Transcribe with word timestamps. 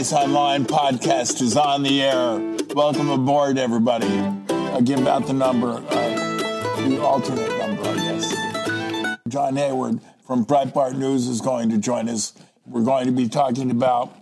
Online 0.00 0.64
podcast 0.64 1.42
is 1.42 1.58
on 1.58 1.82
the 1.82 2.00
air. 2.00 2.56
Welcome 2.74 3.10
aboard, 3.10 3.58
everybody. 3.58 4.08
I'll 4.48 4.80
give 4.80 5.06
out 5.06 5.26
the 5.26 5.34
number, 5.34 5.72
uh, 5.72 6.88
the 6.88 7.02
alternate 7.02 7.58
number, 7.58 7.82
I 7.82 7.94
guess. 7.96 9.18
John 9.28 9.56
Hayward 9.56 10.00
from 10.26 10.46
Breitbart 10.46 10.96
News 10.96 11.28
is 11.28 11.42
going 11.42 11.68
to 11.68 11.76
join 11.76 12.08
us. 12.08 12.32
We're 12.64 12.82
going 12.82 13.06
to 13.06 13.12
be 13.12 13.28
talking 13.28 13.70
about 13.70 14.16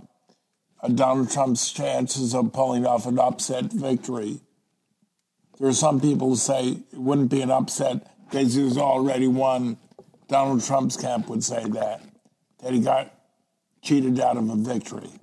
uh, 0.83 0.89
Donald 0.89 1.31
Trump's 1.31 1.71
chances 1.71 2.35
of 2.35 2.53
pulling 2.53 2.85
off 2.85 3.07
an 3.07 3.21
upset 3.21 3.73
victory. 3.73 4.41
There 5.61 5.69
are 5.69 5.73
some 5.73 6.01
people 6.01 6.31
who 6.31 6.37
say 6.37 6.71
it 6.71 6.99
wouldn't 6.99 7.31
be 7.31 7.41
an 7.41 7.53
upset 7.53 8.05
because 8.29 8.55
he's 8.55 8.77
already 8.77 9.29
won. 9.29 9.79
Donald 10.27 10.65
Trump's 10.65 10.97
camp 10.97 11.29
would 11.29 11.45
say 11.45 11.65
that, 11.69 12.03
that 12.65 12.73
he 12.73 12.81
got 12.81 13.15
cheated 13.81 14.19
out 14.19 14.37
of 14.37 14.51
a 14.51 14.57
victory. 14.57 15.18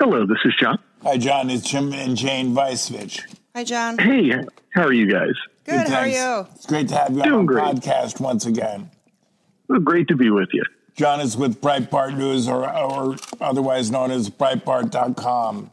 Hello, 0.00 0.26
this 0.26 0.38
is 0.44 0.54
John. 0.58 0.78
Hi, 1.02 1.16
John. 1.18 1.50
It's 1.50 1.68
Jim 1.68 1.92
and 1.92 2.16
Jane 2.16 2.54
Vicevich. 2.54 3.20
Hi, 3.54 3.64
John. 3.64 3.98
Hey, 3.98 4.32
how 4.74 4.84
are 4.84 4.92
you 4.92 5.10
guys? 5.10 5.34
Good. 5.64 5.88
How 5.88 6.00
are 6.00 6.06
you? 6.08 6.46
It's 6.54 6.66
great 6.66 6.88
to 6.88 6.96
have 6.96 7.10
you 7.14 7.22
Doing 7.22 7.34
on 7.40 7.46
the 7.46 7.52
great. 7.52 7.64
podcast 7.64 8.20
once 8.20 8.46
again. 8.46 8.90
Well, 9.68 9.80
great 9.80 10.08
to 10.08 10.16
be 10.16 10.30
with 10.30 10.48
you. 10.52 10.62
John 10.96 11.20
is 11.20 11.36
with 11.36 11.60
Breitbart 11.60 12.16
News, 12.16 12.48
or, 12.48 12.68
or 12.68 13.16
otherwise 13.40 13.90
known 13.90 14.10
as 14.10 14.28
Breitbart.com. 14.30 15.70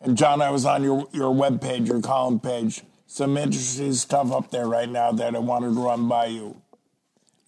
And 0.00 0.16
John, 0.16 0.40
I 0.40 0.50
was 0.50 0.64
on 0.64 0.82
your, 0.84 1.08
your 1.12 1.34
webpage, 1.34 1.88
your 1.88 2.00
column 2.00 2.40
page. 2.40 2.82
Some 3.06 3.36
interesting 3.36 3.92
stuff 3.94 4.30
up 4.30 4.50
there 4.50 4.66
right 4.68 4.88
now 4.88 5.10
that 5.12 5.34
I 5.34 5.38
wanted 5.38 5.74
to 5.74 5.80
run 5.84 6.06
by 6.08 6.26
you. 6.26 6.60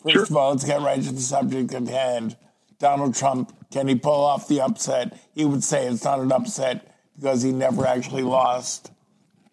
First 0.02 0.14
Sure. 0.14 0.22
of 0.24 0.36
all, 0.36 0.50
let's 0.50 0.64
get 0.64 0.80
right 0.80 1.00
to 1.02 1.12
the 1.12 1.20
subject 1.20 1.72
at 1.74 1.86
hand. 1.86 2.36
Donald 2.78 3.14
Trump, 3.14 3.52
can 3.70 3.88
he 3.88 3.94
pull 3.94 4.24
off 4.24 4.48
the 4.48 4.60
upset? 4.60 5.18
He 5.34 5.44
would 5.44 5.62
say 5.62 5.86
it's 5.86 6.04
not 6.04 6.20
an 6.20 6.32
upset 6.32 6.94
because 7.16 7.42
he 7.42 7.52
never 7.52 7.86
actually 7.86 8.22
lost. 8.22 8.90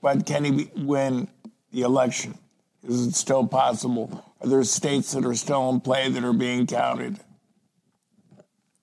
But 0.02 0.26
can 0.26 0.44
he 0.44 0.72
win 0.76 1.28
the 1.72 1.82
election? 1.82 2.38
Is 2.84 3.08
it 3.08 3.16
still 3.16 3.46
possible? 3.46 4.24
Are 4.42 4.48
there 4.48 4.64
states 4.64 5.12
that 5.12 5.26
are 5.26 5.36
still 5.36 5.70
in 5.70 5.82
play 5.82 6.10
that 6.10 6.24
are 6.24 6.34
being 6.34 6.68
counted? 6.68 7.20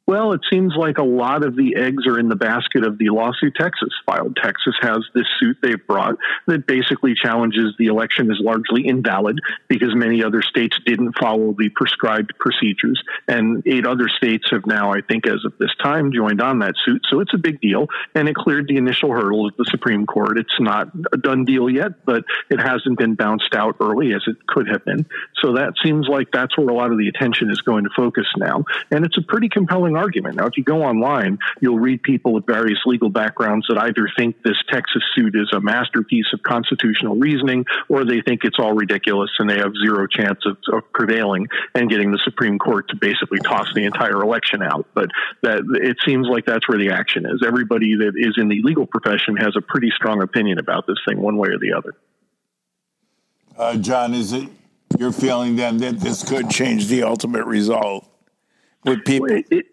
Well, 0.07 0.33
it 0.33 0.43
seems 0.53 0.75
like 0.77 0.99
a 0.99 1.03
lot 1.03 1.45
of 1.45 1.57
the 1.57 1.77
eggs 1.77 2.07
are 2.07 2.19
in 2.19 2.29
the 2.29 2.37
basket 2.37 2.85
of 2.85 2.99
the 2.99 3.09
lawsuit 3.09 3.55
Texas 3.55 3.89
filed. 4.05 4.37
Texas 4.37 4.75
has 4.83 4.99
this 5.15 5.25
suit 5.41 5.57
they've 5.63 5.87
brought 5.87 6.17
that 6.47 6.67
basically 6.67 7.15
challenges 7.15 7.75
the 7.79 7.87
election 7.87 8.31
as 8.31 8.37
largely 8.39 8.87
invalid 8.87 9.39
because 9.67 9.95
many 9.95 10.23
other 10.23 10.43
states 10.43 10.77
didn't 10.85 11.19
follow 11.19 11.55
the 11.59 11.71
prescribed 11.71 12.35
procedures. 12.39 13.03
And 13.29 13.63
eight 13.67 13.87
other 13.87 14.11
states 14.11 14.45
have 14.51 14.67
now, 14.67 14.93
I 14.93 15.01
think, 15.01 15.27
as 15.27 15.43
of 15.47 15.57
this 15.59 15.75
time, 15.83 16.13
joined 16.13 16.43
on 16.43 16.59
that 16.59 16.75
suit. 16.85 17.01
So 17.09 17.21
it's 17.21 17.33
a 17.33 17.39
big 17.39 17.63
deal. 17.63 17.87
And 18.15 18.29
it 18.29 18.37
cleared 18.37 18.69
the 18.69 18.77
initial 18.77 19.11
hurdle 19.11 19.47
of 19.47 19.57
the 19.57 19.65
Supreme 19.71 20.05
Court. 20.05 20.39
It's 20.39 20.61
not 20.61 20.89
a 21.15 21.17
done 21.17 21.47
deal 21.47 21.71
yet, 21.71 22.05
but 22.05 22.25
it 22.51 22.61
hasn't 22.61 22.99
been 22.99 23.15
bounced 23.15 23.55
out 23.55 23.77
early 23.81 24.13
as 24.13 24.23
it 24.27 24.37
could 24.47 24.69
have 24.69 24.85
been. 24.85 25.07
So 25.43 25.55
that 25.55 25.73
seems 25.83 26.09
like 26.09 26.31
that's 26.31 26.59
where 26.59 26.69
a 26.69 26.75
lot 26.75 26.93
of 26.93 26.99
the 26.99 27.09
attention 27.09 27.51
is 27.51 27.63
going 27.63 27.85
to 27.85 27.91
focus 27.97 28.27
now. 28.37 28.65
And 28.91 29.07
it's 29.07 29.17
a 29.17 29.23
pretty 29.23 29.49
compelling 29.49 29.94
argument. 29.97 30.37
Now, 30.37 30.47
if 30.47 30.57
you 30.57 30.65
go 30.65 30.83
online, 30.83 31.39
you'll 31.61 31.79
read 31.79 32.03
people 32.03 32.33
with 32.33 32.47
various 32.47 32.79
legal 32.87 33.11
backgrounds 33.11 33.67
that 33.69 33.79
either 33.79 34.09
think 34.17 34.43
this 34.43 34.57
Texas 34.69 35.03
suit 35.15 35.35
is 35.35 35.51
a 35.53 35.61
masterpiece 35.61 36.27
of 36.33 36.43
constitutional 36.43 37.17
reasoning 37.17 37.65
or 37.89 38.05
they 38.05 38.21
think 38.21 38.45
it's 38.45 38.59
all 38.59 38.73
ridiculous 38.73 39.31
and 39.39 39.49
they 39.49 39.59
have 39.59 39.73
zero 39.85 40.07
chance 40.07 40.41
of, 40.47 40.57
of 40.73 40.93
prevailing 40.93 41.47
and 41.75 41.91
getting 41.91 42.11
the 42.11 42.21
Supreme 42.25 42.59
Court 42.59 42.89
to 42.89 42.97
basically 42.97 43.39
toss 43.39 43.67
the 43.75 43.85
entire 43.85 44.23
election 44.23 44.63
out. 44.63 44.87
But 44.95 45.11
that 45.43 45.63
it 45.83 45.99
seems 46.05 46.27
like 46.29 46.47
that's 46.47 46.69
where 46.69 46.79
the 46.79 46.91
action 46.91 47.27
is. 47.27 47.43
Everybody 47.47 47.97
that 47.97 48.13
is 48.17 48.35
in 48.37 48.49
the 48.49 48.61
legal 48.63 48.87
profession 48.87 49.37
has 49.37 49.55
a 49.57 49.61
pretty 49.61 49.91
strong 49.95 50.23
opinion 50.23 50.59
about 50.59 50.87
this 50.87 50.99
thing, 51.07 51.21
one 51.21 51.37
way 51.37 51.49
or 51.49 51.59
the 51.59 51.73
other. 51.73 51.95
Uh, 53.57 53.77
John, 53.77 54.15
is 54.15 54.33
it 54.33 54.49
your 54.99 55.13
feeling 55.13 55.57
then 55.57 55.77
that 55.79 56.01
this 56.01 56.29
could 56.29 56.51
change 56.51 56.89
the 56.89 57.03
ultimate 57.03 57.47
result? 57.47 58.09
with 58.85 59.05
people? 59.05 59.31
It, 59.31 59.47
it, 59.51 59.67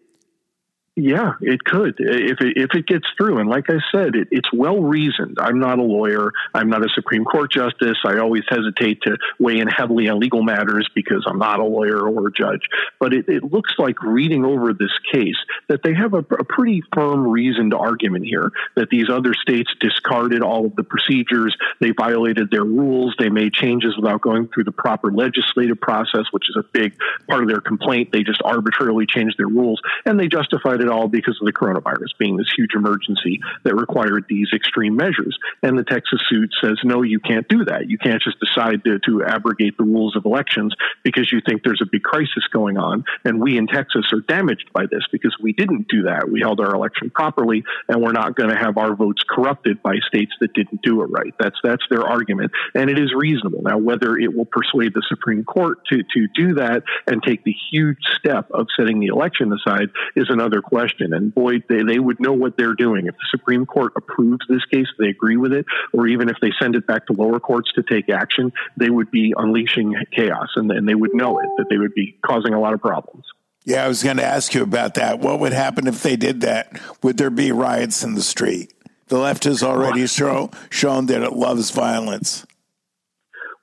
yeah, 0.98 1.36
it 1.40 1.64
could 1.64 1.96
if 2.00 2.42
it, 2.42 2.58
if 2.58 2.72
it 2.74 2.86
gets 2.86 3.06
through. 3.16 3.40
And 3.40 3.50
like 3.50 3.70
I 3.70 3.80
said, 3.94 4.14
it, 4.14 4.28
it's 4.30 4.52
well 4.52 4.82
reasoned. 4.82 5.38
I'm 5.40 5.58
not 5.58 5.80
a 5.80 5.84
lawyer. 5.84 6.34
I'm 6.54 6.70
not 6.70 6.84
a 6.84 6.90
Supreme 6.94 7.24
Court 7.24 7.50
justice. 7.50 7.98
I 8.06 8.18
always 8.18 8.44
hesitate 8.50 9.02
to 9.04 9.16
weigh 9.40 9.60
in 9.60 9.70
heavily 9.70 10.10
on 10.10 10.20
legal 10.20 10.44
matters 10.44 10.90
because 10.94 11.26
I'm 11.26 11.40
not 11.40 11.62
a 11.62 11.64
lawyer 11.64 12.10
or 12.10 12.28
a 12.28 12.32
judge. 12.32 12.68
But 13.00 13.14
it, 13.14 13.30
it 13.30 13.42
looks 13.42 13.72
like 13.78 14.04
reading 14.04 14.44
over 14.44 14.74
this 14.74 14.92
case 15.14 15.38
that 15.70 15.82
they 15.82 15.94
have 15.94 16.14
a, 16.14 16.26
a 16.38 16.44
pretty 16.44 16.84
firm 16.94 17.26
reasoned 17.26 17.74
argument 17.74 18.26
here 18.26 18.52
that 18.76 18.90
these 18.90 19.10
other 19.10 19.34
states 19.34 19.72
discarded 19.80 20.44
all 20.44 20.66
of 20.66 20.76
the 20.76 20.84
procedures. 20.84 21.56
They 21.80 21.92
violated 21.92 22.52
their 22.52 22.66
rules. 22.66 23.16
They 23.18 23.30
made 23.30 23.54
changes 23.54 23.96
without 23.96 24.20
going 24.20 24.50
through 24.50 24.66
the 24.66 24.74
proper 24.74 25.10
legislative 25.10 25.80
process, 25.80 26.26
which 26.32 26.50
is 26.50 26.58
a 26.58 26.64
big 26.64 26.98
part 27.30 27.44
of 27.44 27.48
their 27.48 27.62
complaint. 27.62 28.12
They 28.12 28.24
just 28.24 28.42
arbitrarily 28.44 29.06
changed 29.06 29.38
their 29.38 29.48
rules 29.48 29.82
and 30.04 30.20
they 30.20 30.28
justified 30.28 30.81
it 30.82 30.90
all 30.90 31.08
because 31.08 31.38
of 31.42 31.46
the 31.46 31.54
coronavirus 31.54 32.18
being 32.18 32.38
this 32.38 32.52
huge 32.56 32.74
emergency 32.76 33.40
that 33.64 33.76
required 33.76 34.26
these 34.28 34.50
extreme 34.54 34.96
measures. 34.96 35.38
And 35.64 35.78
the 35.78 35.84
Texas 35.84 36.22
suit 36.30 36.52
says, 36.62 36.80
no, 36.84 37.02
you 37.02 37.20
can't 37.20 37.48
do 37.48 37.66
that. 37.66 37.90
You 37.90 37.98
can't 37.98 38.22
just 38.22 38.38
decide 38.40 38.84
to, 38.84 39.00
to 39.00 39.24
abrogate 39.24 39.78
the 39.78 39.84
rules 39.84 40.16
of 40.16 40.26
elections 40.26 40.74
because 41.04 41.32
you 41.32 41.42
think 41.46 41.64
there's 41.64 41.82
a 41.82 41.90
big 41.90 42.04
crisis 42.04 42.46
going 42.52 42.78
on. 42.78 43.04
And 43.24 43.42
we 43.42 43.58
in 43.58 43.68
Texas 43.68 44.06
are 44.14 44.22
damaged 44.22 44.70
by 44.74 44.86
this 44.90 45.04
because 45.12 45.36
we 45.42 45.54
didn't 45.54 45.88
do 45.88 46.04
that. 46.04 46.30
We 46.30 46.42
held 46.42 46.60
our 46.60 46.74
election 46.74 47.10
properly 47.10 47.64
and 47.88 48.02
we're 48.02 48.12
not 48.12 48.36
going 48.36 48.50
to 48.50 48.58
have 48.58 48.78
our 48.78 48.96
votes 48.96 49.24
corrupted 49.30 49.82
by 49.82 49.96
states 50.08 50.34
that 50.42 50.54
didn't 50.54 50.82
do 50.82 51.02
it 51.02 51.06
right. 51.06 51.34
That's, 51.40 51.58
that's 51.64 51.84
their 51.90 52.04
argument. 52.04 52.52
And 52.76 52.90
it 52.90 53.00
is 53.00 53.14
reasonable. 53.16 53.62
Now, 53.62 53.78
whether 53.78 54.18
it 54.18 54.36
will 54.36 54.46
persuade 54.46 54.94
the 54.94 55.04
Supreme 55.08 55.44
Court 55.44 55.80
to, 55.92 55.98
to 55.98 56.28
do 56.36 56.56
that 56.56 56.84
and 57.08 57.22
take 57.24 57.44
the 57.44 57.56
huge 57.72 57.98
step 58.18 58.50
of 58.52 58.68
setting 58.78 59.00
the 59.00 59.08
election 59.08 59.52
aside 59.54 59.90
is 60.16 60.28
another 60.30 60.62
question. 60.72 61.14
And 61.14 61.34
boy, 61.36 61.60
they, 61.68 61.84
they 61.84 62.00
would 62.00 62.20
know 62.20 62.34
what 62.34 62.58
they're 62.58 62.74
doing. 62.74 63.08
If 63.08 63.16
the 63.16 63.28
Supreme 63.30 63.66
Court 63.66 63.94
approves 63.96 64.46
this 64.48 64.64
case, 64.66 64.88
they 64.98 65.08
agree 65.08 65.38
with 65.38 65.52
it, 65.52 65.66
or 65.94 66.08
even 66.08 66.30
if 66.30 66.38
they 66.42 66.52
send 66.62 66.76
it 66.76 66.88
back 66.88 67.08
to 67.08 67.14
lower 67.14 67.40
courts 67.40 67.72
to 67.74 67.84
take 67.84 68.10
action, 68.10 68.54
they 68.78 68.90
would 68.90 69.12
be 69.12 69.34
unleashing 69.36 69.96
chaos 70.16 70.50
and, 70.56 70.72
and 70.72 70.88
they 70.88 70.96
would 70.96 71.14
know 71.14 71.40
it, 71.40 71.50
that 71.58 71.66
they 71.70 71.78
would 71.78 71.94
be 71.94 72.18
causing 72.26 72.54
a 72.54 72.60
lot 72.60 72.74
of 72.74 72.82
problems. 72.82 73.26
Yeah, 73.66 73.86
I 73.86 73.88
was 73.88 74.02
going 74.02 74.18
to 74.18 74.26
ask 74.26 74.54
you 74.54 74.64
about 74.64 74.96
that. 74.96 75.20
What 75.20 75.40
would 75.40 75.54
happen 75.54 75.88
if 75.88 76.02
they 76.02 76.16
did 76.16 76.42
that? 76.42 76.82
Would 77.04 77.18
there 77.18 77.30
be 77.30 77.52
riots 77.52 78.04
in 78.04 78.16
the 78.16 78.24
street? 78.24 78.74
The 79.08 79.20
left 79.20 79.44
has 79.44 79.62
already 79.62 80.08
show, 80.08 80.52
shown 80.70 81.08
that 81.08 81.22
it 81.22 81.34
loves 81.34 81.70
violence. 81.70 82.46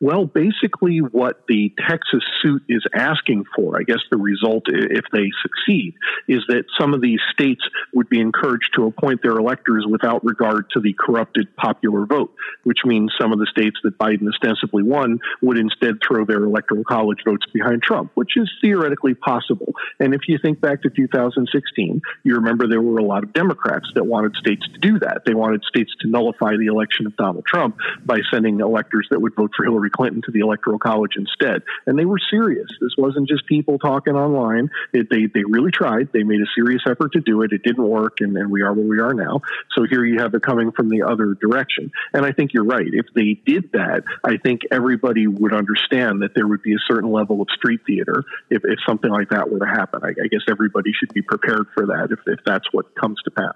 Well, 0.00 0.26
basically, 0.26 0.98
what 0.98 1.42
the 1.48 1.75
Texas 1.88 2.22
suit 2.41 2.62
is 2.69 2.84
asking 2.94 3.44
for, 3.56 3.76
I 3.76 3.82
guess 3.82 3.98
the 4.12 4.16
result, 4.16 4.64
if 4.69 5.04
they 5.10 5.31
succeed, 5.42 5.94
is 6.28 6.44
that 6.47 6.66
some 6.78 6.94
of 6.94 7.00
these 7.00 7.19
states 7.32 7.62
would 7.92 8.09
be 8.09 8.20
encouraged 8.20 8.75
to 8.76 8.86
appoint 8.86 9.22
their 9.22 9.36
electors 9.36 9.86
without 9.91 10.25
regard 10.25 10.70
to 10.75 10.81
the 10.81 10.94
corrupted 10.97 11.54
popular 11.56 12.06
vote, 12.06 12.32
which 12.62 12.78
means 12.84 13.12
some 13.20 13.32
of 13.32 13.41
the 13.41 13.47
states 13.47 13.76
that 13.82 13.98
Biden 13.98 14.28
ostensibly 14.28 14.84
won 14.84 15.19
would 15.42 15.59
instead 15.59 15.97
throw 16.06 16.25
their 16.25 16.44
electoral 16.44 16.84
college 16.84 17.19
votes 17.25 17.47
behind 17.53 17.82
Trump, 17.82 18.12
which 18.15 18.36
is 18.36 18.48
theoretically 18.62 19.15
possible. 19.15 19.75
And 19.98 20.15
if 20.15 20.22
you 20.28 20.38
think 20.41 20.60
back 20.60 20.82
to 20.82 20.91
2016, 20.91 22.00
you 22.22 22.34
remember 22.36 22.69
there 22.69 22.80
were 22.80 22.98
a 22.98 23.04
lot 23.04 23.25
of 23.25 23.32
Democrats 23.32 23.88
that 23.97 24.06
wanted 24.06 24.36
states 24.36 24.65
to 24.72 24.78
do 24.78 25.00
that. 25.00 25.22
They 25.26 25.34
wanted 25.34 25.65
states 25.65 25.92
to 26.03 26.09
nullify 26.09 26.56
the 26.56 26.66
election 26.66 27.09
of 27.09 27.16
Donald 27.16 27.47
Trump 27.47 27.78
by 28.06 28.20
sending 28.30 28.60
electors 28.60 29.09
that 29.10 29.20
would 29.20 29.34
vote 29.34 29.51
for 29.56 29.65
Hillary 29.65 29.88
Clinton 29.91 30.23
to 30.25 30.31
the 30.31 30.41
Electoral 30.41 30.79
College 30.79 31.13
instead. 31.17 31.63
And 31.87 31.99
they 31.99 32.05
were 32.05 32.19
serious. 32.31 32.69
This 32.81 32.95
wasn't 32.97 33.29
just 33.29 33.47
people 33.47 33.79
talking 33.79 34.15
online. 34.15 34.71
It, 34.93 35.09
they, 35.11 35.27
they 35.33 35.45
really 35.45 35.71
tried. 35.71 36.13
They 36.13 36.23
made 36.23 36.41
a 36.41 36.51
serious 36.55 36.83
effort 36.89 37.13
to 37.13 37.21
do 37.21 37.43
it. 37.43 37.53
It 37.53 37.63
didn't 37.63 37.87
work, 37.87 38.19
and, 38.21 38.37
and 38.37 38.51
we 38.51 38.63
are 38.63 38.73
where 38.73 38.87
we 38.87 39.01
are 39.01 39.15
now. 39.15 39.41
So 39.77 39.85
here 39.89 40.05
you 40.05 40.21
have 40.21 40.35
it 40.35 40.43
coming 40.43 40.73
from 40.73 40.89
the 40.89 41.03
other 41.03 41.35
direction. 41.35 41.91
And 42.13 42.25
I 42.25 42.33
think 42.33 42.53
you're 42.53 42.65
right. 42.65 42.87
If 42.87 43.07
they 43.15 43.41
did 43.47 43.73
that, 43.73 44.05
I 44.25 44.37
think 44.37 44.63
everybody 44.71 45.27
would 45.27 45.53
understand 45.53 46.23
that 46.23 46.35
there 46.35 46.47
would 46.47 46.63
be 46.63 46.75
a 46.75 46.83
certain 46.87 47.11
level 47.11 47.43
of 47.43 47.49
street 47.55 47.81
theater 47.87 48.25
if, 48.51 48.63
if 48.65 48.79
something 48.87 49.11
like 49.11 49.31
that 49.31 49.51
were 49.51 49.59
to 49.61 49.67
happen. 49.67 50.01
I, 50.03 50.09
I 50.09 50.29
guess 50.29 50.43
everybody 50.49 50.93
should 50.93 51.13
be 51.13 51.23
prepared 51.23 51.67
for 51.75 51.87
that 51.87 52.09
if, 52.11 52.21
if 52.27 52.45
that's 52.45 52.67
what 52.73 52.95
comes 52.95 53.21
to 53.25 53.31
pass. 53.31 53.55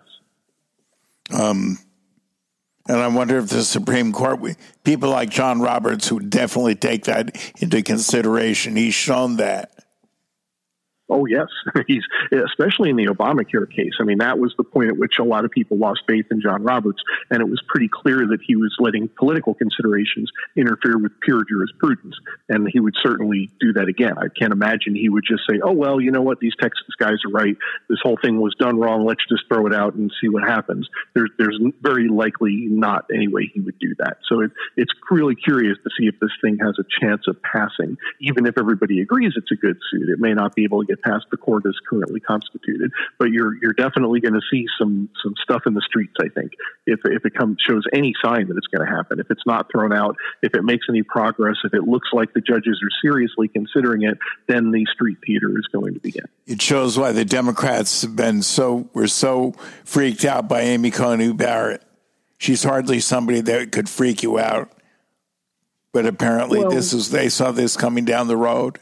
Um, 1.32 1.78
and 2.88 2.98
I 2.98 3.08
wonder 3.08 3.38
if 3.38 3.48
the 3.48 3.62
Supreme 3.62 4.12
Court, 4.12 4.40
people 4.84 5.10
like 5.10 5.30
John 5.30 5.60
Roberts, 5.60 6.08
who 6.08 6.20
definitely 6.20 6.74
take 6.74 7.04
that 7.04 7.36
into 7.60 7.82
consideration, 7.82 8.76
he's 8.76 8.94
shown 8.94 9.36
that. 9.36 9.71
Oh 11.12 11.26
yes, 11.26 11.48
he's 11.86 12.02
especially 12.32 12.88
in 12.88 12.96
the 12.96 13.06
Obamacare 13.06 13.70
case. 13.70 13.92
I 14.00 14.04
mean, 14.04 14.18
that 14.18 14.38
was 14.38 14.54
the 14.56 14.64
point 14.64 14.88
at 14.88 14.96
which 14.96 15.18
a 15.20 15.24
lot 15.24 15.44
of 15.44 15.50
people 15.50 15.76
lost 15.76 16.00
faith 16.08 16.24
in 16.30 16.40
John 16.40 16.62
Roberts, 16.62 17.02
and 17.30 17.42
it 17.42 17.48
was 17.48 17.60
pretty 17.68 17.90
clear 17.92 18.26
that 18.28 18.38
he 18.42 18.56
was 18.56 18.74
letting 18.80 19.08
political 19.08 19.52
considerations 19.52 20.30
interfere 20.56 20.96
with 20.96 21.12
pure 21.20 21.44
jurisprudence, 21.44 22.16
and 22.48 22.66
he 22.72 22.80
would 22.80 22.94
certainly 23.02 23.50
do 23.60 23.74
that 23.74 23.88
again. 23.88 24.14
I 24.16 24.28
can't 24.28 24.54
imagine 24.54 24.94
he 24.94 25.10
would 25.10 25.24
just 25.28 25.42
say, 25.48 25.60
"Oh 25.62 25.72
well, 25.72 26.00
you 26.00 26.10
know 26.10 26.22
what? 26.22 26.40
These 26.40 26.56
Texas 26.58 26.94
guys 26.98 27.18
are 27.26 27.30
right. 27.30 27.56
This 27.90 27.98
whole 28.02 28.16
thing 28.22 28.40
was 28.40 28.54
done 28.58 28.78
wrong. 28.78 29.04
Let's 29.04 29.24
just 29.28 29.44
throw 29.48 29.66
it 29.66 29.74
out 29.74 29.94
and 29.94 30.10
see 30.18 30.30
what 30.30 30.44
happens." 30.48 30.88
There's 31.14 31.30
there's 31.38 31.60
very 31.82 32.08
likely 32.08 32.68
not 32.70 33.04
any 33.12 33.28
way 33.28 33.50
he 33.52 33.60
would 33.60 33.78
do 33.78 33.94
that. 33.98 34.16
So 34.28 34.40
it, 34.40 34.50
it's 34.78 34.92
really 35.10 35.34
curious 35.34 35.76
to 35.84 35.90
see 35.98 36.06
if 36.06 36.18
this 36.20 36.32
thing 36.40 36.58
has 36.62 36.78
a 36.78 36.84
chance 37.04 37.28
of 37.28 37.36
passing, 37.42 37.98
even 38.18 38.46
if 38.46 38.56
everybody 38.56 39.02
agrees 39.02 39.34
it's 39.36 39.50
a 39.50 39.56
good 39.56 39.76
suit. 39.90 40.08
It 40.08 40.18
may 40.18 40.32
not 40.32 40.54
be 40.54 40.64
able 40.64 40.80
to 40.80 40.86
get 40.86 41.01
past 41.02 41.26
the 41.30 41.36
court 41.36 41.64
as 41.66 41.74
currently 41.88 42.20
constituted, 42.20 42.90
but 43.18 43.30
you're 43.30 43.54
you're 43.62 43.72
definitely 43.72 44.20
going 44.20 44.34
to 44.34 44.40
see 44.50 44.66
some 44.78 45.08
some 45.22 45.34
stuff 45.42 45.62
in 45.66 45.74
the 45.74 45.82
streets. 45.82 46.14
I 46.20 46.28
think 46.28 46.52
if 46.86 47.00
if 47.04 47.24
it 47.24 47.34
comes 47.34 47.58
shows 47.66 47.84
any 47.92 48.14
sign 48.22 48.48
that 48.48 48.56
it's 48.56 48.66
going 48.66 48.86
to 48.86 48.94
happen, 48.94 49.20
if 49.20 49.30
it's 49.30 49.46
not 49.46 49.70
thrown 49.70 49.92
out, 49.92 50.16
if 50.42 50.54
it 50.54 50.62
makes 50.62 50.86
any 50.88 51.02
progress, 51.02 51.56
if 51.64 51.74
it 51.74 51.82
looks 51.82 52.08
like 52.12 52.32
the 52.34 52.40
judges 52.40 52.80
are 52.82 52.90
seriously 53.02 53.48
considering 53.48 54.02
it, 54.02 54.18
then 54.48 54.70
the 54.70 54.86
street 54.92 55.18
theater 55.26 55.50
is 55.58 55.66
going 55.72 55.94
to 55.94 56.00
begin. 56.00 56.24
It 56.46 56.60
shows 56.60 56.98
why 56.98 57.12
the 57.12 57.24
Democrats 57.24 58.02
have 58.02 58.16
been 58.16 58.42
so 58.42 58.88
were 58.94 59.08
so 59.08 59.54
freaked 59.84 60.24
out 60.24 60.48
by 60.48 60.62
Amy 60.62 60.90
Coney 60.90 61.32
Barrett. 61.32 61.82
She's 62.38 62.64
hardly 62.64 62.98
somebody 63.00 63.40
that 63.40 63.70
could 63.70 63.88
freak 63.88 64.22
you 64.22 64.38
out. 64.38 64.72
But 65.92 66.06
apparently, 66.06 66.60
well, 66.60 66.70
this 66.70 66.92
is 66.92 67.10
they 67.10 67.28
saw 67.28 67.52
this 67.52 67.76
coming 67.76 68.04
down 68.04 68.26
the 68.26 68.36
road. 68.36 68.78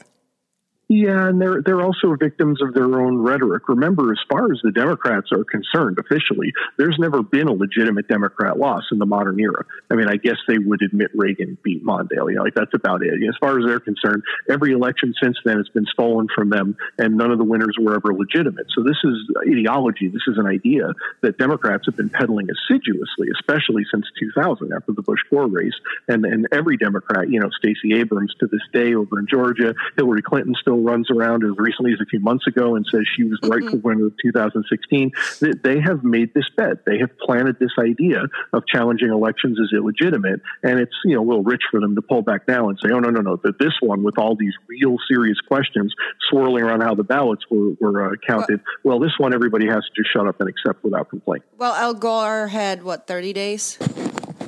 Yeah, 0.91 1.29
and 1.29 1.39
they're 1.39 1.61
they're 1.61 1.79
also 1.79 2.13
victims 2.19 2.61
of 2.61 2.73
their 2.73 2.99
own 2.99 3.19
rhetoric. 3.19 3.69
Remember, 3.69 4.11
as 4.11 4.19
far 4.29 4.51
as 4.51 4.59
the 4.61 4.73
Democrats 4.73 5.31
are 5.31 5.45
concerned, 5.45 5.97
officially, 5.97 6.51
there's 6.77 6.97
never 6.99 7.23
been 7.23 7.47
a 7.47 7.53
legitimate 7.53 8.09
Democrat 8.09 8.59
loss 8.59 8.83
in 8.91 8.99
the 8.99 9.05
modern 9.05 9.39
era. 9.39 9.63
I 9.89 9.95
mean, 9.95 10.09
I 10.09 10.17
guess 10.17 10.35
they 10.49 10.57
would 10.57 10.81
admit 10.81 11.11
Reagan 11.15 11.57
beat 11.63 11.85
Mondale. 11.85 12.29
You 12.29 12.35
know, 12.35 12.43
like 12.43 12.55
that's 12.55 12.73
about 12.73 13.03
it. 13.03 13.13
As 13.23 13.37
far 13.39 13.57
as 13.57 13.65
they're 13.65 13.79
concerned, 13.79 14.23
every 14.49 14.73
election 14.73 15.13
since 15.23 15.37
then 15.45 15.55
has 15.55 15.69
been 15.69 15.85
stolen 15.93 16.27
from 16.35 16.49
them, 16.49 16.75
and 16.97 17.15
none 17.15 17.31
of 17.31 17.37
the 17.37 17.45
winners 17.45 17.77
were 17.79 17.95
ever 17.95 18.13
legitimate. 18.13 18.65
So 18.75 18.83
this 18.83 18.97
is 19.05 19.15
ideology. 19.47 20.09
This 20.09 20.27
is 20.27 20.37
an 20.37 20.45
idea 20.45 20.91
that 21.21 21.37
Democrats 21.37 21.85
have 21.85 21.95
been 21.95 22.09
peddling 22.09 22.49
assiduously, 22.51 23.29
especially 23.39 23.85
since 23.89 24.07
2000 24.19 24.73
after 24.73 24.91
the 24.91 25.03
Bush 25.03 25.21
Gore 25.29 25.47
race. 25.47 25.79
And 26.09 26.25
and 26.25 26.49
every 26.51 26.75
Democrat, 26.75 27.29
you 27.29 27.39
know, 27.39 27.49
Stacey 27.57 27.93
Abrams 27.97 28.35
to 28.41 28.47
this 28.47 28.61
day 28.73 28.93
over 28.93 29.19
in 29.19 29.27
Georgia, 29.27 29.73
Hillary 29.95 30.21
Clinton 30.21 30.53
still 30.59 30.80
runs 30.83 31.09
around 31.09 31.43
as 31.43 31.51
recently 31.57 31.93
as 31.93 31.99
a 32.01 32.05
few 32.05 32.19
months 32.19 32.47
ago 32.47 32.75
and 32.75 32.85
says 32.91 33.01
she 33.15 33.23
was 33.23 33.39
the 33.41 33.49
rightful 33.49 33.79
mm-hmm. 33.79 33.87
winner 33.87 34.05
of 34.07 34.13
2016. 34.21 35.11
That 35.39 35.63
They 35.63 35.79
have 35.79 36.03
made 36.03 36.33
this 36.33 36.49
bet. 36.55 36.85
They 36.85 36.99
have 36.99 37.17
planted 37.19 37.57
this 37.59 37.71
idea 37.79 38.23
of 38.53 38.63
challenging 38.67 39.09
elections 39.09 39.57
as 39.59 39.75
illegitimate, 39.75 40.41
and 40.63 40.79
it's 40.79 40.95
you 41.05 41.15
know 41.15 41.23
a 41.23 41.27
little 41.27 41.43
rich 41.43 41.63
for 41.71 41.79
them 41.79 41.95
to 41.95 42.01
pull 42.01 42.21
back 42.21 42.47
now 42.47 42.69
and 42.69 42.77
say, 42.83 42.91
oh 42.91 42.99
no 42.99 43.09
no 43.09 43.21
no, 43.21 43.35
that 43.37 43.57
this 43.59 43.73
one 43.81 44.03
with 44.03 44.17
all 44.17 44.35
these 44.35 44.53
real 44.67 44.97
serious 45.07 45.39
questions 45.47 45.93
swirling 46.29 46.63
around 46.63 46.81
how 46.81 46.93
the 46.93 47.03
ballots 47.03 47.43
were, 47.49 47.71
were 47.79 48.11
uh, 48.11 48.15
counted. 48.27 48.61
Well, 48.83 48.91
well, 48.91 48.99
this 48.99 49.17
one 49.17 49.33
everybody 49.33 49.67
has 49.67 49.85
to 49.85 49.91
just 49.95 50.11
shut 50.11 50.27
up 50.27 50.41
and 50.41 50.49
accept 50.49 50.83
without 50.83 51.09
complaint. 51.09 51.45
Well, 51.57 51.73
Al 51.73 51.93
Gore 51.93 52.47
had 52.47 52.83
what 52.83 53.07
30 53.07 53.31
days. 53.31 53.77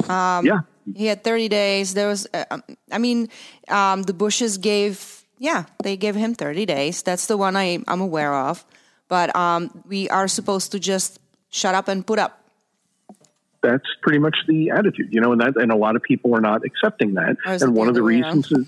Um, 0.09 0.45
yeah. 0.45 0.59
He 0.93 1.05
had 1.05 1.23
30 1.23 1.47
days. 1.47 1.93
There 1.93 2.09
was, 2.09 2.27
uh, 2.33 2.59
I 2.91 2.97
mean, 2.97 3.29
um, 3.69 4.03
the 4.03 4.13
Bushes 4.13 4.57
gave 4.57 5.22
yeah, 5.43 5.65
they 5.83 5.97
give 5.97 6.15
him 6.15 6.33
30 6.33 6.65
days. 6.65 7.03
That's 7.03 7.27
the 7.27 7.35
one 7.35 7.57
I, 7.57 7.83
I'm 7.85 7.99
aware 7.99 8.33
of. 8.33 8.63
But 9.09 9.35
um, 9.35 9.83
we 9.85 10.09
are 10.09 10.29
supposed 10.29 10.71
to 10.71 10.79
just 10.79 11.19
shut 11.49 11.75
up 11.75 11.89
and 11.89 12.07
put 12.07 12.17
up. 12.17 12.39
That's 13.61 13.83
pretty 14.01 14.19
much 14.19 14.37
the 14.47 14.69
attitude, 14.69 15.09
you 15.11 15.19
know, 15.19 15.33
and 15.33 15.41
that, 15.41 15.57
and 15.57 15.69
a 15.69 15.75
lot 15.75 15.97
of 15.97 16.01
people 16.01 16.33
are 16.33 16.39
not 16.39 16.61
accepting 16.63 17.15
that. 17.15 17.35
And 17.45 17.75
one 17.75 17.89
of 17.89 17.93
the 17.93 18.01
reasons 18.01 18.53
is 18.53 18.67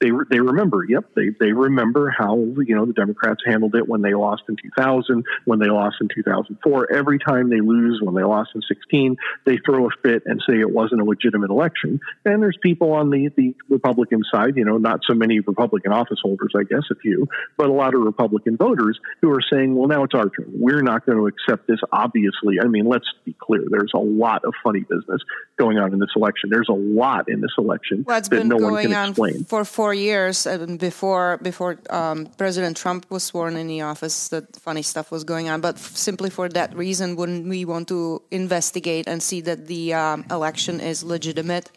they 0.00 0.10
they 0.30 0.40
remember. 0.40 0.84
Yep, 0.86 1.14
they 1.14 1.30
they 1.40 1.52
remember 1.52 2.10
how 2.16 2.36
you 2.36 2.74
know 2.74 2.84
the 2.84 2.92
Democrats 2.92 3.42
handled 3.46 3.74
it 3.74 3.88
when 3.88 4.02
they 4.02 4.14
lost 4.14 4.42
in 4.48 4.56
2000, 4.56 5.24
when 5.46 5.58
they 5.58 5.68
lost 5.68 5.96
in 6.00 6.08
2004. 6.14 6.92
Every 6.92 7.18
time 7.18 7.48
they 7.48 7.60
lose, 7.60 8.00
when 8.02 8.14
they 8.14 8.22
lost 8.22 8.50
in 8.54 8.62
16, 8.62 9.16
they 9.44 9.58
throw 9.64 9.86
a 9.86 9.90
fit 10.02 10.24
and 10.26 10.42
say 10.48 10.60
it 10.60 10.70
wasn't 10.70 11.00
a 11.00 11.04
legitimate 11.04 11.50
election. 11.50 12.00
And 12.24 12.42
there's 12.42 12.58
people 12.62 12.92
on 12.92 13.10
the 13.10 13.30
the 13.36 13.54
Republican 13.70 14.22
side, 14.30 14.56
you 14.56 14.64
know, 14.64 14.76
not 14.76 15.00
so 15.08 15.14
many 15.14 15.40
Republican 15.40 15.92
office 15.92 16.18
holders, 16.22 16.52
I 16.56 16.64
guess, 16.64 16.84
a 16.90 16.94
few, 16.96 17.28
but 17.56 17.68
a 17.68 17.72
lot 17.72 17.94
of 17.94 18.02
Republican 18.02 18.56
voters 18.56 19.00
who 19.22 19.30
are 19.30 19.42
saying, 19.50 19.74
well, 19.74 19.88
now 19.88 20.04
it's 20.04 20.14
our 20.14 20.28
turn. 20.28 20.52
We're 20.52 20.82
not 20.82 21.06
going 21.06 21.18
to 21.18 21.26
accept 21.26 21.66
this. 21.66 21.80
Obviously, 21.90 22.60
I 22.60 22.66
mean, 22.66 22.86
let's 22.86 23.06
be 23.24 23.34
clear. 23.38 23.64
There's 23.68 23.92
a 23.94 23.98
lot 23.98 24.44
of 24.44 24.52
funny 24.62 24.80
business 24.80 25.22
going 25.58 25.78
on 25.78 25.92
in 25.92 25.98
this 25.98 26.10
election. 26.14 26.50
There's 26.50 26.68
a 26.68 26.74
lot 26.74 27.28
in 27.28 27.40
this 27.40 27.52
election 27.56 28.04
well, 28.06 28.20
that 28.20 28.46
no 28.46 28.56
one 28.56 28.82
can 28.82 29.08
explain. 29.08 29.44
For 29.44 29.64
four 29.64 29.85
years 29.94 30.46
uh, 30.46 30.66
before 30.78 31.38
before 31.42 31.78
um, 31.90 32.26
President 32.36 32.76
Trump 32.76 33.06
was 33.10 33.22
sworn 33.22 33.56
in 33.56 33.66
the 33.66 33.82
office, 33.82 34.28
that 34.28 34.56
funny 34.56 34.82
stuff 34.82 35.10
was 35.10 35.24
going 35.24 35.48
on. 35.48 35.60
But 35.60 35.78
simply 35.78 36.30
for 36.30 36.48
that 36.50 36.74
reason, 36.74 37.16
wouldn't 37.16 37.46
we 37.46 37.64
want 37.64 37.88
to 37.88 38.22
investigate 38.30 39.06
and 39.08 39.22
see 39.22 39.40
that 39.42 39.66
the 39.66 39.94
um, 39.94 40.24
election 40.30 40.80
is 40.80 41.02
legitimate, 41.02 41.70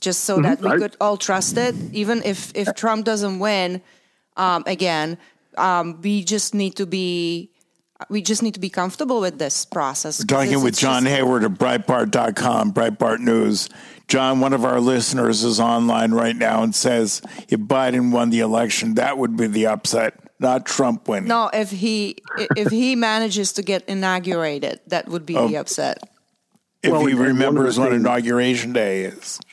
just 0.00 0.24
so 0.24 0.34
mm-hmm. 0.34 0.42
that 0.42 0.60
we 0.60 0.78
could 0.78 0.96
all 1.00 1.16
trust 1.16 1.56
it, 1.56 1.74
even 1.92 2.22
if 2.24 2.52
if 2.54 2.74
Trump 2.74 3.04
doesn't 3.04 3.38
win 3.38 3.82
um, 4.36 4.64
again? 4.66 5.18
Um, 5.58 6.00
we 6.00 6.24
just 6.24 6.54
need 6.54 6.76
to 6.76 6.86
be 6.86 7.50
we 8.08 8.22
just 8.22 8.42
need 8.42 8.54
to 8.54 8.60
be 8.60 8.70
comfortable 8.70 9.20
with 9.20 9.38
this 9.38 9.64
process. 9.64 10.20
We're 10.20 10.26
talking 10.26 10.62
with 10.62 10.78
John 10.78 11.02
just... 11.02 11.14
Hayward 11.14 11.44
of 11.44 11.52
Breitbart.com, 11.52 12.72
Breitbart 12.72 13.18
News. 13.20 13.68
John, 14.10 14.40
one 14.40 14.52
of 14.52 14.64
our 14.64 14.80
listeners 14.80 15.44
is 15.44 15.60
online 15.60 16.10
right 16.10 16.34
now 16.34 16.64
and 16.64 16.74
says 16.74 17.22
if 17.48 17.60
Biden 17.60 18.10
won 18.10 18.30
the 18.30 18.40
election, 18.40 18.96
that 18.96 19.16
would 19.16 19.36
be 19.36 19.46
the 19.46 19.68
upset, 19.68 20.14
not 20.40 20.66
Trump 20.66 21.06
winning. 21.06 21.28
No, 21.28 21.48
if 21.52 21.70
he 21.70 22.16
if 22.36 22.72
he 22.72 22.96
manages 22.96 23.52
to 23.52 23.62
get 23.62 23.88
inaugurated, 23.88 24.80
that 24.88 25.06
would 25.06 25.24
be 25.24 25.36
oh, 25.36 25.46
the 25.46 25.58
upset. 25.58 25.98
If 26.82 26.90
well, 26.90 27.06
he 27.06 27.14
remembers 27.14 27.78
when 27.78 27.92
inauguration 27.92 28.72
day 28.72 29.04
is 29.04 29.38
well, 29.44 29.49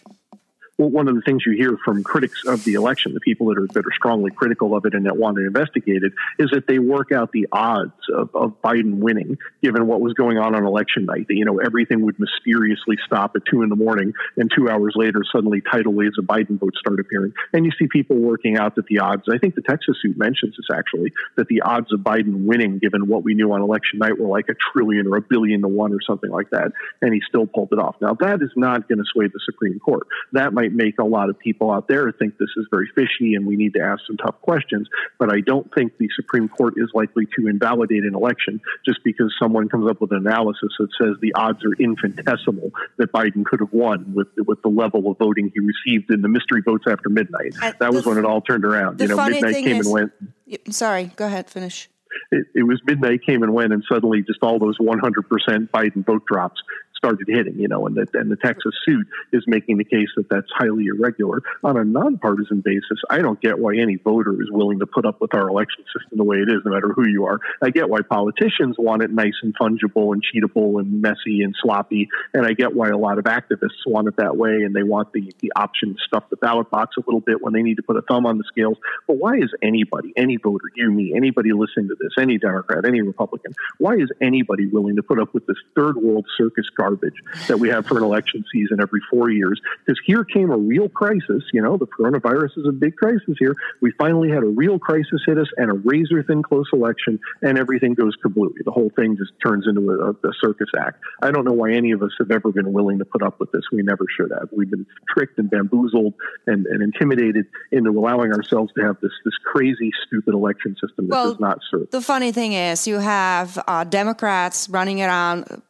one 0.78 1.08
of 1.08 1.16
the 1.16 1.22
things 1.22 1.44
you 1.46 1.54
hear 1.54 1.78
from 1.84 2.04
critics 2.04 2.44
of 2.46 2.64
the 2.64 2.76
election, 2.76 3.14
the 3.14 3.20
people 3.20 3.48
that 3.48 3.58
are 3.58 3.68
that 3.74 3.86
are 3.86 3.94
strongly 3.96 4.32
critical 4.32 4.76
of 4.76 4.86
it 4.86 4.94
and 4.94 5.06
that 5.06 5.18
want 5.18 5.38
to 5.38 5.46
investigate 5.46 6.04
it, 6.04 6.14
is 6.38 6.52
that 6.52 6.68
they 6.68 6.80
work 6.80 7.12
out 7.12 7.32
the 7.32 7.48
odds 7.52 7.94
of, 8.14 8.30
of 8.36 8.62
Biden 8.62 9.00
winning, 9.00 9.38
given 9.62 9.88
what 9.88 10.02
was 10.02 10.14
going 10.14 10.38
on 10.38 10.56
on 10.56 10.66
election 10.66 11.06
night. 11.06 11.28
That, 11.28 11.36
you 11.36 11.46
know, 11.46 11.60
everything 11.60 12.06
would 12.06 12.20
mysteriously 12.20 12.98
stop 13.06 13.36
at 13.36 13.42
two 13.50 13.64
in 13.64 13.70
the 13.70 13.76
morning, 13.76 14.14
and 14.38 14.52
two 14.56 14.70
hours 14.70 14.94
later, 14.96 15.24
suddenly 15.32 15.62
tidal 15.62 15.94
waves 15.94 16.18
of 16.20 16.26
Biden 16.26 16.60
votes 16.60 16.78
start 16.80 17.00
appearing. 17.00 17.34
And 17.54 17.66
you 17.66 17.72
see 17.80 17.88
people 17.88 18.18
working 18.18 18.58
out 18.58 18.76
that 18.76 18.86
the 18.86 19.00
odds. 19.00 19.24
I 19.32 19.38
think 19.40 19.56
the 19.56 19.62
Texas 19.62 19.98
suit 20.02 20.18
mentions 20.18 20.56
this 20.58 20.68
actually, 20.72 21.12
that 21.36 21.48
the 21.48 21.62
odds 21.62 21.92
of 21.92 22.02
Biden 22.02 22.46
winning, 22.46 22.78
given 22.78 23.08
what 23.08 23.24
we 23.24 23.34
knew 23.34 23.52
on 23.52 23.62
election 23.62 24.00
night, 24.00 24.20
were 24.20 24.28
like 24.28 24.50
a 24.50 24.56
trillion 24.72 25.08
or 25.08 25.18
a 25.18 25.22
billion 25.22 25.62
to 25.62 25.68
one 25.68 25.92
or 25.94 26.02
something 26.06 26.30
like 26.30 26.50
that, 26.52 26.72
and 27.02 27.14
he 27.14 27.22
still 27.28 27.48
pulled 27.48 27.70
it 27.72 27.80
off. 27.80 27.96
Now 28.02 28.14
that 28.20 28.42
is 28.42 28.52
not 28.56 28.88
going 28.88 29.00
to 29.00 29.06
sway 29.12 29.28
the 29.28 29.40
Supreme 29.46 29.80
Court. 29.80 30.08
That 30.34 30.54
might 30.54 30.67
might 30.68 30.86
make 30.86 31.00
a 31.00 31.04
lot 31.04 31.30
of 31.30 31.38
people 31.40 31.72
out 31.72 31.88
there 31.88 32.12
think 32.12 32.38
this 32.38 32.50
is 32.58 32.68
very 32.72 32.90
fishy 32.96 33.36
and 33.36 33.46
we 33.46 33.56
need 33.56 33.74
to 33.74 33.82
ask 33.82 34.02
some 34.08 34.18
tough 34.18 34.40
questions. 34.42 34.88
But 35.20 35.32
I 35.32 35.42
don't 35.42 35.74
think 35.74 35.98
the 35.98 36.10
Supreme 36.16 36.50
Court 36.50 36.76
is 36.78 36.90
likely 36.94 37.26
to 37.38 37.48
invalidate 37.48 38.04
an 38.04 38.16
election 38.16 38.62
just 38.86 39.04
because 39.04 39.34
someone 39.42 39.70
comes 39.70 39.90
up 39.90 40.02
with 40.02 40.12
an 40.12 40.18
analysis 40.18 40.70
that 40.80 40.90
says 41.00 41.16
the 41.22 41.34
odds 41.34 41.64
are 41.64 41.74
infinitesimal 41.80 42.72
that 42.98 43.12
Biden 43.12 43.46
could 43.46 43.60
have 43.60 43.74
won 43.74 44.14
with 44.14 44.28
with 44.46 44.62
the 44.62 44.70
level 44.70 45.10
of 45.10 45.18
voting 45.18 45.52
he 45.54 45.60
received 45.60 46.12
in 46.12 46.22
the 46.22 46.30
mystery 46.30 46.62
votes 46.64 46.86
after 46.88 47.10
midnight. 47.10 47.56
that 47.80 47.94
was 47.94 48.06
when 48.06 48.18
it 48.18 48.26
all 48.26 48.42
turned 48.42 48.66
around. 48.66 49.00
You 49.00 49.08
know, 49.08 49.16
midnight 49.30 49.56
came 49.56 49.80
is, 49.80 49.88
and 49.88 49.94
went. 49.94 50.74
Sorry, 50.74 51.12
go 51.16 51.26
ahead, 51.26 51.50
finish. 51.50 51.90
It, 52.32 52.48
it, 52.56 52.64
was 52.64 52.82
midnight 52.86 53.22
came 53.26 53.44
and 53.44 53.54
went, 53.54 53.74
and 53.74 53.84
suddenly 53.88 54.22
just 54.22 54.40
all 54.42 54.60
those 54.60 54.78
100% 54.80 55.70
Biden 55.70 56.06
vote 56.06 56.26
drops 56.26 56.62
started 56.98 57.28
hitting, 57.28 57.60
you 57.60 57.68
know, 57.68 57.88
and 57.88 57.96
the, 57.96 58.06
and 58.14 58.32
the 58.32 58.36
Texas 58.36 58.74
suit 58.86 59.08
is 59.32 59.44
making 59.48 59.78
the 59.78 59.84
case 59.84 60.10
that 60.16 60.30
that's 60.30 60.48
highly 60.58 60.86
irregular. 60.86 61.42
On 61.64 61.78
a 61.78 61.84
nonpartisan 61.84 62.62
basis, 62.62 63.00
I 63.10 63.20
don't 63.20 63.40
get 63.40 63.60
why 63.60 63.78
any 63.78 63.96
voter 63.96 64.42
is 64.42 64.50
willing 64.52 64.80
to 64.80 64.86
put 64.86 65.06
up 65.06 65.22
with 65.22 65.34
our 65.34 65.48
election 65.48 65.86
system 65.86 66.18
the 66.18 66.24
way 66.24 66.38
it 66.38 66.50
is, 66.50 66.62
no 66.66 66.72
matter 66.72 66.92
who 66.94 67.08
you 67.08 67.26
are. 67.26 67.40
I 67.62 67.70
get 67.70 67.90
why 67.90 68.02
politicians 68.02 68.76
want 68.78 69.04
it 69.04 69.12
nice 69.12 69.34
and 69.44 69.56
fungible 69.58 70.14
and 70.14 70.24
cheatable 70.24 70.80
and 70.80 71.02
messy 71.02 71.42
and 71.44 71.56
sloppy, 71.62 72.10
and 72.34 72.46
I 72.46 72.54
get 72.54 72.74
why 72.74 72.90
a 72.90 72.98
lot 72.98 73.18
of 73.18 73.26
activists 73.26 73.86
want 73.86 74.08
it 74.08 74.18
that 74.18 74.38
way, 74.38 74.64
and 74.64 74.76
they 74.76 74.84
want 74.84 75.14
the, 75.14 75.32
the 75.40 75.52
option 75.56 75.94
to 75.94 76.00
stuff 76.06 76.24
the 76.30 76.38
ballot 76.38 76.70
box 76.70 76.96
a 76.98 77.02
little 77.06 77.22
bit 77.22 77.42
when 77.42 77.54
they 77.54 77.62
need 77.62 77.76
to 77.76 77.84
put 77.84 77.98
a 77.98 78.02
thumb 78.02 78.26
on 78.26 78.38
the 78.38 78.44
scales. 78.48 78.78
But 79.08 79.18
why 79.18 79.38
is 79.38 79.54
anybody, 79.62 80.14
any 80.18 80.38
voter, 80.38 80.66
you, 80.76 80.92
me, 80.92 81.14
anybody 81.16 81.52
listening 81.54 81.90
to 81.90 81.96
this, 82.00 82.12
any 82.20 82.38
Democrat, 82.38 82.86
any 82.86 83.02
Republican, 83.02 83.54
why 83.78 83.96
is 83.96 84.10
anybody 84.22 84.68
willing 84.68 84.96
to 84.96 85.04
put 85.04 85.20
up 85.20 85.34
with 85.34 85.46
this 85.46 85.58
third 85.76 85.98
world 85.98 86.26
circus? 86.38 86.66
Garbage 86.88 87.16
that 87.48 87.60
we 87.60 87.70
have 87.70 87.86
for 87.86 87.98
an 87.98 88.04
election 88.04 88.44
season 88.52 88.80
every 88.82 89.02
four 89.10 89.30
years. 89.30 89.60
Because 89.86 90.00
here 90.06 90.24
came 90.24 90.52
a 90.52 90.58
real 90.58 90.90
crisis. 90.90 91.44
You 91.54 91.62
know, 91.62 91.78
the 91.78 91.88
coronavirus 91.88 92.58
is 92.58 92.66
a 92.68 92.72
big 92.72 92.96
crisis 92.96 93.36
here. 93.40 93.56
We 93.82 93.92
finally 93.98 94.30
had 94.30 94.44
a 94.44 94.48
real 94.48 94.80
crisis 94.80 95.22
hit 95.26 95.38
us 95.38 95.48
and 95.58 95.70
a 95.70 95.74
razor 95.74 96.24
thin 96.24 96.44
close 96.44 96.68
election, 96.74 97.20
and 97.42 97.58
everything 97.58 97.94
goes 97.94 98.16
kablooey. 98.24 98.64
The 98.66 98.72
whole 98.72 98.92
thing 98.96 99.18
just 99.18 99.32
turns 99.44 99.66
into 99.68 99.90
a, 99.92 100.12
a 100.12 100.34
circus 100.42 100.70
act. 100.78 101.02
I 101.22 101.32
don't 101.32 101.46
know 101.46 101.54
why 101.54 101.74
any 101.74 101.92
of 101.92 102.02
us 102.02 102.12
have 102.20 102.32
ever 102.32 102.52
been 102.52 102.74
willing 102.74 103.00
to 103.00 103.06
put 103.06 103.22
up 103.22 103.40
with 103.40 103.52
this. 103.52 103.64
We 103.72 103.82
never 103.82 104.06
should 104.16 104.32
have. 104.32 104.50
We've 104.56 104.70
been 104.70 104.86
tricked 105.10 105.38
and 105.40 105.50
bamboozled 105.50 106.14
and, 106.46 106.66
and 106.68 106.82
intimidated 106.82 107.46
into 107.72 107.92
allowing 107.92 108.34
ourselves 108.34 108.72
to 108.78 108.84
have 108.84 108.98
this 109.02 109.12
this 109.26 109.36
crazy, 109.44 109.92
stupid 110.06 110.34
election 110.34 110.76
system 110.82 111.08
that 111.08 111.16
well, 111.16 111.32
does 111.32 111.40
not 111.40 111.60
serve. 111.70 111.90
The 111.92 112.02
funny 112.02 112.32
thing 112.32 112.54
is, 112.54 112.88
you 112.88 113.00
have 113.00 113.62
uh, 113.68 113.84
Democrats 113.84 114.70
running 114.70 115.02
around. 115.02 115.62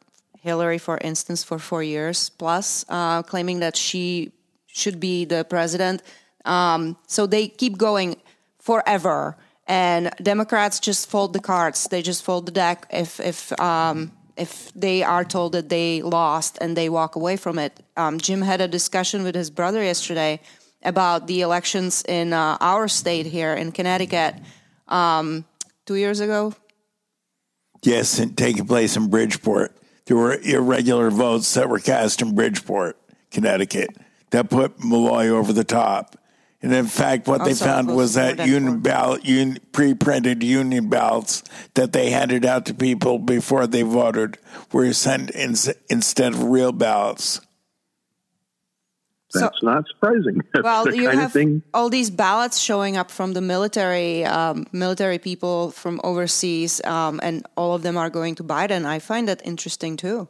Hillary, 0.48 0.78
for 0.78 0.98
instance, 0.98 1.44
for 1.44 1.58
four 1.58 1.82
years 1.82 2.30
plus, 2.30 2.84
uh, 2.88 3.22
claiming 3.22 3.60
that 3.60 3.76
she 3.76 4.32
should 4.66 4.98
be 4.98 5.24
the 5.24 5.44
president. 5.44 6.02
Um, 6.44 6.96
so 7.06 7.26
they 7.26 7.48
keep 7.48 7.76
going 7.76 8.16
forever, 8.58 9.36
and 9.66 10.10
Democrats 10.22 10.80
just 10.80 11.10
fold 11.10 11.32
the 11.32 11.40
cards. 11.52 11.88
They 11.90 12.02
just 12.02 12.22
fold 12.24 12.46
the 12.46 12.52
deck 12.52 12.86
if 12.90 13.20
if 13.20 13.52
um, 13.60 14.12
if 14.36 14.72
they 14.74 15.02
are 15.02 15.24
told 15.24 15.52
that 15.52 15.68
they 15.68 16.02
lost 16.02 16.58
and 16.60 16.76
they 16.76 16.88
walk 16.88 17.16
away 17.16 17.36
from 17.36 17.58
it. 17.58 17.72
Um, 17.96 18.18
Jim 18.18 18.42
had 18.42 18.60
a 18.60 18.68
discussion 18.68 19.24
with 19.24 19.34
his 19.34 19.50
brother 19.50 19.82
yesterday 19.82 20.40
about 20.82 21.26
the 21.26 21.40
elections 21.42 22.04
in 22.08 22.32
uh, 22.32 22.56
our 22.60 22.88
state 22.88 23.26
here 23.26 23.52
in 23.54 23.72
Connecticut 23.72 24.34
um, 24.86 25.44
two 25.86 25.96
years 25.96 26.20
ago. 26.20 26.54
Yes, 27.82 28.20
taking 28.36 28.66
place 28.66 28.96
in 28.96 29.08
Bridgeport. 29.08 29.76
There 30.08 30.16
were 30.16 30.38
irregular 30.42 31.10
votes 31.10 31.52
that 31.52 31.68
were 31.68 31.80
cast 31.80 32.22
in 32.22 32.34
Bridgeport, 32.34 32.98
Connecticut, 33.30 33.90
that 34.30 34.48
put 34.48 34.82
Malloy 34.82 35.28
over 35.28 35.52
the 35.52 35.64
top. 35.64 36.16
And 36.62 36.72
in 36.72 36.86
fact, 36.86 37.28
what 37.28 37.42
also, 37.42 37.52
they 37.52 37.54
found 37.54 37.94
was 37.94 38.14
that 38.14 38.38
union 38.46 38.80
ballot, 38.80 39.26
un, 39.26 39.58
pre-printed 39.70 40.42
union 40.42 40.88
ballots 40.88 41.44
that 41.74 41.92
they 41.92 42.10
handed 42.10 42.46
out 42.46 42.64
to 42.66 42.74
people 42.74 43.18
before 43.18 43.66
they 43.66 43.82
voted 43.82 44.38
were 44.72 44.94
sent 44.94 45.30
in, 45.30 45.54
instead 45.90 46.32
of 46.32 46.42
real 46.42 46.72
ballots. 46.72 47.42
That's 49.34 49.60
so, 49.60 49.66
not 49.66 49.84
surprising. 49.88 50.40
That's 50.54 50.64
well, 50.64 50.94
you 50.94 51.08
have 51.10 51.36
all 51.74 51.90
these 51.90 52.10
ballots 52.10 52.58
showing 52.58 52.96
up 52.96 53.10
from 53.10 53.34
the 53.34 53.40
military, 53.40 54.24
um, 54.24 54.66
military 54.72 55.18
people 55.18 55.70
from 55.70 56.00
overseas, 56.02 56.82
um, 56.84 57.20
and 57.22 57.46
all 57.56 57.74
of 57.74 57.82
them 57.82 57.96
are 57.96 58.10
going 58.10 58.34
to 58.36 58.44
Biden. 58.44 58.86
I 58.86 58.98
find 58.98 59.28
that 59.28 59.42
interesting 59.44 59.96
too 59.96 60.28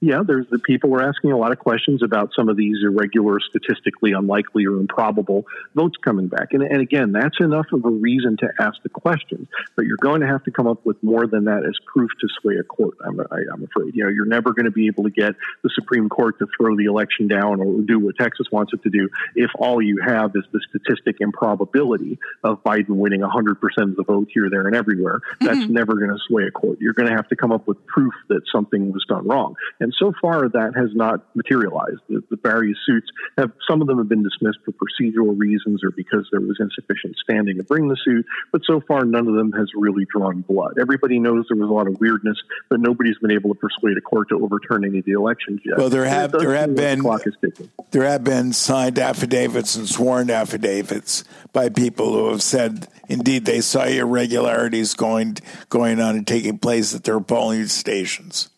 yeah, 0.00 0.20
there's 0.24 0.46
the 0.48 0.60
people 0.60 0.90
were 0.90 1.02
asking 1.02 1.32
a 1.32 1.36
lot 1.36 1.50
of 1.50 1.58
questions 1.58 2.02
about 2.04 2.30
some 2.36 2.48
of 2.48 2.56
these 2.56 2.76
irregular, 2.84 3.38
statistically 3.40 4.12
unlikely 4.12 4.64
or 4.64 4.78
improbable 4.78 5.44
votes 5.74 5.96
coming 6.04 6.28
back. 6.28 6.52
And, 6.52 6.62
and 6.62 6.80
again, 6.80 7.10
that's 7.10 7.40
enough 7.40 7.66
of 7.72 7.84
a 7.84 7.90
reason 7.90 8.36
to 8.38 8.48
ask 8.60 8.80
the 8.84 8.90
questions. 8.90 9.48
But 9.74 9.86
you're 9.86 9.96
going 9.96 10.20
to 10.20 10.28
have 10.28 10.44
to 10.44 10.52
come 10.52 10.68
up 10.68 10.86
with 10.86 11.02
more 11.02 11.26
than 11.26 11.44
that 11.44 11.64
as 11.64 11.76
proof 11.92 12.10
to 12.20 12.28
sway 12.40 12.56
a 12.58 12.62
court. 12.62 12.96
I'm, 13.04 13.20
I, 13.20 13.38
am 13.52 13.64
afraid. 13.64 13.96
You 13.96 14.04
know, 14.04 14.10
you're 14.10 14.26
never 14.26 14.52
going 14.52 14.66
to 14.66 14.70
be 14.70 14.86
able 14.86 15.02
to 15.04 15.10
get 15.10 15.34
the 15.64 15.70
Supreme 15.74 16.08
Court 16.08 16.38
to 16.38 16.46
throw 16.56 16.76
the 16.76 16.84
election 16.84 17.26
down 17.26 17.60
or 17.60 17.82
do 17.82 17.98
what 17.98 18.16
Texas 18.18 18.46
wants 18.52 18.72
it 18.72 18.82
to 18.84 18.90
do 18.90 19.08
if 19.34 19.50
all 19.58 19.82
you 19.82 19.98
have 20.06 20.30
is 20.36 20.44
the 20.52 20.60
statistic 20.70 21.16
improbability 21.20 22.18
of 22.44 22.62
Biden 22.62 22.90
winning 22.90 23.22
100% 23.22 23.56
of 23.78 23.96
the 23.96 24.04
vote 24.04 24.28
here, 24.32 24.48
there, 24.48 24.66
and 24.68 24.76
everywhere. 24.76 25.20
That's 25.40 25.58
mm-hmm. 25.58 25.72
never 25.72 25.94
going 25.94 26.10
to 26.10 26.18
sway 26.28 26.44
a 26.44 26.52
court. 26.52 26.78
You're 26.80 26.92
going 26.92 27.08
to 27.08 27.16
have 27.16 27.28
to 27.28 27.36
come 27.36 27.50
up 27.50 27.66
with 27.66 27.84
proof 27.86 28.14
that 28.28 28.42
something 28.52 28.92
was 28.92 29.04
done 29.08 29.26
wrong. 29.26 29.56
And 29.80 29.87
and 29.88 29.94
so 29.98 30.12
far, 30.20 30.50
that 30.50 30.72
has 30.76 30.90
not 30.92 31.34
materialized. 31.34 32.00
The, 32.10 32.22
the, 32.28 32.36
various 32.36 32.76
suits 32.84 33.06
have, 33.38 33.52
some 33.66 33.80
of 33.80 33.88
them 33.88 33.96
have 33.96 34.08
been 34.08 34.22
dismissed 34.22 34.58
for 34.62 34.72
procedural 34.72 35.34
reasons 35.38 35.82
or 35.82 35.90
because 35.92 36.28
there 36.30 36.42
was 36.42 36.58
insufficient 36.60 37.16
standing 37.16 37.56
to 37.56 37.62
bring 37.62 37.88
the 37.88 37.96
suit. 38.04 38.26
But 38.52 38.60
so 38.66 38.82
far, 38.86 39.06
none 39.06 39.26
of 39.26 39.34
them 39.34 39.50
has 39.52 39.70
really 39.74 40.06
drawn 40.14 40.42
blood. 40.42 40.74
Everybody 40.78 41.18
knows 41.18 41.46
there 41.48 41.56
was 41.56 41.70
a 41.70 41.72
lot 41.72 41.86
of 41.86 41.98
weirdness, 42.00 42.36
but 42.68 42.80
nobody's 42.80 43.16
been 43.16 43.30
able 43.30 43.54
to 43.54 43.58
persuade 43.58 43.96
a 43.96 44.02
court 44.02 44.28
to 44.28 44.34
overturn 44.44 44.84
any 44.84 44.98
of 44.98 45.06
the 45.06 45.12
elections 45.12 45.62
yet. 45.64 45.78
Well, 45.78 45.88
there 45.88 46.04
have 46.04 46.32
there 46.32 46.52
have 46.52 46.76
been 46.76 46.98
the 46.98 47.68
there 47.90 48.04
have 48.04 48.24
been 48.24 48.52
signed 48.52 48.98
affidavits 48.98 49.74
and 49.74 49.88
sworn 49.88 50.28
affidavits 50.28 51.24
by 51.54 51.70
people 51.70 52.12
who 52.12 52.28
have 52.28 52.42
said 52.42 52.88
indeed 53.08 53.46
they 53.46 53.62
saw 53.62 53.84
irregularities 53.84 54.92
going 54.92 55.38
going 55.70 55.98
on 55.98 56.14
and 56.14 56.26
taking 56.26 56.58
place 56.58 56.94
at 56.94 57.04
their 57.04 57.20
polling 57.20 57.68
stations. 57.68 58.50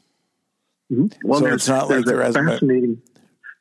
Mm-hmm. 0.91 1.29
Well, 1.29 1.41
so 1.41 1.47
it's 1.47 1.69
not 1.69 1.89
like 1.89 2.05
there 2.05 2.23
has 2.23 2.35
fascinating. 2.35 3.01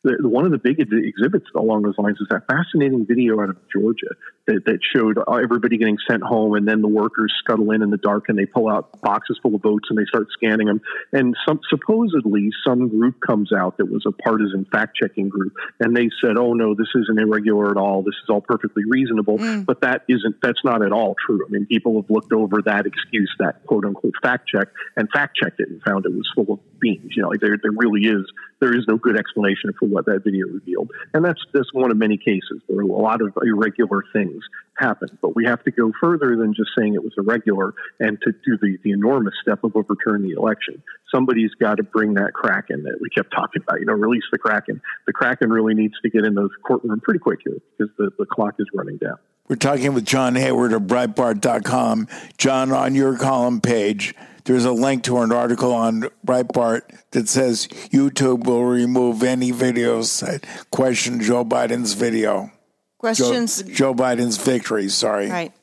The, 0.03 0.17
one 0.21 0.45
of 0.45 0.51
the 0.51 0.57
big 0.57 0.79
exhibits 0.79 1.45
along 1.55 1.83
those 1.83 1.97
lines 1.97 2.17
is 2.21 2.27
that 2.29 2.47
fascinating 2.47 3.05
video 3.05 3.41
out 3.41 3.49
of 3.49 3.57
Georgia 3.71 4.15
that, 4.49 4.65
that 4.65 4.79
showed 4.95 5.17
everybody 5.31 5.77
getting 5.77 5.97
sent 6.09 6.23
home, 6.23 6.55
and 6.55 6.67
then 6.67 6.81
the 6.81 6.87
workers 6.87 7.33
scuttle 7.43 7.71
in 7.71 7.83
in 7.83 7.89
the 7.91 7.97
dark 7.97 8.25
and 8.29 8.37
they 8.37 8.45
pull 8.45 8.67
out 8.67 8.99
boxes 9.01 9.39
full 9.41 9.55
of 9.55 9.61
votes 9.61 9.87
and 9.89 9.97
they 9.97 10.05
start 10.05 10.27
scanning 10.31 10.67
them. 10.67 10.81
And 11.13 11.35
some, 11.47 11.59
supposedly, 11.69 12.49
some 12.65 12.89
group 12.89 13.15
comes 13.25 13.53
out 13.53 13.77
that 13.77 13.85
was 13.85 14.03
a 14.07 14.11
partisan 14.11 14.65
fact 14.71 14.97
checking 15.01 15.29
group, 15.29 15.53
and 15.79 15.95
they 15.95 16.09
said, 16.21 16.37
"Oh 16.37 16.53
no, 16.53 16.73
this 16.73 16.87
isn't 16.95 17.19
irregular 17.19 17.69
at 17.71 17.77
all. 17.77 18.01
This 18.01 18.15
is 18.23 18.29
all 18.29 18.41
perfectly 18.41 18.83
reasonable." 18.87 19.37
Mm. 19.37 19.65
But 19.65 19.81
that 19.81 20.03
isn't. 20.09 20.41
That's 20.41 20.63
not 20.63 20.83
at 20.83 20.91
all 20.91 21.15
true. 21.25 21.45
I 21.45 21.49
mean, 21.49 21.65
people 21.67 22.01
have 22.01 22.09
looked 22.09 22.33
over 22.33 22.61
that 22.65 22.85
excuse, 22.85 23.33
that 23.39 23.65
quote 23.65 23.85
unquote 23.85 24.13
fact 24.21 24.49
check, 24.49 24.69
and 24.97 25.07
fact 25.11 25.37
checked 25.41 25.59
it 25.59 25.69
and 25.69 25.81
found 25.83 26.05
it 26.05 26.13
was 26.13 26.29
full 26.33 26.53
of 26.53 26.59
beans. 26.79 27.13
You 27.15 27.23
know, 27.23 27.29
like 27.29 27.41
there, 27.41 27.55
there 27.61 27.71
really 27.71 28.07
is 28.07 28.25
there 28.59 28.75
is 28.75 28.85
no 28.87 28.97
good 28.97 29.17
explanation 29.17 29.71
for 29.79 29.87
what 29.87 30.05
that 30.05 30.23
video 30.23 30.47
revealed, 30.47 30.91
and 31.13 31.23
that's 31.23 31.41
just 31.55 31.73
one 31.73 31.91
of 31.91 31.97
many 31.97 32.17
cases. 32.17 32.61
There 32.67 32.79
are 32.79 32.81
a 32.81 32.85
lot 32.85 33.21
of 33.21 33.37
irregular 33.41 34.03
things 34.11 34.38
things 34.39 34.49
happen. 34.77 35.17
But 35.21 35.35
we 35.35 35.45
have 35.45 35.63
to 35.63 35.71
go 35.71 35.91
further 35.99 36.35
than 36.35 36.53
just 36.53 36.71
saying 36.77 36.93
it 36.93 37.03
was 37.03 37.13
irregular 37.17 37.73
and 37.99 38.17
to 38.21 38.31
do 38.31 38.57
the, 38.61 38.77
the 38.83 38.91
enormous 38.91 39.33
step 39.41 39.63
of 39.63 39.75
overturn 39.75 40.23
the 40.23 40.31
election. 40.31 40.81
Somebody's 41.13 41.51
got 41.59 41.75
to 41.75 41.83
bring 41.83 42.13
that 42.15 42.33
Kraken 42.33 42.83
that 42.83 42.99
we 43.01 43.09
kept 43.09 43.33
talking 43.33 43.61
about, 43.61 43.79
you 43.79 43.85
know, 43.85 43.93
release 43.93 44.23
the 44.31 44.37
Kraken. 44.37 44.81
The 45.07 45.13
Kraken 45.13 45.49
really 45.49 45.73
needs 45.73 45.95
to 46.01 46.09
get 46.09 46.25
in 46.25 46.35
those 46.35 46.51
courtroom 46.65 46.99
pretty 47.01 47.19
quick 47.19 47.39
here 47.43 47.57
because 47.77 47.93
the, 47.97 48.11
the 48.17 48.25
clock 48.25 48.55
is 48.59 48.67
running 48.73 48.97
down. 48.97 49.17
We're 49.47 49.55
talking 49.55 49.93
with 49.95 50.05
John 50.05 50.35
Hayward 50.35 50.73
of 50.73 50.83
Breitbart.com. 50.83 52.07
John, 52.37 52.71
on 52.71 52.93
your 52.93 53.17
column 53.17 53.61
page, 53.61 54.13
there's 54.43 54.65
a 54.65 54.71
link 54.71 55.03
to 55.03 55.17
an 55.19 55.31
article 55.31 55.73
on 55.73 56.03
Breitbart 56.25 56.81
that 57.11 57.27
says 57.27 57.67
YouTube 57.91 58.45
will 58.45 58.63
remove 58.63 59.23
any 59.23 59.51
videos 59.51 60.21
that 60.21 60.45
question 60.69 61.19
Joe 61.19 61.43
Biden's 61.43 61.93
video. 61.93 62.51
Questions. 62.99 63.63
Joe, 63.63 63.73
Joe 63.73 63.93
Biden's 63.95 64.37
victory. 64.37 64.89
Sorry. 64.89 65.29
Right. 65.29 65.53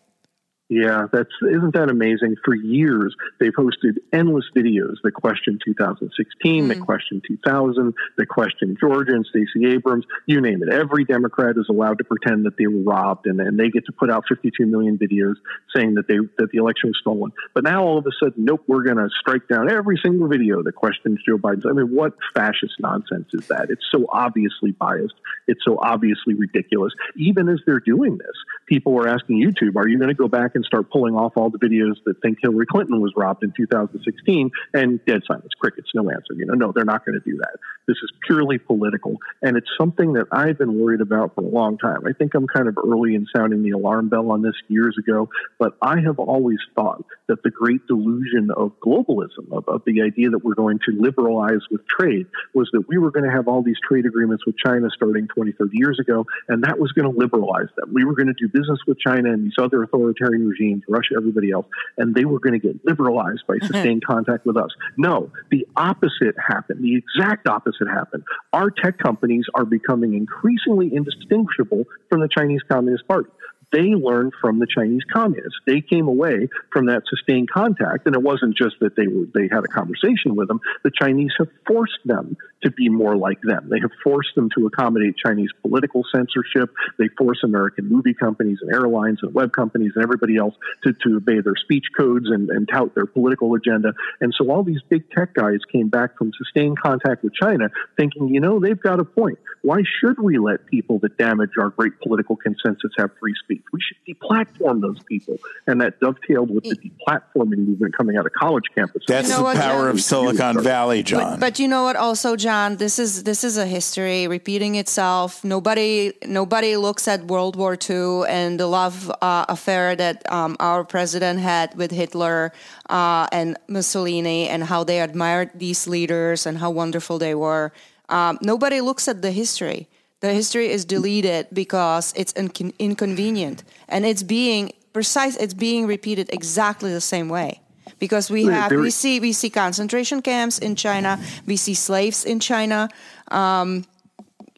Yeah, 0.68 1.06
that's 1.12 1.30
isn't 1.42 1.74
that 1.74 1.90
amazing? 1.90 2.34
For 2.44 2.56
years, 2.56 3.14
they've 3.38 3.52
hosted 3.52 3.98
endless 4.12 4.46
videos 4.56 4.96
that 5.04 5.12
question 5.12 5.60
2016, 5.64 6.64
mm. 6.64 6.68
that 6.68 6.80
question 6.80 7.22
2000, 7.24 7.94
that 8.16 8.26
question 8.26 8.76
Georgia 8.80 9.12
and 9.12 9.24
Stacey 9.26 9.72
Abrams. 9.72 10.04
You 10.26 10.40
name 10.40 10.64
it. 10.64 10.72
Every 10.72 11.04
Democrat 11.04 11.56
is 11.56 11.66
allowed 11.70 11.98
to 11.98 12.04
pretend 12.04 12.46
that 12.46 12.56
they 12.58 12.66
were 12.66 12.82
robbed, 12.82 13.26
and, 13.26 13.40
and 13.40 13.56
they 13.56 13.68
get 13.68 13.86
to 13.86 13.92
put 13.92 14.10
out 14.10 14.24
52 14.28 14.66
million 14.66 14.98
videos 14.98 15.34
saying 15.74 15.94
that 15.94 16.08
they 16.08 16.16
that 16.38 16.50
the 16.50 16.58
election 16.58 16.90
was 16.90 16.98
stolen. 17.00 17.30
But 17.54 17.62
now 17.62 17.84
all 17.84 17.98
of 17.98 18.06
a 18.06 18.10
sudden, 18.20 18.44
nope, 18.44 18.64
we're 18.66 18.82
going 18.82 18.96
to 18.96 19.08
strike 19.20 19.46
down 19.46 19.70
every 19.70 20.00
single 20.04 20.26
video 20.26 20.64
that 20.64 20.74
questions 20.74 21.20
Joe 21.24 21.38
Biden. 21.38 21.62
I 21.70 21.74
mean, 21.74 21.94
what 21.94 22.14
fascist 22.34 22.74
nonsense 22.80 23.28
is 23.32 23.46
that? 23.46 23.70
It's 23.70 23.86
so 23.92 24.06
obviously 24.12 24.72
biased. 24.72 25.14
It's 25.46 25.64
so 25.64 25.78
obviously 25.80 26.34
ridiculous. 26.34 26.92
Even 27.14 27.48
as 27.48 27.60
they're 27.66 27.78
doing 27.78 28.18
this, 28.18 28.36
people 28.66 28.92
were 28.92 29.08
asking 29.08 29.42
YouTube, 29.42 29.76
"Are 29.76 29.88
you 29.88 29.98
going 29.98 30.08
to 30.08 30.14
go 30.14 30.28
back?" 30.28 30.52
and 30.54 30.64
start 30.64 30.90
pulling 30.90 31.14
off 31.14 31.36
all 31.36 31.50
the 31.50 31.58
videos 31.58 31.94
that 32.04 32.20
think 32.22 32.38
Hillary 32.42 32.66
Clinton 32.66 33.00
was 33.00 33.12
robbed 33.16 33.42
in 33.42 33.52
2016 33.56 34.50
and 34.74 35.04
dead 35.04 35.22
silence, 35.26 35.52
crickets, 35.58 35.88
no 35.94 36.10
answer. 36.10 36.34
You 36.34 36.46
know, 36.46 36.54
no, 36.54 36.72
they're 36.74 36.84
not 36.84 37.04
going 37.04 37.18
to 37.20 37.30
do 37.30 37.36
that. 37.38 37.56
This 37.86 37.96
is 38.02 38.12
purely 38.26 38.58
political. 38.58 39.16
And 39.42 39.56
it's 39.56 39.70
something 39.78 40.14
that 40.14 40.26
I've 40.32 40.58
been 40.58 40.78
worried 40.78 41.00
about 41.00 41.34
for 41.34 41.42
a 41.42 41.48
long 41.48 41.78
time. 41.78 42.06
I 42.06 42.12
think 42.12 42.34
I'm 42.34 42.46
kind 42.46 42.68
of 42.68 42.76
early 42.78 43.14
in 43.14 43.26
sounding 43.34 43.62
the 43.62 43.70
alarm 43.70 44.08
bell 44.08 44.30
on 44.32 44.42
this 44.42 44.54
years 44.68 44.96
ago, 44.98 45.28
but 45.58 45.76
I 45.80 46.00
have 46.00 46.18
always 46.18 46.58
thought 46.74 47.04
that 47.28 47.42
the 47.42 47.50
great 47.50 47.86
delusion 47.86 48.50
of 48.56 48.72
globalism, 48.80 49.52
of, 49.52 49.68
of 49.68 49.82
the 49.86 50.02
idea 50.02 50.30
that 50.30 50.44
we're 50.44 50.54
going 50.54 50.78
to 50.86 51.00
liberalize 51.00 51.62
with 51.70 51.80
trade, 51.86 52.26
was 52.54 52.68
that 52.72 52.88
we 52.88 52.98
were 52.98 53.10
going 53.10 53.24
to 53.24 53.30
have 53.30 53.48
all 53.48 53.62
these 53.62 53.78
trade 53.86 54.06
agreements 54.06 54.44
with 54.46 54.56
China 54.58 54.88
starting 54.94 55.28
20, 55.28 55.52
30 55.52 55.70
years 55.74 55.98
ago, 56.00 56.26
and 56.48 56.64
that 56.64 56.78
was 56.78 56.92
going 56.92 57.10
to 57.10 57.16
liberalize 57.16 57.68
them. 57.76 57.90
We 57.92 58.04
were 58.04 58.14
going 58.14 58.28
to 58.28 58.34
do 58.34 58.48
business 58.56 58.78
with 58.86 58.98
China 58.98 59.32
and 59.32 59.44
these 59.44 59.58
other 59.60 59.82
authoritarian 59.82 60.48
regimes, 60.48 60.82
Russia, 60.88 61.14
everybody 61.16 61.50
else, 61.50 61.66
and 61.98 62.14
they 62.14 62.24
were 62.24 62.40
going 62.40 62.58
to 62.58 62.58
get 62.58 62.76
liberalized 62.84 63.44
by 63.46 63.54
mm-hmm. 63.54 63.66
sustained 63.66 64.04
contact 64.04 64.46
with 64.46 64.56
us. 64.56 64.70
No, 64.96 65.30
the 65.50 65.66
opposite 65.76 66.34
happened. 66.48 66.82
The 66.82 66.96
exact 66.96 67.46
opposite 67.48 67.88
happened. 67.88 68.22
Our 68.52 68.70
tech 68.70 68.98
companies 68.98 69.44
are 69.54 69.64
becoming 69.64 70.14
increasingly 70.14 70.94
indistinguishable 70.94 71.84
from 72.08 72.20
the 72.20 72.28
Chinese 72.36 72.62
Communist 72.68 73.06
Party. 73.06 73.30
They 73.72 73.94
learned 73.94 74.32
from 74.40 74.58
the 74.58 74.66
Chinese 74.66 75.02
communists. 75.12 75.58
They 75.66 75.80
came 75.80 76.08
away 76.08 76.48
from 76.72 76.86
that 76.86 77.02
sustained 77.08 77.50
contact, 77.50 78.06
and 78.06 78.14
it 78.14 78.22
wasn't 78.22 78.56
just 78.56 78.76
that 78.80 78.96
they 78.96 79.06
were 79.06 79.26
they 79.34 79.48
had 79.50 79.64
a 79.64 79.68
conversation 79.68 80.36
with 80.36 80.48
them. 80.48 80.60
The 80.84 80.90
Chinese 80.90 81.32
have 81.38 81.48
forced 81.66 81.98
them 82.04 82.36
to 82.62 82.70
be 82.70 82.88
more 82.88 83.16
like 83.16 83.40
them. 83.42 83.68
They 83.70 83.80
have 83.80 83.90
forced 84.02 84.34
them 84.34 84.48
to 84.56 84.66
accommodate 84.66 85.16
Chinese 85.16 85.50
political 85.62 86.04
censorship. 86.14 86.74
They 86.98 87.08
force 87.18 87.40
American 87.44 87.88
movie 87.88 88.14
companies 88.14 88.58
and 88.62 88.72
airlines 88.72 89.18
and 89.22 89.34
web 89.34 89.52
companies 89.52 89.92
and 89.94 90.02
everybody 90.02 90.36
else 90.36 90.54
to, 90.84 90.92
to 90.92 91.16
obey 91.16 91.40
their 91.40 91.56
speech 91.56 91.86
codes 91.96 92.26
and, 92.28 92.48
and 92.50 92.68
tout 92.68 92.94
their 92.94 93.06
political 93.06 93.54
agenda. 93.54 93.92
And 94.20 94.34
so 94.36 94.50
all 94.50 94.62
these 94.62 94.80
big 94.88 95.10
tech 95.10 95.34
guys 95.34 95.58
came 95.70 95.88
back 95.88 96.16
from 96.16 96.32
sustained 96.36 96.78
contact 96.80 97.22
with 97.22 97.34
China 97.34 97.68
thinking, 97.96 98.28
you 98.28 98.40
know, 98.40 98.58
they've 98.58 98.80
got 98.80 99.00
a 99.00 99.04
point. 99.04 99.38
Why 99.62 99.82
should 100.00 100.18
we 100.18 100.38
let 100.38 100.66
people 100.66 100.98
that 101.00 101.18
damage 101.18 101.50
our 101.58 101.70
great 101.70 102.00
political 102.00 102.36
consensus 102.36 102.92
have 102.98 103.10
free 103.20 103.34
speech? 103.44 103.55
We 103.72 103.80
should 103.80 103.96
deplatform 104.08 104.80
those 104.80 104.98
people. 105.04 105.36
And 105.66 105.80
that 105.80 106.00
dovetailed 106.00 106.50
with 106.50 106.64
the 106.64 106.76
deplatforming 106.76 107.58
movement 107.58 107.96
coming 107.96 108.16
out 108.16 108.26
of 108.26 108.32
college 108.32 108.64
campuses. 108.76 109.06
That's 109.06 109.28
you 109.28 109.36
know 109.36 109.52
the 109.52 109.58
power 109.58 109.88
of 109.88 110.00
Silicon 110.00 110.62
Valley, 110.62 111.02
John. 111.02 111.32
But, 111.32 111.40
but, 111.40 111.58
you 111.58 111.68
know 111.68 111.84
what? 111.84 111.96
Also, 111.96 112.36
John, 112.36 112.76
this 112.76 112.98
is 112.98 113.24
this 113.24 113.44
is 113.44 113.56
a 113.56 113.66
history 113.66 114.28
repeating 114.28 114.74
itself. 114.76 115.44
Nobody 115.44 116.12
nobody 116.26 116.76
looks 116.76 117.08
at 117.08 117.24
World 117.24 117.56
War 117.56 117.76
II 117.78 118.24
and 118.28 118.60
the 118.60 118.66
love 118.66 119.10
uh, 119.22 119.46
affair 119.48 119.96
that 119.96 120.30
um, 120.30 120.56
our 120.60 120.84
president 120.84 121.40
had 121.40 121.74
with 121.74 121.90
Hitler 121.90 122.52
uh, 122.88 123.26
and 123.32 123.56
Mussolini, 123.68 124.48
and 124.48 124.64
how 124.64 124.84
they 124.84 125.00
admired 125.00 125.50
these 125.54 125.86
leaders 125.86 126.46
and 126.46 126.58
how 126.58 126.70
wonderful 126.70 127.18
they 127.18 127.34
were. 127.34 127.72
Um, 128.08 128.38
nobody 128.42 128.80
looks 128.80 129.08
at 129.08 129.22
the 129.22 129.32
history. 129.32 129.88
The 130.26 130.34
history 130.34 130.68
is 130.72 130.84
deleted 130.84 131.46
because 131.52 132.12
it's 132.16 132.32
incon- 132.32 132.74
inconvenient, 132.80 133.62
and 133.88 134.04
it's 134.04 134.24
being 134.24 134.72
precise. 134.92 135.36
It's 135.36 135.54
being 135.54 135.86
repeated 135.86 136.30
exactly 136.32 136.92
the 136.92 137.00
same 137.00 137.28
way 137.28 137.60
because 138.00 138.28
we 138.28 138.46
have 138.46 138.72
we 138.72 138.90
see 138.90 139.20
we 139.20 139.32
see 139.32 139.50
concentration 139.50 140.22
camps 140.22 140.58
in 140.58 140.74
China, 140.74 141.20
we 141.46 141.56
see 141.56 141.74
slaves 141.74 142.24
in 142.24 142.40
China. 142.40 142.88
Um, 143.30 143.84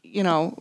you 0.03 0.23
know, 0.23 0.57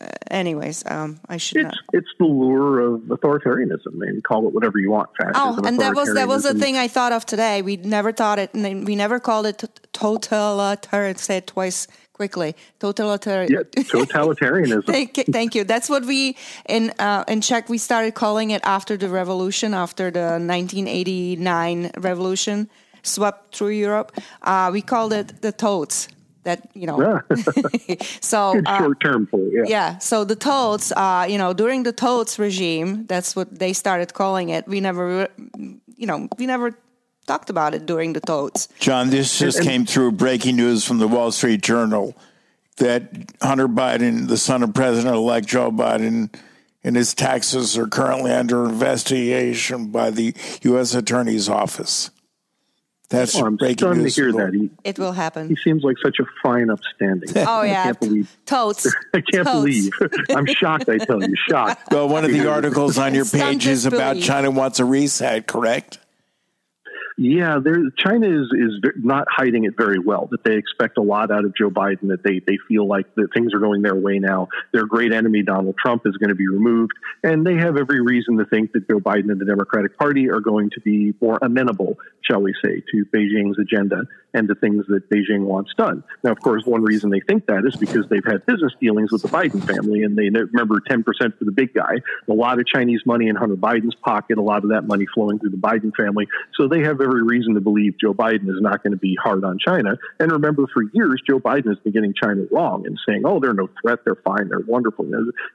uh, 0.00 0.06
anyways, 0.30 0.82
um, 0.86 1.20
I 1.28 1.36
should. 1.36 1.58
It's, 1.58 1.64
not. 1.64 1.74
it's 1.92 2.12
the 2.18 2.24
lure 2.24 2.80
of 2.80 3.02
authoritarianism. 3.02 4.00
and 4.00 4.24
call 4.24 4.48
it 4.48 4.54
whatever 4.54 4.78
you 4.78 4.92
want. 4.92 5.10
Fascism, 5.20 5.60
oh, 5.62 5.68
and 5.68 5.78
that 5.80 5.94
was 5.94 6.14
that 6.14 6.26
was 6.26 6.44
the 6.44 6.54
thing 6.54 6.78
I 6.78 6.88
thought 6.88 7.12
of 7.12 7.26
today. 7.26 7.60
We 7.60 7.76
never 7.76 8.12
thought 8.12 8.38
it. 8.38 8.54
and 8.54 8.86
We 8.86 8.96
never 8.96 9.20
called 9.20 9.44
it 9.44 9.62
totalitarian. 9.92 11.16
Say 11.16 11.36
it 11.36 11.48
twice 11.48 11.86
quickly. 12.14 12.56
Totalitarian. 12.78 13.52
Yeah, 13.52 13.82
totalitarianism. 13.82 14.86
thank, 14.94 15.14
thank, 15.30 15.54
you. 15.54 15.64
That's 15.64 15.90
what 15.90 16.06
we 16.06 16.36
in 16.66 16.92
uh, 16.98 17.24
in 17.28 17.42
Czech 17.42 17.68
we 17.68 17.76
started 17.78 18.14
calling 18.14 18.50
it 18.50 18.62
after 18.64 18.96
the 18.96 19.08
revolution, 19.08 19.74
after 19.74 20.10
the 20.10 20.38
1989 20.40 21.90
revolution 21.98 22.70
swept 23.02 23.54
through 23.54 23.76
Europe. 23.76 24.12
Uh, 24.42 24.70
we 24.72 24.80
called 24.80 25.12
it 25.12 25.42
the 25.42 25.52
toads. 25.52 26.08
That 26.44 26.60
you 26.74 26.86
know, 26.86 27.22
so 28.20 28.60
uh, 28.66 28.78
short 28.78 29.00
term 29.00 29.26
for 29.26 29.40
yeah. 29.48 29.64
Yeah. 29.66 29.98
So 29.98 30.24
the 30.24 30.36
toads, 30.36 30.92
uh, 30.92 31.26
you 31.26 31.38
know, 31.38 31.54
during 31.54 31.84
the 31.84 31.92
toads 31.92 32.38
regime, 32.38 33.06
that's 33.06 33.34
what 33.34 33.58
they 33.58 33.72
started 33.72 34.12
calling 34.12 34.50
it. 34.50 34.68
We 34.68 34.80
never, 34.80 35.28
you 35.96 36.06
know, 36.06 36.28
we 36.36 36.44
never 36.44 36.76
talked 37.26 37.50
about 37.50 37.74
it 37.74 37.86
during 37.86 38.12
the 38.12 38.20
totes. 38.20 38.68
John, 38.78 39.10
this 39.10 39.38
just 39.38 39.62
came 39.62 39.86
through 39.86 40.12
breaking 40.12 40.56
news 40.56 40.84
from 40.84 40.98
the 40.98 41.08
Wall 41.08 41.32
Street 41.32 41.62
Journal 41.62 42.14
that 42.76 43.32
Hunter 43.40 43.68
Biden, 43.68 44.28
the 44.28 44.36
son 44.36 44.62
of 44.62 44.74
President 44.74 45.14
elect 45.14 45.46
Joe 45.46 45.70
Biden, 45.70 46.34
and 46.82 46.96
his 46.96 47.14
taxes 47.14 47.78
are 47.78 47.86
currently 47.86 48.32
under 48.32 48.64
investigation 48.64 49.88
by 49.88 50.10
the 50.10 50.34
U.S. 50.62 50.94
Attorney's 50.94 51.48
Office. 51.48 52.10
That's 53.10 53.36
oh, 53.36 53.46
I'm 53.46 53.56
breaking 53.56 53.88
news. 53.92 54.14
to 54.14 54.22
hear 54.22 54.32
that. 54.32 54.54
He, 54.54 54.70
it 54.82 54.98
will 54.98 55.12
happen. 55.12 55.48
He 55.48 55.56
seems 55.56 55.84
like 55.84 55.96
such 56.02 56.18
a 56.20 56.24
fine, 56.42 56.70
upstanding. 56.70 57.28
oh 57.36 57.62
yeah, 57.62 57.80
I 57.80 57.84
can't 57.84 58.00
believe. 58.00 58.36
Totes. 58.46 58.86
I 59.14 59.20
can't 59.20 59.46
Totes. 59.46 59.52
believe. 59.52 59.92
I'm 60.30 60.46
shocked. 60.46 60.88
I 60.88 60.98
tell 60.98 61.22
you, 61.22 61.34
shocked. 61.48 61.92
Well, 61.92 62.08
one 62.08 62.24
of 62.24 62.32
the 62.32 62.50
articles 62.50 62.98
on 62.98 63.14
your 63.14 63.26
page 63.26 63.66
is 63.66 63.86
about 63.86 64.18
China 64.18 64.50
wants 64.50 64.80
a 64.80 64.84
reset. 64.84 65.46
Correct? 65.46 65.98
Yeah, 67.16 67.60
China 67.96 68.26
is 68.26 68.48
is 68.52 68.90
not 68.96 69.28
hiding 69.30 69.64
it 69.64 69.74
very 69.76 70.00
well. 70.00 70.28
That 70.32 70.42
they 70.42 70.56
expect 70.56 70.98
a 70.98 71.02
lot 71.02 71.30
out 71.30 71.44
of 71.44 71.54
Joe 71.56 71.70
Biden. 71.70 72.08
That 72.08 72.24
they 72.24 72.40
they 72.44 72.58
feel 72.66 72.88
like 72.88 73.14
that 73.14 73.28
things 73.32 73.54
are 73.54 73.60
going 73.60 73.82
their 73.82 73.94
way 73.94 74.18
now. 74.18 74.48
Their 74.72 74.84
great 74.86 75.12
enemy 75.12 75.42
Donald 75.42 75.76
Trump 75.78 76.02
is 76.06 76.16
going 76.16 76.30
to 76.30 76.34
be 76.34 76.48
removed, 76.48 76.92
and 77.22 77.46
they 77.46 77.54
have 77.54 77.76
every 77.76 78.00
reason 78.00 78.36
to 78.38 78.44
think 78.46 78.72
that 78.72 78.88
Joe 78.88 78.98
Biden 78.98 79.30
and 79.30 79.40
the 79.40 79.44
Democratic 79.44 79.96
Party 79.96 80.28
are 80.28 80.40
going 80.40 80.70
to 80.70 80.80
be 80.80 81.14
more 81.20 81.38
amenable, 81.40 81.98
shall 82.28 82.42
we 82.42 82.52
say, 82.64 82.82
to 82.90 83.04
Beijing's 83.14 83.60
agenda 83.60 84.06
and 84.34 84.48
the 84.48 84.56
things 84.56 84.84
that 84.88 85.08
Beijing 85.08 85.44
wants 85.44 85.72
done. 85.78 86.02
Now, 86.24 86.32
of 86.32 86.40
course, 86.40 86.66
one 86.66 86.82
reason 86.82 87.10
they 87.10 87.20
think 87.20 87.46
that 87.46 87.64
is 87.64 87.76
because 87.76 88.08
they've 88.08 88.24
had 88.24 88.44
business 88.44 88.72
dealings 88.80 89.12
with 89.12 89.22
the 89.22 89.28
Biden 89.28 89.64
family, 89.64 90.02
and 90.02 90.18
they 90.18 90.28
remember 90.28 90.80
10% 90.80 91.04
for 91.04 91.44
the 91.44 91.52
big 91.52 91.72
guy. 91.72 92.00
A 92.28 92.32
lot 92.32 92.58
of 92.58 92.66
Chinese 92.66 93.02
money 93.06 93.28
in 93.28 93.36
Hunter 93.36 93.54
Biden's 93.54 93.94
pocket, 93.94 94.36
a 94.36 94.42
lot 94.42 94.64
of 94.64 94.70
that 94.70 94.82
money 94.82 95.06
flowing 95.14 95.38
through 95.38 95.50
the 95.50 95.56
Biden 95.56 95.94
family. 95.96 96.26
So 96.54 96.66
they 96.66 96.80
have 96.80 97.00
every 97.04 97.22
reason 97.22 97.54
to 97.54 97.60
believe 97.60 97.94
Joe 98.00 98.14
Biden 98.14 98.48
is 98.48 98.60
not 98.60 98.82
going 98.82 98.92
to 98.92 98.98
be 98.98 99.16
hard 99.22 99.44
on 99.44 99.58
China. 99.64 99.96
And 100.18 100.32
remember, 100.32 100.64
for 100.72 100.82
years, 100.92 101.22
Joe 101.28 101.38
Biden 101.38 101.68
has 101.68 101.78
been 101.78 101.92
getting 101.92 102.14
China 102.20 102.42
wrong 102.50 102.86
and 102.86 102.98
saying, 103.06 103.22
oh, 103.24 103.40
they're 103.40 103.54
no 103.54 103.68
threat, 103.80 104.00
they're 104.04 104.20
fine, 104.24 104.48
they're 104.48 104.64
wonderful. 104.66 105.04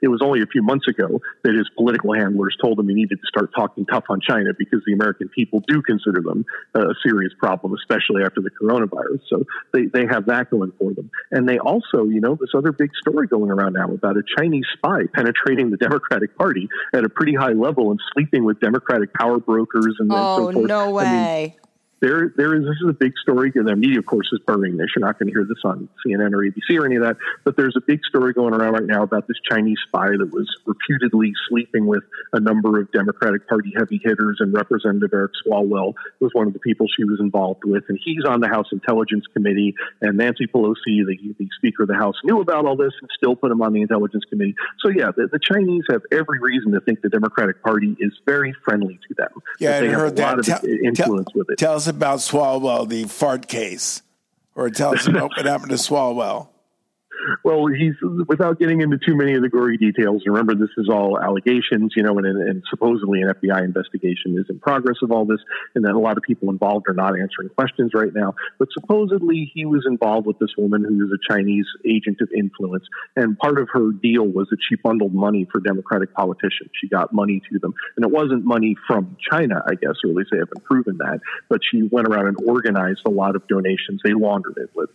It 0.01 0.07
was 0.07 0.21
only 0.23 0.41
a 0.41 0.45
few 0.45 0.62
months 0.62 0.88
ago 0.88 1.19
that 1.43 1.53
his 1.53 1.69
political 1.75 2.13
handlers 2.13 2.55
told 2.62 2.79
him 2.79 2.88
he 2.88 2.95
needed 2.95 3.19
to 3.19 3.27
start 3.27 3.51
talking 3.55 3.85
tough 3.85 4.05
on 4.09 4.21
China 4.21 4.51
because 4.57 4.81
the 4.85 4.93
American 4.93 5.29
people 5.29 5.63
do 5.67 5.81
consider 5.81 6.21
them 6.21 6.45
uh, 6.75 6.89
a 6.89 6.93
serious 7.03 7.33
problem, 7.39 7.73
especially 7.73 8.23
after 8.23 8.41
the 8.41 8.51
coronavirus. 8.51 9.21
So 9.29 9.43
they, 9.73 9.85
they 9.85 10.05
have 10.09 10.27
that 10.27 10.51
going 10.51 10.71
for 10.77 10.93
them. 10.93 11.09
And 11.31 11.47
they 11.47 11.57
also, 11.57 12.05
you 12.05 12.21
know, 12.21 12.35
this 12.35 12.51
other 12.55 12.71
big 12.71 12.91
story 13.01 13.27
going 13.27 13.49
around 13.49 13.73
now 13.73 13.91
about 13.91 14.17
a 14.17 14.23
Chinese 14.38 14.65
spy 14.77 15.01
penetrating 15.13 15.71
the 15.71 15.77
Democratic 15.77 16.38
Party 16.38 16.69
at 16.93 17.03
a 17.03 17.09
pretty 17.09 17.33
high 17.33 17.53
level 17.53 17.91
and 17.91 17.99
sleeping 18.13 18.43
with 18.45 18.59
Democratic 18.59 19.13
power 19.13 19.39
brokers 19.39 19.95
and, 19.99 20.12
oh, 20.12 20.38
so 20.38 20.43
forth. 20.51 20.55
Oh, 20.57 20.62
no 20.62 20.91
way. 20.91 21.05
I 21.05 21.38
mean, 21.38 21.38
there, 22.01 22.33
there 22.35 22.55
is. 22.55 22.63
This 22.63 22.77
is 22.81 22.89
a 22.89 22.93
big 22.93 23.13
story. 23.21 23.51
And 23.55 23.67
the 23.67 23.75
media, 23.75 23.99
of 23.99 24.05
course, 24.05 24.29
is 24.31 24.39
burning 24.45 24.77
this. 24.77 24.88
You're 24.95 25.05
not 25.05 25.19
going 25.19 25.27
to 25.27 25.33
hear 25.33 25.45
this 25.45 25.59
on 25.63 25.89
CNN 26.05 26.33
or 26.33 26.38
ABC 26.38 26.79
or 26.79 26.85
any 26.85 26.95
of 26.95 27.03
that. 27.03 27.17
But 27.43 27.57
there's 27.57 27.75
a 27.75 27.81
big 27.81 28.01
story 28.05 28.33
going 28.33 28.53
around 28.53 28.73
right 28.73 28.85
now 28.85 29.03
about 29.03 29.27
this 29.27 29.38
Chinese 29.49 29.77
spy 29.88 30.09
that 30.17 30.29
was 30.31 30.47
reputedly 30.65 31.33
sleeping 31.49 31.85
with 31.85 32.03
a 32.33 32.39
number 32.39 32.79
of 32.79 32.91
Democratic 32.91 33.47
Party 33.47 33.73
heavy 33.75 33.99
hitters, 34.03 34.38
and 34.39 34.53
Representative 34.53 35.09
Eric 35.13 35.31
Swalwell 35.45 35.93
was 36.19 36.31
one 36.33 36.47
of 36.47 36.53
the 36.53 36.59
people 36.59 36.88
she 36.88 37.03
was 37.03 37.19
involved 37.19 37.63
with. 37.65 37.83
And 37.89 37.99
he's 38.03 38.25
on 38.25 38.39
the 38.39 38.47
House 38.47 38.67
Intelligence 38.71 39.25
Committee. 39.33 39.75
And 40.01 40.17
Nancy 40.17 40.47
Pelosi, 40.47 41.05
the, 41.05 41.17
the 41.38 41.47
Speaker 41.57 41.83
of 41.83 41.89
the 41.89 41.95
House, 41.95 42.15
knew 42.23 42.39
about 42.39 42.65
all 42.65 42.75
this 42.75 42.93
and 43.01 43.09
still 43.15 43.35
put 43.35 43.51
him 43.51 43.62
on 43.62 43.73
the 43.73 43.81
Intelligence 43.81 44.23
Committee. 44.29 44.55
So 44.79 44.89
yeah, 44.89 45.12
the, 45.15 45.27
the 45.31 45.39
Chinese 45.39 45.83
have 45.89 46.01
every 46.12 46.39
reason 46.39 46.71
to 46.71 46.81
think 46.81 47.01
the 47.01 47.09
Democratic 47.09 47.62
Party 47.62 47.95
is 47.99 48.13
very 48.25 48.53
friendly 48.63 48.99
to 49.07 49.13
them. 49.15 49.29
Yeah, 49.59 49.77
I 49.77 49.88
heard 49.88 50.15
that. 50.15 50.38
lot 50.38 50.39
of 50.39 50.63
influence 50.63 51.27
tell, 51.31 51.39
with 51.39 51.49
it. 51.49 51.57
Tell 51.57 51.75
us 51.75 51.88
about 51.89 52.19
Swalwell, 52.19 52.88
the 52.88 53.04
fart 53.06 53.47
case, 53.47 54.02
or 54.56 54.69
tell 54.69 54.93
us 54.93 55.08
about 55.08 55.32
what 55.36 55.45
happened 55.45 55.71
to 55.71 55.75
Swalwell. 55.75 56.49
Well, 57.43 57.67
he's 57.67 57.95
without 58.27 58.60
getting 58.60 58.82
into 58.82 58.97
too 58.97 59.15
many 59.15 59.34
of 59.34 59.41
the 59.41 59.49
gory 59.49 59.77
details. 59.77 60.23
Remember, 60.25 60.55
this 60.55 60.69
is 60.77 60.89
all 60.89 61.19
allegations, 61.19 61.93
you 61.95 62.03
know, 62.03 62.17
and, 62.17 62.25
and 62.25 62.63
supposedly 62.69 63.21
an 63.21 63.29
FBI 63.29 63.63
investigation 63.63 64.38
is 64.38 64.45
in 64.49 64.60
progress 64.60 64.97
of 65.01 65.12
all 65.12 65.25
this, 65.25 65.39
and 65.75 65.86
that 65.86 65.93
a 65.93 65.99
lot 65.99 66.17
of 66.17 66.23
people 66.23 66.49
involved 66.49 66.86
are 66.88 66.93
not 66.93 67.19
answering 67.19 67.49
questions 67.49 67.91
right 67.93 68.13
now. 68.13 68.36
But 68.58 68.69
supposedly, 68.71 69.51
he 69.53 69.65
was 69.65 69.86
involved 69.86 70.27
with 70.27 70.39
this 70.39 70.51
woman 70.58 70.84
who 70.84 71.05
is 71.05 71.12
a 71.12 71.34
Chinese 71.34 71.65
agent 71.86 72.21
of 72.21 72.29
influence, 72.36 72.86
and 73.15 73.38
part 73.38 73.60
of 73.60 73.67
her 73.73 73.91
deal 73.91 74.25
was 74.25 74.47
that 74.49 74.60
she 74.67 74.75
bundled 74.75 75.13
money 75.13 75.47
for 75.51 75.60
Democratic 75.60 76.13
politicians. 76.13 76.69
She 76.79 76.88
got 76.88 77.13
money 77.13 77.41
to 77.51 77.60
them, 77.60 77.73
and 77.95 78.05
it 78.05 78.12
wasn't 78.12 78.45
money 78.45 78.75
from 78.88 79.17
China, 79.32 79.62
I 79.67 79.75
guess, 79.75 79.95
or 80.03 80.12
at 80.12 80.15
least 80.15 80.29
they 80.32 80.38
haven't 80.38 80.63
proven 80.63 80.97
that. 80.97 81.19
But 81.49 81.62
she 81.69 81.84
went 81.84 82.08
around 82.08 82.27
and 82.27 82.38
organized 82.45 83.01
a 83.05 83.10
lot 83.10 83.36
of 83.36 83.47
donations. 83.47 84.01
They 84.03 84.13
laundered 84.13 84.58
it. 84.58 84.69
With 84.75 84.89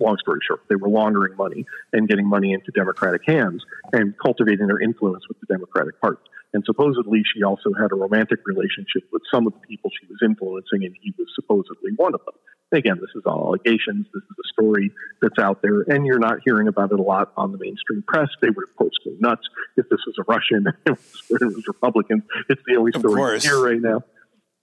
long 0.00 0.16
story 0.18 0.40
short, 0.46 0.62
they 0.68 0.76
were 0.76 0.88
laundering 0.88 1.36
money 1.36 1.64
and 1.92 2.08
getting 2.08 2.26
money 2.26 2.52
into 2.52 2.70
Democratic 2.72 3.22
hands 3.26 3.64
and 3.92 4.14
cultivating 4.18 4.66
their 4.66 4.80
influence 4.80 5.24
with 5.28 5.38
the 5.40 5.46
Democratic 5.46 6.00
Party. 6.00 6.22
And 6.54 6.64
supposedly, 6.64 7.22
she 7.34 7.42
also 7.42 7.72
had 7.78 7.92
a 7.92 7.94
romantic 7.94 8.40
relationship 8.46 9.02
with 9.12 9.22
some 9.30 9.46
of 9.46 9.52
the 9.52 9.60
people 9.60 9.90
she 9.90 10.06
was 10.06 10.18
influencing, 10.22 10.84
and 10.84 10.94
he 11.02 11.12
was 11.18 11.28
supposedly 11.34 11.92
one 11.96 12.14
of 12.14 12.20
them. 12.24 12.34
Again, 12.72 12.98
this 13.00 13.10
is 13.14 13.22
all 13.26 13.46
allegations. 13.46 14.06
This 14.12 14.22
is 14.22 14.36
a 14.38 14.48
story 14.52 14.90
that's 15.20 15.38
out 15.38 15.60
there, 15.62 15.82
and 15.82 16.06
you're 16.06 16.18
not 16.18 16.38
hearing 16.44 16.68
about 16.68 16.92
it 16.92 16.98
a 16.98 17.02
lot 17.02 17.32
on 17.36 17.52
the 17.52 17.58
mainstream 17.58 18.02
press. 18.06 18.28
They 18.40 18.48
would, 18.48 18.68
of 18.68 18.76
course, 18.76 18.94
go 19.04 19.12
nuts 19.20 19.46
if 19.76 19.88
this 19.88 20.00
was 20.06 20.16
a 20.18 20.24
Russian 20.30 20.66
and 20.66 20.76
it 20.86 20.90
was, 20.90 21.42
it 21.42 21.44
was 21.44 21.66
Republicans. 21.66 22.22
It's 22.48 22.62
the 22.66 22.76
only 22.76 22.92
story 22.92 23.40
here 23.40 23.62
right 23.62 23.80
now 23.80 24.04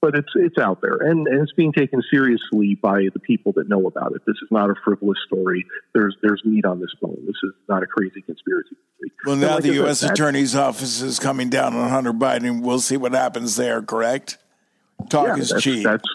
but 0.06 0.15
it's 0.15 0.30
it's 0.36 0.60
out 0.60 0.82
there 0.82 0.98
and, 0.98 1.26
and 1.28 1.41
it's 1.41 1.52
being 1.54 1.74
taken 1.74 2.00
seriously 2.12 2.76
by 2.76 3.08
the 3.15 3.20
people 3.20 3.54
that 3.54 3.68
know 3.68 3.88
about 3.88 4.13
it. 4.13 4.22
This 4.28 4.36
is 4.36 4.50
not 4.52 4.70
a 4.70 4.76
frivolous 4.84 5.18
story. 5.26 5.65
There's 5.96 6.15
there's 6.22 6.44
meat 6.46 6.63
on 6.63 6.80
this 6.80 6.94
bone. 7.02 7.18
This 7.26 7.38
is 7.44 7.54
not 7.68 7.82
a 7.82 7.88
crazy 7.88 8.22
conspiracy 8.22 8.76
theory. 9.00 9.12
Well, 9.26 9.36
now 9.36 9.56
like 9.56 9.63
the 9.63 9.70
I 9.70 9.72
said, 9.72 9.82
U.S. 9.82 10.04
Attorney's 10.04 10.56
Office 10.56 11.02
is 11.02 11.18
coming 11.18 11.50
down 11.50 11.76
on 11.76 11.89
Hunter 11.89 12.13
Biden. 12.13 12.62
We'll 12.62 12.82
see 12.82 12.98
what 12.98 13.13
happens 13.13 13.56
there, 13.56 13.82
correct? 13.82 14.38
Talk 15.10 15.30
yeah, 15.30 15.38
is 15.38 15.50
that's, 15.50 15.63
cheap. 15.63 15.84
That's 15.84 16.08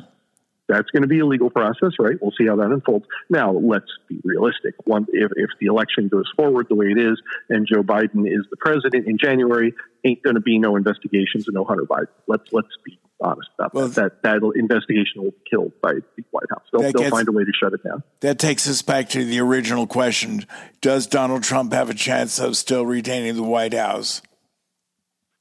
that's 0.69 0.89
going 0.91 1.03
to 1.03 1.09
be 1.09 1.19
a 1.19 1.27
legal 1.27 1.51
process, 1.51 1.95
right? 1.99 2.15
We'll 2.23 2.35
see 2.39 2.47
how 2.47 2.55
that 2.55 2.71
unfolds. 2.71 3.07
Now, 3.29 3.51
let's 3.51 3.91
be 4.09 4.21
realistic. 4.23 4.77
One, 4.85 5.05
if, 5.09 5.33
if 5.35 5.51
the 5.59 5.67
election 5.67 6.07
goes 6.07 6.31
forward 6.37 6.67
the 6.69 6.77
way 6.77 6.93
it 6.93 6.99
is, 6.99 7.21
and 7.49 7.67
Joe 7.67 7.83
Biden 7.83 8.25
is 8.25 8.47
the 8.51 8.57
president 8.57 9.09
in 9.09 9.19
January, 9.19 9.75
ain't 10.05 10.23
going 10.23 10.37
to 10.37 10.41
be 10.41 10.61
no 10.61 10.77
investigations 10.77 11.49
and 11.49 11.55
no 11.55 11.65
Hunter 11.65 11.87
Biden. 11.87 12.07
Let's 12.29 12.53
let's 12.53 12.69
be 12.85 13.00
honest 13.21 13.49
about 13.59 13.75
Well, 13.75 13.89
that. 13.89 14.23
That 14.23 14.41
investigation 14.55 15.23
will 15.23 15.31
be 15.31 15.43
killed 15.51 15.73
by 15.83 15.93
the 15.93 16.25
White 16.31 16.47
House. 16.51 16.63
They'll, 16.73 16.93
they'll 16.93 17.11
find 17.11 17.29
a 17.29 17.33
way 17.33 17.45
to 17.45 17.53
shut 17.53 17.73
it 17.73 17.83
down. 17.85 18.03
That 18.21 18.39
takes 18.39 18.69
us 18.69 18.83
back 18.83 19.09
to 19.11 19.25
the 19.25 19.41
original 19.41 19.87
question 19.87 20.47
Does 20.81 21.07
Donald 21.07 21.43
Trump 21.43 21.73
have 21.73 21.91
a 21.91 21.95
chance 21.95 22.39
of 22.39 22.57
still 22.57 22.87
retaining 22.87 23.37
the 23.37 23.43
White 23.43 23.75
House? 23.75 24.23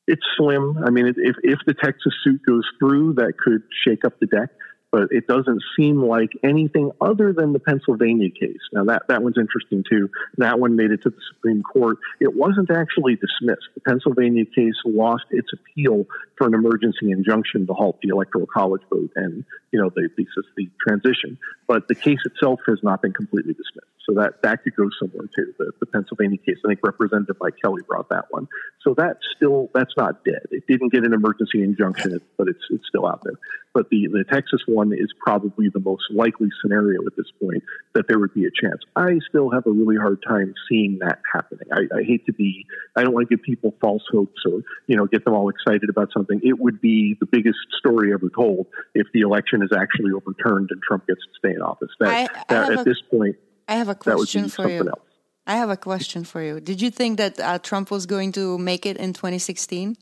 it's 0.09 0.23
slim. 0.37 0.77
I 0.83 0.89
mean, 0.89 1.07
if 1.07 1.35
if 1.43 1.59
the 1.67 1.75
Texas 1.75 2.13
suit 2.23 2.41
goes 2.45 2.63
through, 2.79 3.13
that 3.13 3.33
could 3.37 3.61
shake 3.85 4.03
up 4.03 4.19
the 4.19 4.25
deck. 4.25 4.49
But 4.91 5.09
it 5.11 5.27
doesn't 5.27 5.61
seem 5.77 6.03
like 6.03 6.31
anything 6.43 6.91
other 6.99 7.31
than 7.31 7.53
the 7.53 7.59
Pennsylvania 7.59 8.29
case. 8.31 8.59
Now 8.73 8.85
that 8.85 9.03
that 9.07 9.21
one's 9.21 9.37
interesting 9.37 9.83
too. 9.87 10.09
That 10.37 10.59
one 10.59 10.75
made 10.75 10.91
it 10.91 11.03
to 11.03 11.09
the 11.09 11.21
Supreme 11.35 11.61
Court. 11.61 11.97
It 12.19 12.35
wasn't 12.35 12.71
actually 12.71 13.15
dismissed. 13.15 13.67
The 13.75 13.81
Pennsylvania 13.81 14.45
case 14.45 14.75
lost 14.85 15.25
its 15.29 15.49
appeal 15.53 16.05
for 16.37 16.47
an 16.47 16.55
emergency 16.55 17.11
injunction 17.11 17.67
to 17.67 17.73
halt 17.73 17.99
the 18.01 18.09
electoral 18.09 18.47
college 18.47 18.81
vote 18.89 19.11
and 19.15 19.45
you 19.71 19.79
know 19.79 19.91
the 19.95 20.09
the, 20.17 20.25
the 20.57 20.69
transition. 20.87 21.37
But 21.67 21.87
the 21.87 21.95
case 21.95 22.19
itself 22.25 22.59
has 22.67 22.79
not 22.81 23.01
been 23.01 23.13
completely 23.13 23.53
dismissed. 23.53 23.98
So 24.09 24.15
that 24.15 24.41
that 24.41 24.63
could 24.63 24.75
go 24.75 24.89
somewhere 24.99 25.27
too. 25.35 25.53
The, 25.59 25.71
the 25.79 25.85
Pennsylvania 25.85 26.39
case. 26.39 26.57
I 26.65 26.69
think 26.69 26.79
Representative 26.83 27.35
Mike 27.39 27.53
Kelly 27.63 27.83
brought 27.87 28.09
that 28.09 28.25
one. 28.31 28.47
So 28.81 28.95
that's 28.97 29.19
still 29.35 29.69
that's 29.75 29.93
not 29.97 30.25
dead. 30.25 30.47
It 30.49 30.63
didn't 30.67 30.91
get 30.91 31.05
an 31.05 31.13
emergency 31.13 31.61
injunction, 31.61 32.19
but 32.37 32.47
it's 32.47 32.63
it's 32.71 32.85
still 32.87 33.05
out 33.05 33.21
there. 33.23 33.37
But 33.73 33.89
the 33.91 34.07
the 34.11 34.23
Texas 34.23 34.61
one 34.65 34.93
is 34.93 35.13
probably 35.23 35.69
the 35.69 35.79
most 35.79 36.03
likely 36.11 36.49
scenario 36.61 37.05
at 37.05 37.15
this 37.15 37.27
point 37.39 37.61
that 37.93 38.05
there 38.07 38.17
would 38.17 38.33
be 38.33 38.45
a 38.45 38.49
chance. 38.49 38.81
I 38.95 39.19
still 39.29 39.51
have 39.51 39.67
a 39.67 39.71
really 39.71 39.97
hard 39.97 40.23
time 40.27 40.55
seeing 40.67 40.99
that 41.01 41.19
happening. 41.31 41.67
I, 41.71 41.81
I 41.99 42.01
hate 42.03 42.25
to 42.25 42.33
be. 42.33 42.65
I 42.95 43.03
don't 43.03 43.13
want 43.13 43.29
to 43.29 43.35
give 43.35 43.43
people 43.43 43.75
false 43.79 44.03
hopes 44.11 44.41
or 44.45 44.61
you 44.87 44.97
know 44.97 45.05
get 45.05 45.23
them 45.23 45.35
all 45.35 45.49
excited 45.49 45.87
about 45.89 46.09
something. 46.17 46.39
It 46.43 46.59
would 46.59 46.81
be 46.81 47.15
the 47.19 47.27
biggest 47.27 47.59
story 47.77 48.11
ever 48.11 48.29
told 48.29 48.65
if 48.95 49.05
the 49.13 49.21
election 49.21 49.61
is 49.61 49.69
actually 49.71 50.13
overturned 50.13 50.69
and 50.71 50.81
Trump 50.81 51.05
gets 51.05 51.21
to 51.21 51.31
stay 51.37 51.53
in 51.53 51.61
office. 51.61 51.91
That, 51.99 52.09
I- 52.09 52.23
I 52.23 52.43
that 52.49 52.71
at 52.71 52.79
a- 52.79 52.83
this 52.83 53.01
point 53.11 53.35
I 53.69 53.75
have 53.75 53.87
a 53.87 53.95
question 53.95 54.49
for 54.49 54.67
you. 54.67 54.87
else. 54.89 54.99
I 55.45 55.55
have 55.57 55.69
a 55.69 55.77
question 55.77 56.23
for 56.23 56.41
you. 56.41 56.59
Did 56.59 56.81
you 56.81 56.89
think 56.89 57.17
that 57.17 57.39
uh, 57.39 57.59
Trump 57.59 57.91
was 57.91 58.05
going 58.07 58.31
to 58.33 58.57
make 58.57 58.85
it 58.85 58.97
in 58.97 59.13
2016? 59.13 59.95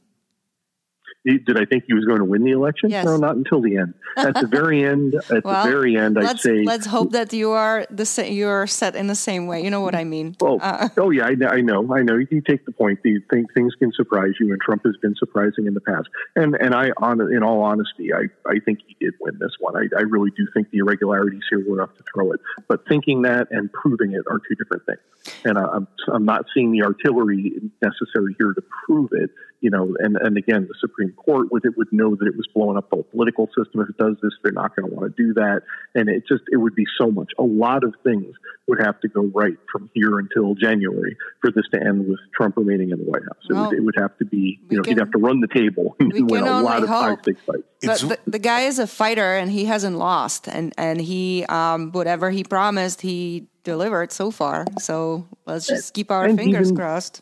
Did 1.26 1.58
I 1.60 1.65
think 1.65 1.84
he 1.88 1.93
was 1.93 2.06
going 2.06 2.20
to 2.20 2.26
win 2.26 2.43
the 2.43 2.52
election? 2.52 2.89
Yes. 2.89 3.04
No, 3.06 3.17
not 3.17 3.36
until 3.36 3.62
the 3.62 3.78
end. 3.78 3.93
At 4.15 4.34
the 4.36 4.48
very 4.48 4.84
end, 4.93 5.15
at 5.30 5.43
Well, 5.43 5.65
the 5.65 5.70
very 5.72 5.98
end, 5.98 6.17
I'd 6.17 6.24
let's 6.24 6.43
say. 6.43 6.63
let's 6.63 6.86
hope 6.86 7.12
that 7.12 7.34
you 7.34 7.52
are 7.52 7.86
the 7.89 8.06
sa- 8.06 8.22
you're 8.24 8.65
set 8.67 8.96
in 8.96 9.08
the 9.08 9.15
same 9.15 9.46
way. 9.48 9.62
You 9.63 9.70
know 9.70 9.82
what 9.82 9.93
I 9.96 10.04
mean? 10.06 10.36
Oh, 10.41 10.58
Uh, 10.60 10.88
oh 10.98 11.10
yeah, 11.10 11.26
I, 11.26 11.36
know- 11.36 11.48
I 11.48 11.62
know, 11.62 11.93
I 11.93 12.02
know. 12.02 12.15
You 12.15 12.41
take 12.41 12.65
the 12.65 12.72
point. 12.72 13.00
The 13.04 13.20
thing, 13.30 13.46
things 13.54 13.74
can 13.76 13.91
surprise 13.93 14.34
you, 14.39 14.52
and 14.54 14.62
Trump 14.62 14.84
has 14.86 14.96
been 15.02 15.15
surprising 15.15 15.65
in 15.67 15.74
the 15.74 15.82
past. 15.82 16.08
And 16.36 16.56
and 16.56 16.74
I, 16.74 16.91
on, 16.98 17.20
in 17.34 17.43
all 17.43 17.62
honesty, 17.62 18.13
I, 18.13 18.24
I 18.50 18.60
think 18.60 18.80
he 18.88 18.96
did 19.04 19.13
win 19.20 19.38
this 19.39 19.52
one. 19.60 19.76
I, 19.76 19.88
I 19.98 20.02
really 20.04 20.32
do 20.38 20.48
think 20.54 20.70
the 20.72 20.78
irregularities 20.80 21.43
here 21.50 21.63
were 21.67 21.78
enough 21.80 21.93
to 21.98 22.04
throw 22.13 22.32
it. 22.32 22.39
But 22.70 22.88
thinking 22.88 23.24
that 23.24 23.48
and 23.52 23.72
proving 23.74 24.13
it 24.13 24.24
are 24.30 24.39
two 24.48 24.56
different 24.56 24.84
things. 24.86 25.36
And 25.43 25.58
I, 25.58 25.63
I'm 25.65 25.88
I'm 26.08 26.26
not 26.26 26.46
seeing 26.54 26.72
the 26.72 26.84
artillery 26.84 27.54
necessary 27.82 28.36
here 28.39 28.54
to 28.54 28.62
prove 28.86 29.10
it. 29.12 29.30
You 29.60 29.72
know, 29.72 29.96
and 30.00 30.15
and 30.17 30.38
again, 30.38 30.67
the 30.67 30.76
Supreme 30.98 31.14
Court 31.14 31.52
with 31.52 31.66
it 31.66 31.78
would 31.78 31.92
know 31.92 32.16
that 32.16 32.26
it 32.28 32.36
was 32.36 32.48
blowing 32.54 32.78
up 32.78 32.90
the 32.90 33.04
political 33.04 33.48
system. 33.48 33.82
If 33.82 33.90
it 33.90 33.98
does 33.98 34.16
this, 34.22 34.32
they're 34.44 34.52
not 34.52 34.76
going 34.76 34.90
to 34.90 34.96
want 34.96 35.16
to 35.16 35.24
do 35.24 35.34
that. 35.36 35.62
And 35.96 36.10
it 36.10 36.24
just 36.28 36.44
it 36.52 36.58
would 36.58 36.76
be 36.76 36.86
so 37.00 37.12
much. 37.12 37.32
A 37.38 37.44
lot 37.44 37.84
of 37.84 37.94
things 38.04 38.36
would 38.68 38.80
have 38.82 39.00
to 39.02 39.08
go 39.08 39.24
right 39.34 39.54
from 39.72 39.90
here 39.94 40.18
until 40.20 40.56
January 40.56 41.16
for 41.42 41.52
this 41.52 41.66
to 41.74 41.80
end 41.80 42.08
with 42.08 42.20
Trump 42.36 42.58
remaining 42.58 42.90
in 42.92 42.98
the 42.98 43.06
White 43.06 43.22
House. 43.24 43.44
It, 43.50 43.54
would, 43.54 43.74
it 43.74 43.82
would 43.84 43.96
have 43.98 44.18
to 44.18 44.26
be, 44.26 44.60
you 44.70 44.78
know, 44.78 44.84
can- 44.84 44.94
he'd 44.94 45.00
have 45.00 45.12
to 45.12 45.20
run 45.20 45.40
the 45.42 45.48
table 45.48 45.96
and 46.00 46.12
we 46.12 46.24
win 46.24 46.44
a 46.44 46.62
lot 46.62 46.82
of 46.84 46.90
high 46.90 47.10
hope. 47.10 47.22
stakes 47.24 47.42
fights. 47.46 47.64
but 47.86 48.00
the, 48.26 48.32
the 48.32 48.40
guy 48.40 48.62
is 48.62 48.80
a 48.80 48.88
fighter 48.88 49.36
and 49.36 49.52
he 49.52 49.66
hasn't 49.66 49.98
lost, 49.98 50.48
and 50.48 50.74
and 50.78 51.00
he 51.02 51.46
um, 51.48 51.92
whatever 51.92 52.32
he 52.32 52.44
promised, 52.44 53.02
he 53.02 53.48
delivered 53.64 54.12
so 54.12 54.32
far. 54.32 54.66
So 54.80 55.28
let's 55.46 55.68
just 55.68 55.94
keep 55.94 56.10
our 56.12 56.26
And 56.26 56.38
fingers 56.38 56.68
even- 56.70 56.78
crossed. 56.78 57.22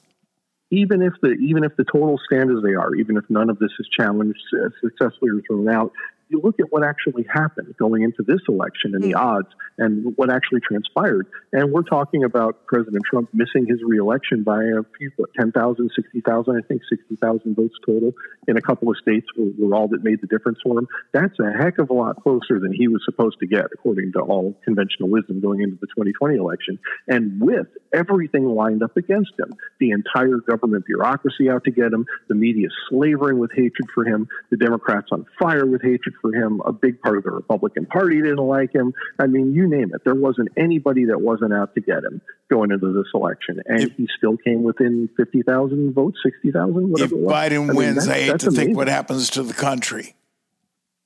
Even 0.75 1.01
if 1.01 1.13
the 1.21 1.29
even 1.31 1.63
if 1.63 1.75
the 1.77 1.85
total 1.85 2.19
stand 2.25 2.51
as 2.55 2.63
they 2.63 2.73
are, 2.73 2.93
even 2.95 3.17
if 3.17 3.23
none 3.29 3.49
of 3.49 3.59
this 3.59 3.71
is 3.79 3.87
challenged 3.97 4.39
uh, 4.53 4.69
successfully 4.81 5.31
or 5.31 5.41
thrown 5.47 5.69
out, 5.69 5.91
you 6.29 6.41
look 6.43 6.59
at 6.59 6.71
what 6.71 6.83
actually 6.83 7.25
happened 7.31 7.75
going 7.77 8.03
into 8.03 8.23
this 8.23 8.41
election 8.47 8.93
and 8.93 9.03
the 9.03 9.11
hmm. 9.11 9.17
odds 9.17 9.47
and 9.77 10.13
what 10.15 10.31
actually 10.31 10.61
transpired. 10.61 11.27
And 11.51 11.71
we're 11.71 11.83
talking 11.83 12.23
about 12.23 12.65
President 12.65 13.03
Trump 13.09 13.29
missing 13.33 13.65
his 13.67 13.79
reelection 13.85 14.43
by 14.43 14.63
a 14.63 14.81
few, 14.97 15.11
what, 15.17 15.29
10,000, 15.39 15.91
60,000, 15.95 16.55
I 16.55 16.67
think 16.67 16.81
60,000 16.89 17.55
votes 17.55 17.75
total 17.85 18.13
in 18.47 18.57
a 18.57 18.61
couple 18.61 18.89
of 18.89 18.97
states 18.97 19.27
were, 19.37 19.51
were 19.57 19.75
all 19.75 19.87
that 19.89 20.03
made 20.03 20.21
the 20.21 20.27
difference 20.27 20.59
for 20.63 20.79
him. 20.79 20.87
That's 21.13 21.37
a 21.39 21.51
heck 21.51 21.77
of 21.77 21.89
a 21.89 21.93
lot 21.93 22.21
closer 22.23 22.59
than 22.59 22.73
he 22.73 22.87
was 22.87 23.01
supposed 23.05 23.37
to 23.39 23.47
get, 23.47 23.65
according 23.73 24.13
to 24.13 24.19
all 24.19 24.55
conventional 24.63 25.09
wisdom 25.09 25.41
going 25.41 25.61
into 25.61 25.77
the 25.79 25.87
2020 25.87 26.37
election. 26.37 26.79
And 27.07 27.41
with 27.41 27.67
everything 27.93 28.45
lined 28.45 28.83
up 28.83 28.97
against 28.97 29.31
him, 29.37 29.53
the 29.79 29.91
entire 29.91 30.37
government 30.37 30.85
bureaucracy 30.85 31.49
out 31.49 31.63
to 31.65 31.71
get 31.71 31.93
him, 31.93 32.05
the 32.29 32.35
media 32.35 32.67
slavering 32.89 33.39
with 33.39 33.51
hatred 33.51 33.89
for 33.93 34.05
him, 34.05 34.27
the 34.49 34.57
Democrats 34.57 35.07
on 35.11 35.25
fire 35.39 35.65
with 35.65 35.81
hatred 35.81 36.14
for 36.21 36.33
him, 36.33 36.61
a 36.65 36.71
big 36.73 37.01
part 37.01 37.17
of 37.17 37.23
the 37.23 37.31
Republican 37.31 37.85
Party 37.85 38.17
didn't 38.21 38.37
like 38.37 38.73
him. 38.73 38.93
I 39.19 39.27
mean, 39.27 39.53
you 39.53 39.67
name 39.67 39.91
it. 39.93 40.01
There 40.03 40.15
wasn't 40.15 40.49
anybody 40.57 41.05
that 41.05 41.21
wasn't 41.21 41.53
out 41.53 41.73
to 41.75 41.81
get 41.81 42.03
him 42.03 42.21
going 42.49 42.71
into 42.71 42.91
this 42.93 43.07
election. 43.13 43.61
And 43.65 43.81
If- 43.81 43.91
he 43.97 44.07
still 44.17 44.37
came 44.37 44.63
within 44.63 45.09
50,000 45.17 45.93
votes, 45.93 46.17
60,000, 46.23 46.83
If 46.83 46.89
whatever 46.89 47.15
it 47.15 47.21
was. 47.21 47.33
Biden 47.33 47.51
I 47.63 47.65
mean, 47.67 47.75
wins, 47.75 48.07
I 48.07 48.13
hate 48.19 48.39
to 48.39 48.51
think 48.51 48.75
what 48.75 48.87
happens 48.87 49.29
to 49.31 49.43
the 49.43 49.53
country. 49.53 50.15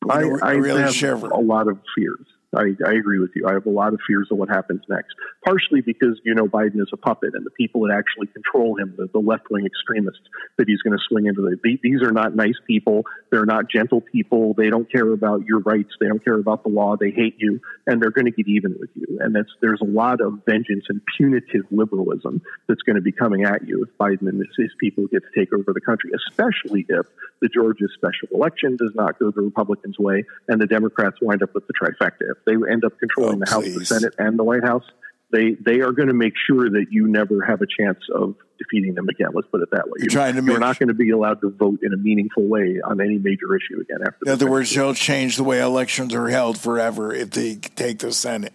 I, 0.09 0.23
I 0.23 0.37
I 0.41 0.51
really 0.53 0.91
shiver. 0.93 1.27
a 1.27 1.39
lot 1.39 1.67
of 1.67 1.77
fears. 1.95 2.25
I, 2.55 2.73
I 2.85 2.93
agree 2.93 3.19
with 3.19 3.31
you. 3.35 3.47
I 3.47 3.53
have 3.53 3.67
a 3.67 3.71
lot 3.71 3.93
of 3.93 3.99
fears 4.07 4.27
of 4.31 4.37
what 4.37 4.49
happens 4.49 4.81
next. 4.89 5.13
Partially 5.45 5.81
because 5.81 6.19
you 6.23 6.33
know 6.33 6.47
Biden 6.47 6.81
is 6.81 6.89
a 6.91 6.97
puppet, 6.97 7.31
and 7.33 7.45
the 7.45 7.51
people 7.51 7.81
that 7.81 7.95
actually 7.95 8.27
control 8.27 8.77
him, 8.77 8.95
the, 8.97 9.07
the 9.13 9.19
left 9.19 9.43
wing 9.51 9.65
extremists 9.65 10.23
that 10.57 10.67
he's 10.67 10.81
going 10.81 10.97
to 10.97 11.03
swing 11.07 11.27
into, 11.27 11.41
the, 11.41 11.57
the, 11.63 11.79
these 11.83 12.01
are 12.01 12.11
not 12.11 12.35
nice 12.35 12.57
people. 12.65 13.03
They're 13.31 13.45
not 13.45 13.69
gentle 13.69 14.01
people. 14.01 14.55
They 14.55 14.69
don't 14.69 14.91
care 14.91 15.11
about 15.11 15.45
your 15.45 15.59
rights. 15.59 15.91
They 15.99 16.07
don't 16.07 16.23
care 16.23 16.39
about 16.39 16.63
the 16.63 16.69
law. 16.69 16.95
They 16.99 17.11
hate 17.11 17.35
you, 17.37 17.61
and 17.85 18.01
they're 18.01 18.11
going 18.11 18.25
to 18.25 18.31
get 18.31 18.47
even 18.47 18.75
with 18.79 18.89
you. 18.95 19.19
And 19.19 19.35
that's 19.35 19.49
there's 19.61 19.81
a 19.81 19.89
lot 19.89 20.19
of 20.19 20.41
vengeance 20.45 20.85
and 20.89 21.01
punitive 21.17 21.65
liberalism 21.69 22.41
that's 22.67 22.81
going 22.81 22.95
to 22.95 23.01
be 23.01 23.11
coming 23.11 23.43
at 23.43 23.67
you 23.67 23.83
if 23.83 23.97
Biden 23.97 24.27
and 24.27 24.39
his, 24.39 24.49
his 24.57 24.71
people 24.79 25.05
get 25.07 25.21
to 25.21 25.39
take 25.39 25.53
over 25.53 25.71
the 25.71 25.81
country, 25.81 26.11
especially 26.15 26.85
if 26.89 27.05
the 27.41 27.47
Georgia 27.47 27.85
special 27.93 28.27
election 28.33 28.75
does 28.75 28.91
not 28.95 29.19
go 29.19 29.31
the 29.31 29.41
Republicans' 29.41 29.99
way 29.99 30.23
and 30.47 30.59
the 30.59 30.67
Democrats 30.67 31.17
wind 31.21 31.43
up 31.43 31.53
with 31.53 31.67
the 31.67 31.73
trifecta. 31.73 32.38
They 32.45 32.53
end 32.53 32.85
up 32.85 32.97
controlling 32.99 33.41
Oh, 33.41 33.45
the 33.45 33.51
House, 33.51 33.75
the. 33.75 33.85
Senate, 33.85 34.15
and 34.17 34.37
the 34.37 34.43
White 34.43 34.63
House, 34.63 34.85
they 35.31 35.55
they 35.59 35.81
are 35.81 35.91
going 35.91 36.07
to 36.07 36.13
make 36.13 36.33
sure 36.47 36.69
that 36.69 36.87
you 36.89 37.07
never 37.07 37.43
have 37.43 37.61
a 37.61 37.67
chance 37.67 37.99
of 38.13 38.35
defeating 38.57 38.95
them 38.95 39.07
again. 39.09 39.29
Let's 39.33 39.47
put 39.47 39.61
it 39.61 39.69
that 39.71 39.87
way. 39.87 39.97
You're 39.99 40.09
trying 40.09 40.35
to 40.35 40.43
You're 40.43 40.59
not 40.59 40.79
going 40.79 40.89
to 40.89 40.93
be 40.93 41.11
allowed 41.11 41.41
to 41.41 41.49
vote 41.49 41.79
in 41.83 41.93
a 41.93 41.97
meaningful 41.97 42.47
way 42.47 42.79
on 42.83 42.99
any 42.99 43.17
major 43.17 43.55
issue 43.55 43.81
again 43.81 43.99
after. 44.05 44.17
In 44.25 44.31
other 44.31 44.49
words, 44.49 44.73
they'll 44.73 44.93
change 44.93 45.37
the 45.37 45.43
way 45.43 45.61
elections 45.61 46.13
are 46.13 46.27
held 46.29 46.57
forever 46.57 47.13
if 47.13 47.31
they 47.31 47.55
take 47.55 47.99
the 47.99 48.11
Senate. 48.11 48.53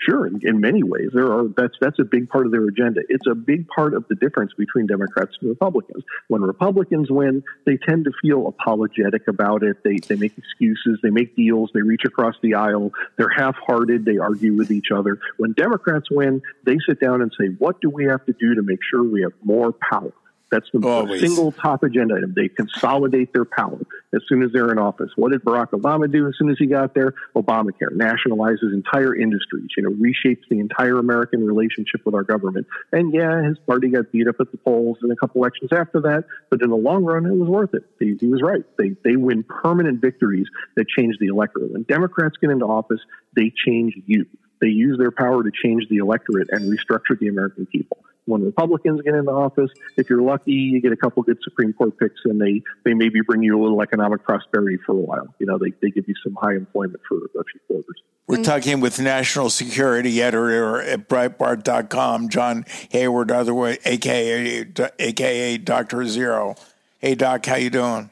Sure, 0.00 0.28
in, 0.28 0.38
in 0.42 0.60
many 0.60 0.84
ways, 0.84 1.08
there 1.12 1.32
are 1.32 1.48
that's 1.56 1.74
that's 1.80 1.98
a 1.98 2.04
big 2.04 2.28
part 2.28 2.46
of 2.46 2.52
their 2.52 2.64
agenda. 2.66 3.00
It's 3.08 3.26
a 3.26 3.34
big 3.34 3.66
part 3.66 3.94
of 3.94 4.06
the 4.08 4.14
difference 4.14 4.52
between 4.56 4.86
Democrats 4.86 5.36
and 5.40 5.50
Republicans. 5.50 6.04
When 6.28 6.40
Republicans 6.42 7.10
win, 7.10 7.42
they 7.66 7.78
tend 7.78 8.04
to 8.04 8.12
feel 8.22 8.46
apologetic 8.46 9.26
about 9.26 9.64
it. 9.64 9.82
They 9.82 9.96
they 9.96 10.14
make 10.14 10.38
excuses, 10.38 11.00
they 11.02 11.10
make 11.10 11.34
deals, 11.34 11.70
they 11.74 11.82
reach 11.82 12.04
across 12.04 12.36
the 12.42 12.54
aisle. 12.54 12.92
They're 13.16 13.28
half-hearted. 13.28 14.04
They 14.04 14.18
argue 14.18 14.54
with 14.54 14.70
each 14.70 14.92
other. 14.94 15.18
When 15.36 15.52
Democrats 15.52 16.08
win, 16.12 16.42
they 16.64 16.78
sit 16.88 17.00
down 17.00 17.20
and 17.20 17.32
say, 17.38 17.48
"What 17.58 17.80
do 17.80 17.90
we 17.90 18.04
have 18.04 18.24
to 18.26 18.32
do 18.32 18.54
to 18.54 18.62
make 18.62 18.80
sure 18.88 19.02
we 19.02 19.22
have 19.22 19.32
more 19.42 19.72
power?" 19.72 20.12
That's 20.50 20.66
the 20.72 20.86
Always. 20.86 21.20
single 21.20 21.52
top 21.52 21.82
agenda 21.82 22.14
item. 22.14 22.32
They 22.34 22.48
consolidate 22.48 23.32
their 23.32 23.44
power 23.44 23.78
as 24.14 24.22
soon 24.28 24.42
as 24.42 24.50
they're 24.52 24.70
in 24.72 24.78
office. 24.78 25.10
What 25.16 25.32
did 25.32 25.42
Barack 25.42 25.70
Obama 25.70 26.10
do 26.10 26.26
as 26.26 26.34
soon 26.38 26.50
as 26.50 26.56
he 26.58 26.66
got 26.66 26.94
there? 26.94 27.14
Obamacare 27.36 27.92
nationalizes 27.92 28.72
entire 28.72 29.14
industries, 29.14 29.68
you 29.76 29.82
know, 29.82 29.90
reshapes 29.90 30.48
the 30.48 30.58
entire 30.58 30.98
American 30.98 31.46
relationship 31.46 32.00
with 32.06 32.14
our 32.14 32.22
government. 32.24 32.66
And 32.92 33.12
yeah, 33.12 33.42
his 33.42 33.58
party 33.66 33.88
got 33.88 34.10
beat 34.10 34.26
up 34.26 34.36
at 34.40 34.50
the 34.50 34.58
polls 34.58 34.98
in 35.02 35.10
a 35.10 35.16
couple 35.16 35.42
elections 35.42 35.70
after 35.72 36.00
that, 36.02 36.24
but 36.50 36.62
in 36.62 36.70
the 36.70 36.76
long 36.76 37.04
run, 37.04 37.26
it 37.26 37.34
was 37.34 37.48
worth 37.48 37.74
it. 37.74 37.84
He, 37.98 38.16
he 38.18 38.26
was 38.26 38.40
right. 38.40 38.64
They, 38.78 38.96
they 39.04 39.16
win 39.16 39.42
permanent 39.42 40.00
victories 40.00 40.46
that 40.76 40.88
change 40.88 41.16
the 41.20 41.26
electorate. 41.26 41.72
When 41.72 41.82
Democrats 41.82 42.36
get 42.40 42.50
into 42.50 42.64
office, 42.64 43.00
they 43.36 43.52
change 43.66 43.94
you. 44.06 44.26
They 44.60 44.68
use 44.68 44.98
their 44.98 45.10
power 45.10 45.42
to 45.42 45.50
change 45.52 45.88
the 45.88 45.98
electorate 45.98 46.48
and 46.50 46.72
restructure 46.72 47.18
the 47.18 47.28
American 47.28 47.66
people. 47.66 47.98
When 48.28 48.44
Republicans 48.44 49.00
get 49.02 49.14
into 49.14 49.32
office. 49.32 49.70
If 49.96 50.10
you're 50.10 50.22
lucky, 50.22 50.52
you 50.52 50.80
get 50.80 50.92
a 50.92 50.96
couple 50.96 51.22
good 51.22 51.38
Supreme 51.42 51.72
Court 51.72 51.98
picks, 51.98 52.20
and 52.24 52.40
they 52.40 52.62
they 52.84 52.94
maybe 52.94 53.20
bring 53.26 53.42
you 53.42 53.58
a 53.58 53.60
little 53.60 53.80
economic 53.82 54.22
prosperity 54.22 54.78
for 54.84 54.92
a 54.92 54.96
while. 54.96 55.34
You 55.38 55.46
know, 55.46 55.58
they 55.58 55.72
they 55.80 55.90
give 55.90 56.06
you 56.06 56.14
some 56.22 56.36
high 56.40 56.54
employment 56.54 57.00
for 57.08 57.16
a 57.16 57.44
few 57.44 57.60
quarters. 57.66 58.02
We're 58.26 58.38
mm. 58.38 58.44
talking 58.44 58.80
with 58.80 59.00
national 59.00 59.48
security 59.48 60.20
editor 60.22 60.82
at 60.82 61.08
Breitbart.com, 61.08 62.28
John 62.28 62.66
Hayward, 62.90 63.30
otherwise 63.30 63.78
aka 63.84 64.66
aka 64.98 65.58
Doctor 65.58 66.04
Zero. 66.06 66.56
Hey, 66.98 67.14
Doc, 67.14 67.46
how 67.46 67.56
you 67.56 67.70
doing? 67.70 68.10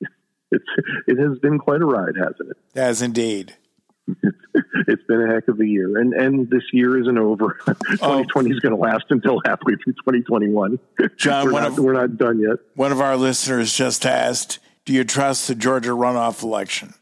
It's 0.54 0.64
it 1.06 1.18
has 1.18 1.38
been 1.38 1.58
quite 1.58 1.80
a 1.80 1.86
ride, 1.86 2.14
hasn't 2.14 2.50
it? 2.50 2.56
Has 2.74 3.00
indeed. 3.00 3.56
it's 4.88 5.02
been 5.04 5.22
a 5.22 5.32
heck 5.32 5.48
of 5.48 5.60
a 5.60 5.66
year, 5.66 5.98
and 5.98 6.12
and 6.12 6.50
this 6.50 6.62
year 6.72 7.00
isn't 7.00 7.18
over. 7.18 7.58
2020 7.66 8.50
is 8.50 8.60
going 8.60 8.74
to 8.74 8.80
last 8.80 9.04
until 9.10 9.40
halfway 9.44 9.74
through 9.76 9.92
2021. 9.94 10.78
John, 11.16 11.46
we're, 11.52 11.52
not, 11.52 11.66
of, 11.68 11.78
we're 11.78 11.92
not 11.92 12.16
done 12.16 12.40
yet. 12.40 12.58
One 12.74 12.92
of 12.92 13.00
our 13.00 13.16
listeners 13.16 13.72
just 13.72 14.04
asked, 14.04 14.58
"Do 14.84 14.92
you 14.92 15.04
trust 15.04 15.48
the 15.48 15.54
Georgia 15.54 15.90
runoff 15.90 16.42
election?" 16.42 16.94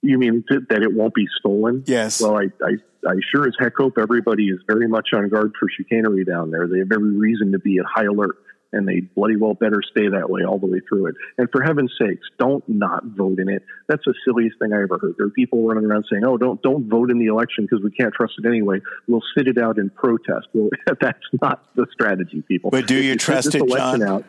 You 0.00 0.16
mean 0.16 0.44
that 0.48 0.82
it 0.82 0.94
won't 0.94 1.14
be 1.14 1.26
stolen? 1.38 1.84
Yes. 1.86 2.22
Well, 2.22 2.38
I, 2.38 2.44
I 2.64 2.76
I 3.06 3.14
sure 3.32 3.46
as 3.46 3.54
heck 3.58 3.74
hope 3.76 3.98
everybody 3.98 4.48
is 4.48 4.60
very 4.66 4.88
much 4.88 5.08
on 5.12 5.28
guard 5.28 5.52
for 5.58 5.68
chicanery 5.76 6.24
down 6.24 6.50
there. 6.50 6.66
They 6.66 6.78
have 6.78 6.92
every 6.92 7.16
reason 7.16 7.52
to 7.52 7.58
be 7.58 7.78
at 7.78 7.84
high 7.84 8.04
alert 8.04 8.36
and 8.72 8.86
they 8.86 9.00
bloody 9.00 9.36
well 9.36 9.54
better 9.54 9.80
stay 9.90 10.08
that 10.08 10.28
way 10.28 10.44
all 10.44 10.58
the 10.58 10.66
way 10.66 10.80
through 10.88 11.06
it. 11.06 11.14
And 11.38 11.48
for 11.50 11.62
heaven's 11.62 11.92
sakes, 12.00 12.26
don't 12.38 12.66
not 12.68 13.04
vote 13.04 13.38
in 13.38 13.48
it. 13.48 13.62
That's 13.88 14.04
the 14.04 14.14
silliest 14.24 14.58
thing 14.58 14.72
I 14.72 14.82
ever 14.82 14.98
heard. 14.98 15.14
There 15.16 15.26
are 15.26 15.30
people 15.30 15.66
running 15.66 15.84
around 15.84 16.06
saying, 16.10 16.24
"Oh, 16.24 16.36
don't 16.36 16.60
don't 16.62 16.88
vote 16.88 17.10
in 17.10 17.18
the 17.18 17.26
election 17.26 17.64
because 17.64 17.82
we 17.82 17.90
can't 17.90 18.12
trust 18.12 18.34
it 18.38 18.46
anyway. 18.46 18.80
We'll 19.06 19.22
sit 19.36 19.48
it 19.48 19.58
out 19.58 19.78
in 19.78 19.90
protest." 19.90 20.48
Well, 20.52 20.70
that's 21.00 21.18
not 21.40 21.64
the 21.74 21.86
strategy, 21.92 22.42
people. 22.42 22.70
But 22.70 22.86
do 22.86 22.96
you 23.00 23.12
if 23.12 23.18
trust 23.18 23.54
it, 23.54 23.66
John? 23.68 24.02
Out, 24.02 24.24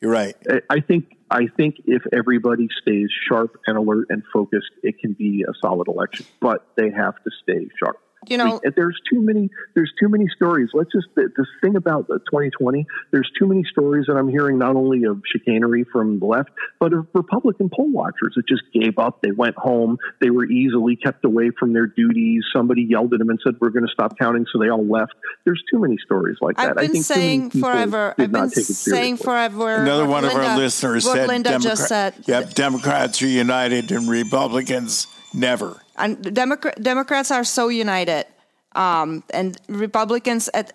You're 0.00 0.10
right. 0.10 0.36
I 0.68 0.80
think 0.80 1.16
I 1.30 1.46
think 1.56 1.76
if 1.86 2.02
everybody 2.12 2.68
stays 2.82 3.08
sharp 3.28 3.60
and 3.66 3.76
alert 3.76 4.06
and 4.10 4.22
focused, 4.32 4.70
it 4.82 4.98
can 4.98 5.12
be 5.12 5.44
a 5.48 5.52
solid 5.60 5.88
election. 5.88 6.26
But 6.40 6.66
they 6.76 6.90
have 6.90 7.14
to 7.24 7.30
stay 7.42 7.68
sharp 7.78 8.00
you 8.30 8.36
know, 8.36 8.60
there's 8.76 9.00
too 9.10 9.20
many. 9.20 9.50
There's 9.74 9.92
too 9.98 10.08
many 10.08 10.26
stories. 10.34 10.70
Let's 10.74 10.90
just 10.92 11.08
this 11.14 11.46
thing 11.62 11.76
about 11.76 12.08
2020. 12.08 12.86
There's 13.10 13.30
too 13.38 13.46
many 13.46 13.64
stories 13.70 14.06
that 14.06 14.16
I'm 14.16 14.28
hearing 14.28 14.58
not 14.58 14.76
only 14.76 15.04
of 15.04 15.22
chicanery 15.30 15.84
from 15.92 16.18
the 16.18 16.26
left, 16.26 16.50
but 16.80 16.92
of 16.92 17.06
Republican 17.14 17.70
poll 17.74 17.90
watchers 17.90 18.34
that 18.36 18.46
just 18.48 18.62
gave 18.72 18.98
up. 18.98 19.22
They 19.22 19.32
went 19.32 19.56
home. 19.56 19.98
They 20.20 20.30
were 20.30 20.46
easily 20.46 20.96
kept 20.96 21.24
away 21.24 21.50
from 21.58 21.72
their 21.72 21.86
duties. 21.86 22.44
Somebody 22.54 22.82
yelled 22.82 23.12
at 23.12 23.18
them 23.18 23.30
and 23.30 23.38
said, 23.44 23.54
"We're 23.60 23.70
going 23.70 23.86
to 23.86 23.92
stop 23.92 24.18
counting," 24.18 24.46
so 24.52 24.58
they 24.58 24.68
all 24.68 24.86
left. 24.86 25.14
There's 25.44 25.62
too 25.70 25.78
many 25.78 25.96
stories 26.04 26.36
like 26.40 26.56
that. 26.56 26.78
I've 26.78 26.92
been 26.92 27.02
saying 27.02 27.50
forever. 27.50 28.14
I've 28.18 28.32
been 28.32 28.50
saying 28.50 29.18
forever. 29.18 29.76
Another 29.76 30.06
one 30.06 30.24
Linda, 30.24 30.40
of 30.40 30.46
our 30.46 30.56
listeners 30.58 31.04
said, 31.04 31.28
Linda 31.28 31.50
Democrat, 31.50 31.62
just 31.62 31.88
said, 31.88 32.14
"Yep, 32.26 32.54
Democrats 32.54 33.22
are 33.22 33.26
united 33.26 33.92
and 33.92 34.08
Republicans." 34.08 35.06
Never. 35.34 35.82
And 35.96 36.34
Democrat, 36.34 36.82
Democrats 36.82 37.30
are 37.30 37.44
so 37.44 37.68
united, 37.68 38.26
um, 38.74 39.24
and 39.30 39.58
Republicans 39.68 40.50
at 40.54 40.72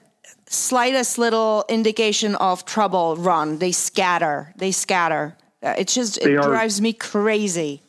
slightest 0.48 1.18
little 1.18 1.64
indication 1.70 2.36
of 2.36 2.66
trouble 2.66 3.16
run, 3.16 3.60
they 3.60 3.72
scatter. 3.72 4.54
They 4.58 4.72
scatter. 4.72 5.38
Uh, 5.64 5.76
it 5.78 5.88
just 5.88 6.18
it 6.18 6.42
drives 6.42 6.82
me 6.82 6.94
crazy 6.94 7.82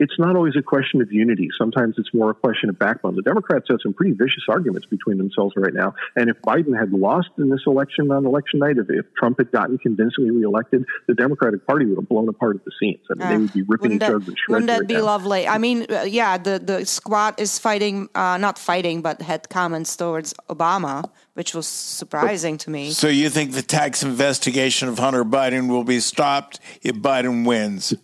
it's 0.00 0.18
not 0.18 0.34
always 0.34 0.56
a 0.56 0.62
question 0.62 1.02
of 1.02 1.12
unity. 1.12 1.50
Sometimes 1.56 1.96
it's 1.98 2.12
more 2.14 2.30
a 2.30 2.34
question 2.34 2.70
of 2.70 2.78
backbone. 2.78 3.16
The 3.16 3.22
Democrats 3.22 3.66
have 3.68 3.80
some 3.82 3.92
pretty 3.92 4.12
vicious 4.12 4.44
arguments 4.48 4.86
between 4.86 5.18
themselves 5.18 5.52
right 5.56 5.74
now. 5.74 5.94
And 6.16 6.30
if 6.30 6.40
Biden 6.40 6.76
had 6.76 6.90
lost 6.92 7.28
in 7.36 7.50
this 7.50 7.60
election 7.66 8.10
on 8.10 8.24
election 8.24 8.60
night, 8.60 8.78
if, 8.78 8.86
if 8.88 9.04
Trump 9.14 9.38
had 9.38 9.52
gotten 9.52 9.76
convincingly 9.76 10.30
reelected, 10.30 10.86
the 11.06 11.14
Democratic 11.14 11.66
Party 11.66 11.84
would 11.84 11.98
have 11.98 12.08
blown 12.08 12.30
apart 12.30 12.56
at 12.56 12.64
the 12.64 12.72
seams. 12.80 13.04
I 13.10 13.14
mean, 13.14 13.22
uh, 13.22 13.30
they 13.30 13.36
would 13.36 13.52
be 13.52 13.62
ripping 13.68 13.92
each 13.92 14.02
other 14.02 14.20
to 14.20 14.24
shreds. 14.24 14.38
Wouldn't 14.48 14.66
that 14.68 14.80
right 14.80 14.88
be 14.88 14.94
now. 14.94 15.04
lovely? 15.04 15.46
I 15.46 15.58
mean, 15.58 15.86
uh, 15.90 16.02
yeah, 16.02 16.38
the, 16.38 16.58
the 16.58 16.86
squad 16.86 17.38
is 17.38 17.58
fighting, 17.58 18.08
uh, 18.14 18.38
not 18.38 18.58
fighting, 18.58 19.02
but 19.02 19.20
had 19.20 19.50
comments 19.50 19.94
towards 19.96 20.32
Obama, 20.48 21.10
which 21.34 21.54
was 21.54 21.66
surprising 21.66 22.54
but, 22.54 22.60
to 22.60 22.70
me. 22.70 22.90
So 22.92 23.08
you 23.08 23.28
think 23.28 23.52
the 23.52 23.62
tax 23.62 24.02
investigation 24.02 24.88
of 24.88 24.98
Hunter 24.98 25.26
Biden 25.26 25.68
will 25.68 25.84
be 25.84 26.00
stopped 26.00 26.58
if 26.80 26.96
Biden 26.96 27.44
wins? 27.46 27.94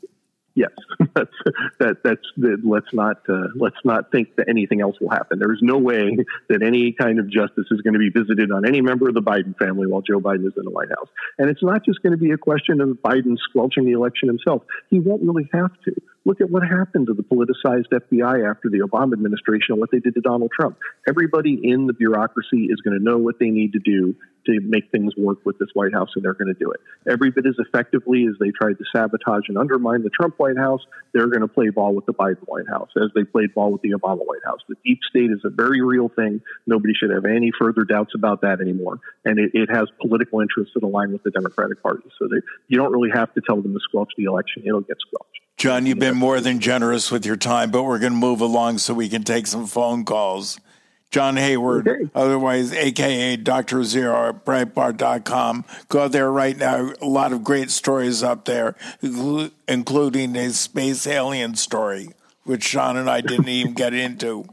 Yes, 0.56 0.70
that's 1.14 1.30
that. 1.78 1.96
That's 2.02 2.26
that, 2.38 2.62
let's 2.64 2.92
not 2.92 3.18
uh, 3.28 3.48
let's 3.54 3.76
not 3.84 4.10
think 4.10 4.34
that 4.36 4.48
anything 4.48 4.80
else 4.80 4.96
will 5.00 5.10
happen. 5.10 5.38
There 5.38 5.52
is 5.52 5.60
no 5.62 5.78
way 5.78 6.16
that 6.48 6.62
any 6.62 6.92
kind 6.92 7.20
of 7.20 7.30
justice 7.30 7.66
is 7.70 7.80
going 7.82 7.94
to 7.94 8.00
be 8.00 8.10
visited 8.10 8.50
on 8.50 8.66
any 8.66 8.80
member 8.80 9.08
of 9.08 9.14
the 9.14 9.22
Biden 9.22 9.56
family 9.58 9.86
while 9.86 10.02
Joe 10.02 10.18
Biden 10.18 10.46
is 10.46 10.54
in 10.56 10.64
the 10.64 10.70
White 10.70 10.88
House. 10.88 11.08
And 11.38 11.48
it's 11.48 11.62
not 11.62 11.84
just 11.84 12.02
going 12.02 12.12
to 12.12 12.18
be 12.18 12.32
a 12.32 12.38
question 12.38 12.80
of 12.80 12.88
Biden 12.88 13.36
squelching 13.48 13.84
the 13.84 13.92
election 13.92 14.28
himself. 14.28 14.62
He 14.90 14.98
won't 14.98 15.22
really 15.22 15.48
have 15.52 15.70
to. 15.84 15.94
Look 16.26 16.40
at 16.40 16.50
what 16.50 16.64
happened 16.66 17.06
to 17.06 17.14
the 17.14 17.22
politicized 17.22 17.86
FBI 17.92 18.50
after 18.50 18.68
the 18.68 18.80
Obama 18.80 19.12
administration 19.12 19.74
and 19.74 19.78
what 19.78 19.92
they 19.92 20.00
did 20.00 20.14
to 20.14 20.20
Donald 20.20 20.50
Trump. 20.50 20.76
Everybody 21.08 21.56
in 21.62 21.86
the 21.86 21.92
bureaucracy 21.92 22.66
is 22.66 22.80
going 22.80 22.98
to 22.98 23.02
know 23.02 23.16
what 23.16 23.38
they 23.38 23.50
need 23.50 23.74
to 23.74 23.78
do 23.78 24.16
to 24.46 24.58
make 24.60 24.90
things 24.90 25.12
work 25.16 25.38
with 25.46 25.56
this 25.60 25.68
White 25.74 25.92
House, 25.92 26.08
and 26.16 26.24
they're 26.24 26.34
going 26.34 26.52
to 26.52 26.58
do 26.58 26.72
it. 26.72 26.80
Every 27.08 27.30
bit 27.30 27.46
as 27.46 27.54
effectively 27.60 28.26
as 28.28 28.34
they 28.40 28.50
tried 28.50 28.74
to 28.78 28.84
sabotage 28.92 29.44
and 29.46 29.56
undermine 29.56 30.02
the 30.02 30.10
Trump 30.10 30.34
White 30.38 30.56
House, 30.58 30.80
they're 31.14 31.28
going 31.28 31.42
to 31.42 31.48
play 31.48 31.70
ball 31.70 31.94
with 31.94 32.06
the 32.06 32.14
Biden 32.14 32.42
White 32.46 32.68
House 32.68 32.90
as 32.96 33.10
they 33.14 33.22
played 33.22 33.54
ball 33.54 33.70
with 33.70 33.82
the 33.82 33.90
Obama 33.90 34.26
White 34.26 34.44
House. 34.44 34.60
The 34.68 34.74
deep 34.84 34.98
state 35.08 35.30
is 35.30 35.42
a 35.44 35.50
very 35.50 35.80
real 35.80 36.08
thing. 36.08 36.40
Nobody 36.66 36.94
should 36.94 37.10
have 37.10 37.24
any 37.24 37.52
further 37.56 37.84
doubts 37.84 38.14
about 38.16 38.40
that 38.40 38.60
anymore. 38.60 38.98
And 39.24 39.38
it, 39.38 39.52
it 39.54 39.70
has 39.70 39.86
political 40.00 40.40
interests 40.40 40.74
that 40.74 40.82
align 40.82 41.12
with 41.12 41.22
the 41.22 41.30
Democratic 41.30 41.84
Party. 41.84 42.08
So 42.18 42.26
they, 42.26 42.42
you 42.66 42.78
don't 42.78 42.90
really 42.90 43.10
have 43.14 43.32
to 43.34 43.40
tell 43.46 43.62
them 43.62 43.74
to 43.74 43.80
squelch 43.80 44.10
the 44.16 44.24
election, 44.24 44.64
it'll 44.66 44.80
get 44.80 44.96
squelched. 44.98 45.45
John, 45.56 45.86
you've 45.86 45.98
been 45.98 46.18
more 46.18 46.40
than 46.40 46.60
generous 46.60 47.10
with 47.10 47.24
your 47.24 47.36
time, 47.36 47.70
but 47.70 47.84
we're 47.84 47.98
going 47.98 48.12
to 48.12 48.18
move 48.18 48.42
along 48.42 48.76
so 48.76 48.92
we 48.92 49.08
can 49.08 49.22
take 49.22 49.46
some 49.46 49.66
phone 49.66 50.04
calls. 50.04 50.60
John 51.10 51.36
Hayward, 51.36 51.88
okay. 51.88 52.10
otherwise 52.14 52.74
AKA 52.74 53.36
Dr. 53.36 53.82
Zero 53.84 54.28
at 54.28 54.44
Breitbart.com. 54.44 55.64
Go 55.88 56.08
there 56.08 56.30
right 56.30 56.58
now. 56.58 56.92
A 57.00 57.06
lot 57.06 57.32
of 57.32 57.42
great 57.42 57.70
stories 57.70 58.22
up 58.22 58.44
there, 58.44 58.74
including 59.66 60.36
a 60.36 60.50
space 60.50 61.06
alien 61.06 61.54
story, 61.54 62.10
which 62.44 62.64
Sean 62.64 62.98
and 62.98 63.08
I 63.08 63.22
didn't 63.22 63.48
even 63.48 63.72
get 63.72 63.94
into. 63.94 64.46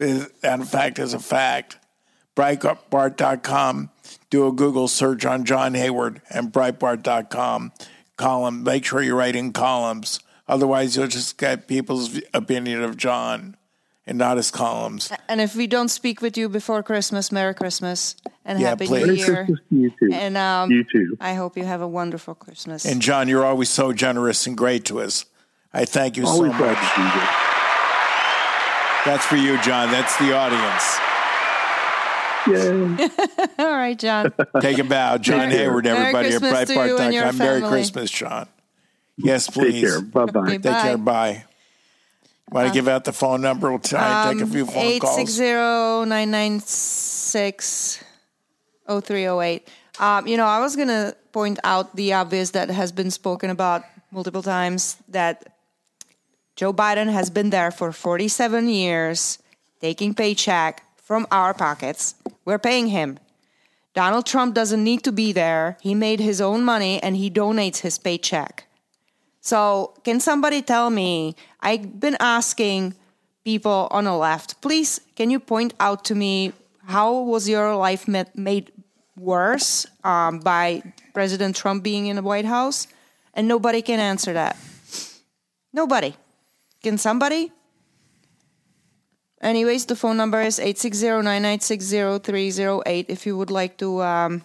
And 0.00 0.30
in 0.42 0.64
fact, 0.64 0.98
is 0.98 1.14
a 1.14 1.20
fact. 1.20 1.78
Breitbart.com. 2.34 3.90
Do 4.30 4.48
a 4.48 4.52
Google 4.52 4.88
search 4.88 5.24
on 5.24 5.44
John 5.44 5.74
Hayward 5.74 6.22
and 6.28 6.52
Breitbart.com 6.52 7.72
column. 8.16 8.64
Make 8.64 8.84
sure 8.84 9.00
you're 9.00 9.16
writing 9.16 9.52
columns 9.52 10.18
Otherwise, 10.50 10.96
you'll 10.96 11.06
just 11.06 11.38
get 11.38 11.68
people's 11.68 12.20
opinion 12.34 12.82
of 12.82 12.96
John 12.96 13.56
and 14.04 14.18
not 14.18 14.36
his 14.36 14.50
columns. 14.50 15.12
And 15.28 15.40
if 15.40 15.54
we 15.54 15.68
don't 15.68 15.88
speak 15.88 16.20
with 16.20 16.36
you 16.36 16.48
before 16.48 16.82
Christmas, 16.82 17.30
Merry 17.30 17.54
Christmas 17.54 18.16
and 18.44 18.58
yeah, 18.58 18.70
Happy 18.70 18.88
please. 18.88 19.06
New 19.06 19.12
Year. 19.12 19.48
you 19.70 19.90
too. 19.90 20.10
And 20.12 20.36
um, 20.36 20.72
you 20.72 20.82
too. 20.82 21.16
I 21.20 21.34
hope 21.34 21.56
you 21.56 21.64
have 21.64 21.80
a 21.80 21.86
wonderful 21.86 22.34
Christmas. 22.34 22.84
And 22.84 23.00
John, 23.00 23.28
you're 23.28 23.44
always 23.44 23.70
so 23.70 23.92
generous 23.92 24.44
and 24.48 24.56
great 24.56 24.84
to 24.86 25.00
us. 25.00 25.24
I 25.72 25.84
thank 25.84 26.16
you 26.16 26.26
always 26.26 26.50
so 26.50 26.58
much. 26.58 26.78
That's 29.04 29.24
for 29.24 29.36
you, 29.36 29.62
John. 29.62 29.92
That's 29.92 30.16
the 30.18 30.34
audience. 30.36 30.98
Yay. 32.48 33.08
All 33.64 33.76
right, 33.76 33.96
John. 33.96 34.32
Take 34.60 34.78
a 34.78 34.84
bow. 34.84 35.18
John 35.18 35.50
Hayward, 35.50 35.86
everybody 35.86 36.34
at 36.34 36.42
Breitbart.com. 36.42 37.38
Merry 37.38 37.60
Christmas, 37.62 38.10
John. 38.10 38.48
Yes, 39.16 39.48
please. 39.48 39.82
Take 39.82 39.90
care. 39.90 40.00
Bye 40.00 40.26
bye. 40.26 40.40
Okay, 40.40 40.58
Take 40.58 40.62
care. 40.62 40.98
Bye. 40.98 41.44
Want 42.50 42.66
to 42.66 42.70
uh, 42.70 42.74
give 42.74 42.88
out 42.88 43.04
the 43.04 43.12
phone 43.12 43.40
number? 43.42 43.70
We'll 43.70 43.78
try 43.78 44.28
um, 44.28 44.38
take 44.38 44.48
a 44.48 44.50
few 44.50 44.66
phone 44.66 44.76
860 44.76 45.44
calls. 45.44 46.08
996 46.08 48.04
0308. 48.88 49.68
Um, 50.00 50.26
you 50.26 50.36
know, 50.36 50.46
I 50.46 50.58
was 50.58 50.74
going 50.74 50.88
to 50.88 51.16
point 51.32 51.60
out 51.62 51.94
the 51.94 52.14
obvious 52.14 52.50
that 52.50 52.70
has 52.70 52.90
been 52.90 53.10
spoken 53.10 53.50
about 53.50 53.84
multiple 54.10 54.42
times 54.42 54.96
that 55.08 55.54
Joe 56.56 56.72
Biden 56.72 57.12
has 57.12 57.30
been 57.30 57.50
there 57.50 57.70
for 57.70 57.92
47 57.92 58.68
years, 58.68 59.38
taking 59.80 60.14
paycheck 60.14 60.82
from 60.96 61.26
our 61.30 61.54
pockets. 61.54 62.16
We're 62.44 62.58
paying 62.58 62.88
him. 62.88 63.18
Donald 63.94 64.26
Trump 64.26 64.54
doesn't 64.54 64.82
need 64.82 65.02
to 65.04 65.12
be 65.12 65.32
there. 65.32 65.76
He 65.80 65.94
made 65.94 66.20
his 66.20 66.40
own 66.40 66.64
money 66.64 67.02
and 67.02 67.16
he 67.16 67.30
donates 67.30 67.80
his 67.80 67.98
paycheck. 67.98 68.66
So, 69.40 69.94
can 70.04 70.20
somebody 70.20 70.62
tell 70.62 70.90
me? 70.90 71.34
I've 71.60 71.98
been 71.98 72.16
asking 72.20 72.94
people 73.44 73.88
on 73.90 74.04
the 74.04 74.14
left, 74.14 74.60
please, 74.60 75.00
can 75.16 75.30
you 75.30 75.40
point 75.40 75.72
out 75.80 76.04
to 76.04 76.14
me 76.14 76.52
how 76.86 77.20
was 77.20 77.48
your 77.48 77.74
life 77.76 78.06
made 78.08 78.70
worse 79.16 79.86
um, 80.04 80.40
by 80.40 80.82
President 81.14 81.56
Trump 81.56 81.82
being 81.82 82.06
in 82.06 82.16
the 82.16 82.22
White 82.22 82.44
House? 82.44 82.86
And 83.32 83.48
nobody 83.48 83.80
can 83.80 84.00
answer 84.00 84.32
that. 84.32 84.56
Nobody. 85.72 86.16
Can 86.82 86.98
somebody? 86.98 87.52
Anyways, 89.40 89.86
the 89.86 89.94
phone 89.96 90.16
number 90.16 90.42
is 90.42 90.58
860-996-0308 90.58 93.06
if 93.08 93.24
you 93.24 93.38
would 93.38 93.50
like 93.50 93.78
to 93.78 94.02
um, 94.02 94.44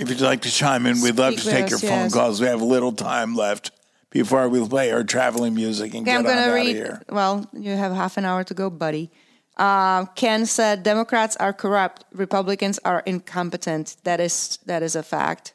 If 0.00 0.08
you'd 0.08 0.22
like 0.22 0.40
to 0.42 0.50
chime 0.50 0.86
in, 0.86 1.02
we'd 1.02 1.18
love 1.18 1.36
to 1.36 1.44
take 1.44 1.64
with 1.64 1.70
your 1.72 1.76
us, 1.76 1.82
phone 1.82 1.90
yes. 2.04 2.14
calls. 2.14 2.40
We 2.40 2.46
have 2.46 2.62
a 2.62 2.64
little 2.64 2.92
time 2.92 3.34
left 3.36 3.70
before 4.08 4.48
we 4.48 4.66
play 4.66 4.90
our 4.92 5.04
traveling 5.04 5.54
music 5.54 5.92
and 5.92 6.08
Okay, 6.08 6.16
I'm 6.16 6.22
get 6.22 6.28
going 6.28 6.38
to 6.38 6.50
out 6.50 6.54
read. 6.54 6.68
of 6.70 6.74
here. 6.74 7.02
Well, 7.10 7.46
you 7.52 7.72
have 7.72 7.92
half 7.92 8.16
an 8.16 8.24
hour 8.24 8.42
to 8.44 8.54
go, 8.54 8.70
buddy. 8.70 9.10
Uh, 9.58 10.06
Ken 10.06 10.46
said 10.46 10.84
Democrats 10.84 11.36
are 11.36 11.52
corrupt, 11.52 12.06
Republicans 12.12 12.78
are 12.82 13.00
incompetent. 13.04 13.98
That 14.04 14.20
is 14.20 14.58
that 14.64 14.82
is 14.82 14.96
a 14.96 15.02
fact. 15.02 15.52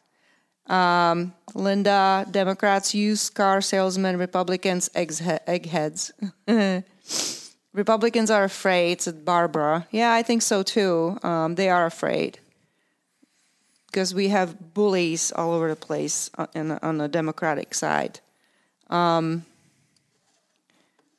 Um, 0.67 1.33
Linda, 1.55 2.27
Democrats 2.29 2.93
use 2.93 3.31
car 3.31 3.61
salesmen, 3.61 4.17
Republicans 4.17 4.91
eggheads. 4.93 6.11
Republicans 7.73 8.29
are 8.29 8.43
afraid, 8.43 9.01
said 9.01 9.25
Barbara. 9.25 9.87
Yeah, 9.89 10.13
I 10.13 10.21
think 10.21 10.43
so 10.43 10.61
too. 10.61 11.17
Um, 11.23 11.55
they 11.55 11.69
are 11.69 11.87
afraid 11.87 12.39
because 13.95 14.13
we 14.13 14.27
have 14.27 14.73
bullies 14.73 15.31
all 15.31 15.53
over 15.53 15.69
the 15.69 15.75
place 15.77 16.29
on, 16.37 16.77
on 16.81 16.97
the 16.97 17.07
Democratic 17.07 17.73
side. 17.73 18.19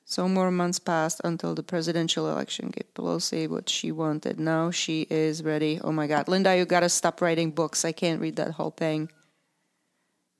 So 0.05 0.29
more 0.29 0.51
months 0.51 0.79
passed 0.79 1.23
until 1.25 1.55
the 1.55 1.63
presidential 1.63 2.31
election 2.31 2.69
gave 2.69 2.93
Pelosi 2.93 3.49
what 3.49 3.71
she 3.71 3.91
wanted. 3.93 4.39
Now 4.39 4.71
she 4.71 5.07
is 5.09 5.43
ready. 5.43 5.81
Oh 5.83 5.91
my 5.91 6.07
God, 6.07 6.29
Linda, 6.29 6.55
you 6.55 6.67
gotta 6.67 6.91
stop 6.91 7.23
writing 7.23 7.51
books. 7.51 7.83
I 7.83 7.93
can't 7.93 8.21
read 8.21 8.37
that 8.37 8.51
whole 8.51 8.73
thing. 8.73 9.09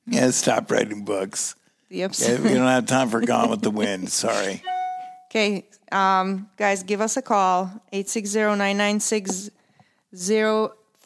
Yeah, 0.05 0.29
stop 0.29 0.69
writing 0.69 1.05
books. 1.05 1.55
Yep. 1.89 2.11
Yeah, 2.19 2.39
we 2.39 2.53
don't 2.53 2.67
have 2.67 2.85
time 2.85 3.09
for 3.09 3.19
Gone 3.19 3.49
with 3.49 3.63
the 3.63 3.71
Wind. 3.71 4.09
Sorry. 4.23 4.61
Okay, 5.31 5.65
um, 5.91 6.51
guys, 6.55 6.83
give 6.83 7.01
us 7.01 7.17
a 7.17 7.23
call 7.23 7.71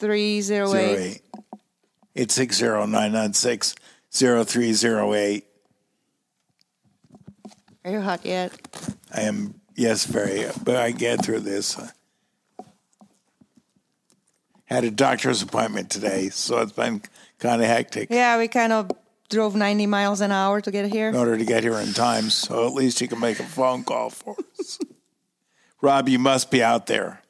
860-996-0308. 0.02 1.02
08. 1.04 1.22
860-996-0308. 4.12 5.42
Are 7.84 7.90
you 7.90 8.00
hot 8.00 8.24
yet? 8.24 8.52
I 9.12 9.22
am, 9.22 9.54
yes, 9.74 10.04
very, 10.04 10.46
but 10.62 10.76
I 10.76 10.92
get 10.92 11.24
through 11.24 11.40
this. 11.40 11.80
Had 14.66 14.84
a 14.84 14.90
doctor's 14.90 15.42
appointment 15.42 15.90
today, 15.90 16.28
so 16.28 16.58
it's 16.58 16.72
been 16.72 17.02
kind 17.38 17.60
of 17.60 17.68
hectic 17.68 18.08
Yeah, 18.10 18.38
we 18.38 18.48
kind 18.48 18.72
of 18.72 18.90
drove 19.28 19.56
90 19.56 19.86
miles 19.86 20.20
an 20.20 20.30
hour 20.30 20.60
to 20.60 20.70
get 20.70 20.92
here. 20.92 21.08
in 21.08 21.16
order 21.16 21.36
to 21.36 21.44
get 21.44 21.64
here 21.64 21.78
in 21.78 21.92
time, 21.92 22.30
so 22.30 22.66
at 22.66 22.72
least 22.72 23.00
you 23.00 23.08
can 23.08 23.18
make 23.18 23.40
a 23.40 23.44
phone 23.44 23.82
call 23.82 24.10
for 24.10 24.36
us. 24.58 24.78
Rob, 25.80 26.08
you 26.08 26.18
must 26.18 26.50
be 26.50 26.62
out 26.62 26.86
there. 26.86 27.21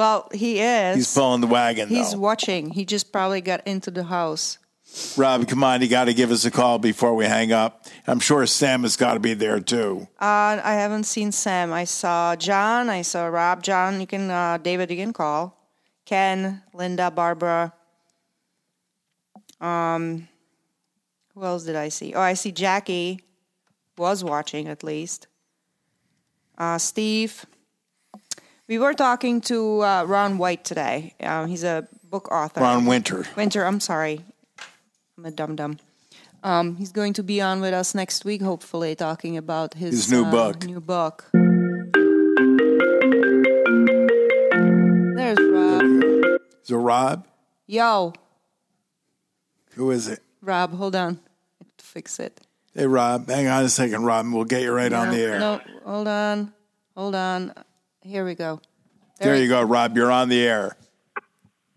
Well, 0.00 0.30
he 0.32 0.60
is. 0.60 0.96
He's 0.96 1.14
pulling 1.14 1.42
the 1.42 1.46
wagon, 1.46 1.90
He's 1.90 2.12
though. 2.12 2.20
watching. 2.20 2.70
He 2.70 2.86
just 2.86 3.12
probably 3.12 3.42
got 3.42 3.66
into 3.66 3.90
the 3.90 4.04
house. 4.04 4.56
Rob, 5.14 5.46
come 5.46 5.62
on, 5.62 5.82
you 5.82 5.88
got 5.88 6.06
to 6.06 6.14
give 6.14 6.30
us 6.30 6.46
a 6.46 6.50
call 6.50 6.78
before 6.78 7.14
we 7.14 7.26
hang 7.26 7.52
up. 7.52 7.84
I'm 8.06 8.18
sure 8.18 8.46
Sam 8.46 8.80
has 8.84 8.96
got 8.96 9.12
to 9.12 9.20
be 9.20 9.34
there 9.34 9.60
too. 9.60 10.08
Uh, 10.18 10.56
I 10.64 10.72
haven't 10.72 11.04
seen 11.04 11.32
Sam. 11.32 11.70
I 11.70 11.84
saw 11.84 12.34
John. 12.34 12.88
I 12.88 13.02
saw 13.02 13.26
Rob. 13.26 13.62
John, 13.62 14.00
you 14.00 14.06
can, 14.06 14.30
uh, 14.30 14.56
David, 14.56 14.90
you 14.90 14.96
can 14.96 15.12
call. 15.12 15.68
Ken, 16.06 16.62
Linda, 16.72 17.10
Barbara. 17.10 17.74
Um, 19.60 20.28
who 21.34 21.44
else 21.44 21.64
did 21.64 21.76
I 21.76 21.90
see? 21.90 22.14
Oh, 22.14 22.22
I 22.22 22.32
see 22.32 22.52
Jackie 22.52 23.20
was 23.98 24.24
watching 24.24 24.66
at 24.66 24.82
least. 24.82 25.26
Uh, 26.56 26.78
Steve. 26.78 27.44
We 28.70 28.78
were 28.78 28.94
talking 28.94 29.40
to 29.50 29.82
uh, 29.82 30.04
Ron 30.04 30.38
White 30.38 30.62
today. 30.64 31.14
Uh, 31.18 31.46
he's 31.46 31.64
a 31.64 31.88
book 32.04 32.30
author. 32.30 32.60
Ron 32.60 32.86
Winter. 32.86 33.26
Winter, 33.34 33.64
I'm 33.66 33.80
sorry. 33.80 34.20
I'm 35.18 35.24
a 35.26 35.32
dum 35.32 35.56
dum. 35.56 35.78
Um, 36.44 36.76
he's 36.76 36.92
going 36.92 37.14
to 37.14 37.24
be 37.24 37.40
on 37.40 37.60
with 37.60 37.74
us 37.74 37.96
next 37.96 38.24
week, 38.24 38.40
hopefully, 38.40 38.94
talking 38.94 39.36
about 39.36 39.74
his, 39.74 40.04
His 40.04 40.12
new 40.12 40.24
uh, 40.24 40.30
book. 40.30 40.64
New 40.64 40.78
book. 40.78 41.28
There's 45.16 45.38
Rob. 45.50 45.82
Is 46.62 46.70
it 46.70 46.76
Rob? 46.76 47.26
Yo, 47.66 48.12
Who 49.74 49.90
is 49.90 50.06
it? 50.06 50.20
Rob, 50.42 50.74
hold 50.74 50.94
on. 50.94 51.18
I 51.60 51.64
have 51.64 51.76
to 51.76 51.84
fix 51.84 52.20
it. 52.20 52.40
Hey, 52.72 52.86
Rob, 52.86 53.28
hang 53.28 53.48
on 53.48 53.64
a 53.64 53.68
second, 53.68 54.04
Rob, 54.04 54.26
and 54.26 54.32
we'll 54.32 54.44
get 54.44 54.62
you 54.62 54.70
right 54.70 54.92
on 54.92 55.10
the 55.10 55.20
air. 55.20 55.40
No, 55.40 55.60
hold 55.84 56.06
on. 56.06 56.52
Hold 56.94 57.16
on. 57.16 57.52
Here 58.02 58.24
we 58.24 58.34
go. 58.34 58.60
There 59.18 59.36
you 59.36 59.48
go, 59.48 59.62
Rob. 59.62 59.96
You're 59.96 60.10
on 60.10 60.28
the 60.28 60.40
air. 60.42 60.76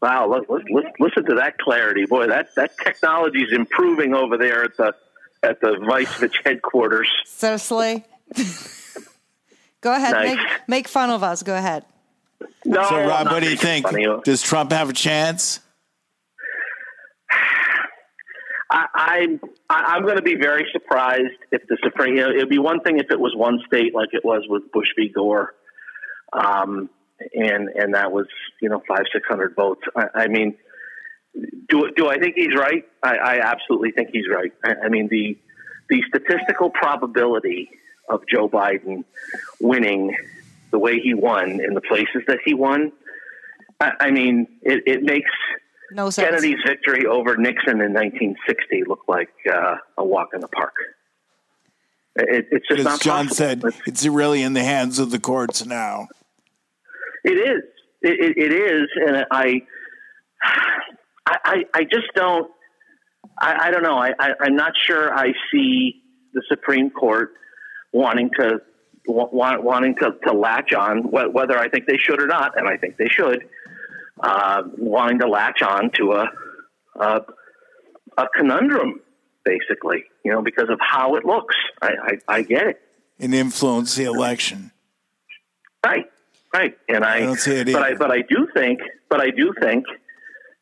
Wow, 0.02 0.30
look, 0.30 0.50
look, 0.50 0.64
listen, 0.70 0.92
listen 1.00 1.26
to 1.26 1.36
that 1.36 1.58
clarity, 1.58 2.06
boy. 2.06 2.28
That 2.28 2.50
that 2.56 2.72
technology 2.84 3.40
is 3.44 3.54
improving 3.54 4.14
over 4.14 4.38
there 4.38 4.64
at 4.64 4.76
the 4.78 4.94
at 5.44 5.60
the 5.62 5.76
Vicevich 5.82 6.36
headquarters. 6.46 7.10
Seriously? 7.26 8.04
go 9.82 9.94
ahead. 9.94 10.12
Nice. 10.14 10.36
Make, 10.38 10.48
make 10.68 10.88
fun 10.88 11.10
of 11.10 11.24
us. 11.24 11.44
Go 11.44 11.56
ahead. 11.56 11.86
No, 12.66 12.84
So, 12.88 13.06
Rob, 13.08 13.28
what 13.28 13.44
do 13.44 13.50
you 13.50 13.56
think? 13.58 13.88
fun. 13.88 14.22
Does 14.24 14.42
Trump 14.42 14.72
have 14.72 14.90
a 14.90 14.94
chance? 14.94 15.60
I, 18.70 18.86
I'm 18.96 19.40
I- 19.70 19.84
I'm 19.96 20.04
going 20.04 20.18
to 20.18 20.22
be 20.24 20.36
very 20.36 20.66
surprised 20.72 21.32
if 21.52 21.62
the 21.68 21.78
Supreme. 21.84 22.16
You 22.16 22.24
know, 22.24 22.30
it'd 22.30 22.50
be 22.50 22.60
one 22.60 22.80
thing 22.82 23.00
if 23.00 23.08
it 23.12 23.20
was 23.20 23.34
one 23.36 23.60
state 23.68 23.94
like 23.94 24.10
it 24.14 24.24
was 24.26 24.44
with 24.50 24.72
Bush 24.72 24.88
v. 24.98 25.10
Gore, 25.10 25.54
um, 26.34 26.90
and 27.34 27.70
and 27.70 27.94
that 27.96 28.12
was 28.12 28.28
you 28.62 28.70
know 28.70 28.82
five 28.88 29.06
six 29.14 29.26
hundred 29.28 29.56
votes. 29.56 29.82
I, 29.96 30.06
I 30.16 30.28
mean, 30.28 30.56
do 31.70 31.92
do 31.96 32.08
I 32.10 32.18
think 32.20 32.36
he's 32.36 32.56
right? 32.56 32.84
I, 33.02 33.16
I 33.18 33.40
absolutely 33.40 33.92
think 33.92 34.10
he's 34.12 34.26
right. 34.30 34.52
I, 34.64 34.76
I 34.86 34.90
mean 34.90 35.08
the 35.10 35.38
the 35.90 36.02
statistical 36.08 36.70
probability 36.70 37.70
of 38.10 38.22
Joe 38.28 38.50
Biden 38.50 39.04
winning 39.60 40.16
the 40.72 40.80
way 40.80 41.00
he 41.00 41.14
won 41.14 41.60
in 41.62 41.74
the 41.74 41.82
places 41.82 42.24
that 42.28 42.40
he 42.44 42.54
won. 42.54 42.92
I, 43.80 43.92
I 44.00 44.12
mean, 44.12 44.48
it, 44.62 44.84
it 44.86 45.04
makes 45.04 45.30
No 45.92 46.10
sense. 46.10 46.28
Kennedy's 46.28 46.60
victory 46.66 47.06
over 47.06 47.38
Nixon 47.38 47.82
in 47.82 47.94
1960 47.94 48.84
looked 48.88 49.08
like 49.08 49.30
uh, 49.52 49.76
a 49.98 50.04
walk 50.06 50.30
in 50.34 50.42
the 50.42 50.48
park. 50.48 50.74
It, 52.16 52.48
it's 52.52 52.68
just 52.68 52.80
As 52.80 52.86
not 52.86 53.02
John 53.02 53.28
possible. 53.28 53.36
said, 53.36 53.58
It's- 53.60 53.82
it's 53.86 54.06
really 54.06 54.42
in 54.42 54.54
the 54.54 54.64
hands 54.64 55.00
of 55.00 55.12
the 55.12 55.20
courts 55.20 55.66
now. 55.66 56.08
It 57.24 57.38
is. 57.38 57.64
It, 58.02 58.20
it, 58.20 58.38
it 58.38 58.54
is, 58.54 58.88
and 58.96 59.26
I, 59.32 59.62
I, 61.26 61.64
I, 61.74 61.84
just 61.84 62.08
don't. 62.16 62.52
I, 63.40 63.68
I 63.68 63.72
don't 63.72 63.84
know. 63.84 63.98
I, 63.98 64.12
I, 64.20 64.32
I'm 64.42 64.56
not 64.56 64.74
sure. 64.86 65.14
I 65.14 65.32
see 65.52 66.02
the 66.34 66.44
Supreme 66.50 66.90
Court 66.90 67.32
wanting 67.94 68.30
to 68.40 68.60
want, 69.08 69.64
wanting 69.64 69.96
to, 70.02 70.12
to 70.28 70.34
latch 70.34 70.74
on 70.74 71.12
whether 71.12 71.58
I 71.58 71.70
think 71.70 71.86
they 71.86 71.98
should 71.98 72.22
or 72.22 72.28
not, 72.28 72.58
and 72.58 72.68
I 72.68 72.76
think 72.78 72.98
they 72.98 73.08
should. 73.10 73.46
Uh, 74.22 74.64
wanting 74.78 75.20
to 75.20 75.28
latch 75.28 75.62
on 75.62 75.92
to 75.96 76.12
a, 76.14 76.26
a 77.00 77.22
a 78.18 78.28
conundrum, 78.36 79.02
basically, 79.44 80.04
you 80.24 80.32
know, 80.32 80.42
because 80.42 80.70
of 80.70 80.80
how 80.80 81.16
it 81.16 81.26
looks. 81.26 81.56
I, 81.82 81.90
I, 82.28 82.36
I 82.36 82.42
get 82.44 82.68
it. 82.68 82.82
and 83.20 83.34
influence 83.34 83.96
the 83.96 84.04
election. 84.06 84.72
Right, 85.86 86.06
right, 86.54 86.78
and 86.88 87.04
I, 87.04 87.16
I 87.16 87.20
don't 87.22 87.40
see 87.40 87.56
it 87.56 87.74
but 87.74 87.84
I, 87.84 87.94
but 87.96 88.12
I 88.12 88.22
do 88.22 88.48
think, 88.54 88.80
but 89.10 89.22
I 89.22 89.30
do 89.30 89.54
think 89.62 89.86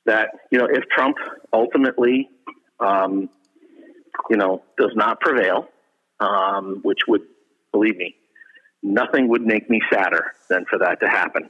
that 0.06 0.30
you 0.52 0.60
know 0.60 0.66
if 0.66 0.84
Trump 0.90 1.18
ultimately, 1.54 2.30
um, 2.80 3.30
you 4.30 4.38
know, 4.38 4.64
does 4.78 4.92
not 4.96 5.20
prevail, 5.20 5.68
um, 6.20 6.80
which 6.84 7.00
would, 7.08 7.22
believe 7.72 7.98
me, 7.98 8.16
nothing 8.84 9.28
would 9.30 9.42
make 9.42 9.70
me 9.70 9.82
sadder 9.92 10.34
than 10.50 10.66
for 10.70 10.80
that 10.80 11.00
to 11.02 11.08
happen. 11.08 11.50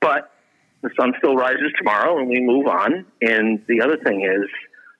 But 0.00 0.30
the 0.82 0.90
sun 0.98 1.12
still 1.18 1.36
rises 1.36 1.72
tomorrow, 1.78 2.18
and 2.18 2.28
we 2.28 2.40
move 2.40 2.66
on. 2.66 3.06
And 3.20 3.62
the 3.68 3.80
other 3.82 3.96
thing 3.96 4.22
is, 4.22 4.48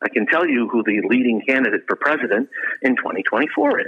I 0.03 0.09
can 0.09 0.27
tell 0.27 0.47
you 0.47 0.69
who 0.69 0.83
the 0.85 1.03
leading 1.09 1.43
candidate 1.47 1.83
for 1.88 1.97
president 1.97 2.49
in 2.83 2.97
2024 2.97 3.81
is, 3.81 3.87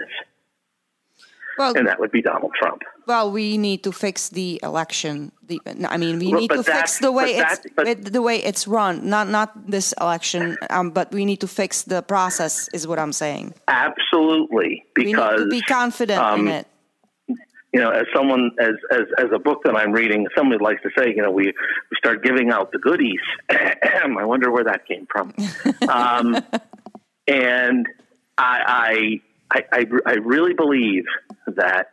Well, 1.58 1.76
and 1.76 1.86
that 1.86 1.98
would 2.00 2.10
be 2.10 2.22
Donald 2.22 2.52
Trump. 2.60 2.82
well, 3.06 3.30
we 3.30 3.58
need 3.58 3.82
to 3.84 3.92
fix 3.92 4.28
the 4.30 4.58
election. 4.62 5.30
The, 5.46 5.60
I 5.88 5.96
mean, 5.96 6.18
we 6.18 6.32
need 6.32 6.48
but 6.48 6.56
to 6.56 6.62
fix 6.64 6.98
the 6.98 7.12
way 7.12 7.36
it's 7.36 7.58
that- 7.58 7.76
but- 7.76 8.12
the 8.12 8.22
way 8.22 8.36
it's 8.42 8.66
run. 8.66 9.08
Not 9.08 9.28
not 9.28 9.50
this 9.70 9.92
election, 10.00 10.56
um, 10.70 10.90
but 10.90 11.12
we 11.12 11.24
need 11.24 11.40
to 11.40 11.48
fix 11.48 11.82
the 11.82 12.02
process. 12.02 12.68
Is 12.72 12.86
what 12.86 12.98
I'm 12.98 13.12
saying. 13.12 13.54
Absolutely, 13.68 14.84
We 14.96 15.04
need 15.04 15.12
because 15.12 15.40
to 15.40 15.46
be 15.48 15.60
confident 15.62 16.20
um, 16.20 16.40
in 16.48 16.48
it. 16.48 16.66
you 17.74 17.80
know, 17.80 17.90
as 17.90 18.06
someone 18.14 18.50
as, 18.60 18.74
as 18.90 19.06
as 19.18 19.26
a 19.32 19.38
book 19.38 19.62
that 19.64 19.76
I'm 19.76 19.92
reading, 19.92 20.26
somebody 20.36 20.62
likes 20.62 20.82
to 20.82 20.90
say, 20.96 21.06
you 21.14 21.22
know, 21.22 21.30
we 21.30 21.46
we 21.46 21.94
start 21.96 22.22
giving 22.22 22.50
out 22.50 22.72
the 22.72 22.78
goodies. 22.78 23.20
I 23.50 24.24
wonder 24.24 24.50
where 24.50 24.64
that 24.64 24.86
came 24.86 25.06
from. 25.12 25.34
um, 25.88 26.42
and 27.26 27.86
I, 28.38 28.60
I 28.66 29.20
I 29.54 29.60
I 29.72 29.84
I 30.06 30.14
really 30.34 30.54
believe 30.54 31.04
that 31.46 31.86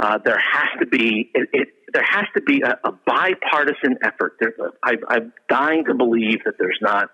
Uh, 0.00 0.18
there 0.24 0.40
has 0.54 0.70
to 0.80 0.86
be 0.86 1.30
it, 1.32 1.48
it, 1.52 1.68
there 1.94 2.08
has 2.16 2.26
to 2.34 2.42
be 2.42 2.62
a, 2.62 2.72
a 2.88 2.92
bipartisan 3.06 3.94
effort. 4.02 4.32
There, 4.40 4.52
I, 4.82 4.94
I'm 5.14 5.32
dying 5.48 5.84
to 5.90 5.94
believe 5.94 6.38
that 6.46 6.54
there's 6.58 6.80
not 6.80 7.06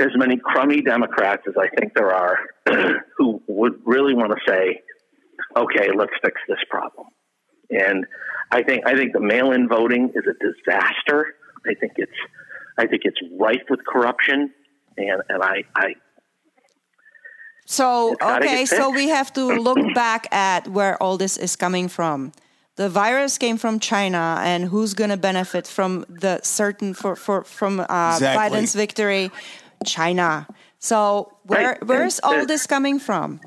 as 0.00 0.12
many 0.16 0.36
crummy 0.50 0.82
Democrats 0.82 1.42
as 1.48 1.54
I 1.56 1.68
think 1.76 1.94
there 1.94 2.12
are 2.12 2.36
who 3.16 3.40
would 3.46 3.74
really 3.86 4.14
want 4.20 4.32
to 4.36 4.40
say, 4.46 4.64
"Okay, 5.56 5.88
let's 5.96 6.12
fix 6.22 6.36
this 6.48 6.62
problem." 6.68 7.06
And 7.70 8.04
I 8.50 8.60
think 8.66 8.80
I 8.86 8.94
think 8.98 9.12
the 9.12 9.26
mail-in 9.34 9.68
voting 9.68 10.04
is 10.14 10.24
a 10.34 10.36
disaster. 10.48 11.18
I 11.70 11.74
think 11.80 11.92
it's 11.96 12.20
I 12.76 12.86
think 12.86 13.02
it's 13.04 13.20
rife 13.40 13.66
with 13.70 13.80
corruption, 13.86 14.50
and 14.98 15.22
and 15.32 15.42
I, 15.42 15.56
I 15.76 15.94
so 17.70 18.16
okay, 18.22 18.64
so 18.64 18.88
we 18.88 19.08
have 19.08 19.30
to 19.34 19.44
look 19.44 19.76
back 19.94 20.26
at 20.32 20.66
where 20.68 20.96
all 21.02 21.18
this 21.18 21.36
is 21.36 21.54
coming 21.54 21.88
from. 21.88 22.32
The 22.76 22.88
virus 22.88 23.36
came 23.36 23.58
from 23.58 23.78
China, 23.78 24.40
and 24.42 24.64
who's 24.64 24.94
going 24.94 25.10
to 25.10 25.18
benefit 25.18 25.66
from 25.66 26.06
the 26.08 26.40
certain 26.42 26.94
for, 26.94 27.14
for 27.14 27.44
from 27.44 27.80
uh, 27.80 27.84
exactly. 28.14 28.58
Biden's 28.58 28.74
victory? 28.74 29.30
China. 29.84 30.46
So 30.78 31.36
where 31.42 31.72
right. 31.72 31.86
where's 31.86 32.20
all 32.20 32.46
this 32.46 32.66
coming 32.66 32.98
from? 32.98 33.38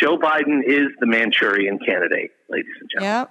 Joe 0.00 0.16
Biden 0.16 0.62
is 0.66 0.88
the 1.00 1.06
Manchurian 1.06 1.78
candidate, 1.78 2.30
ladies 2.48 2.72
and 2.80 2.90
gentlemen. 2.90 3.28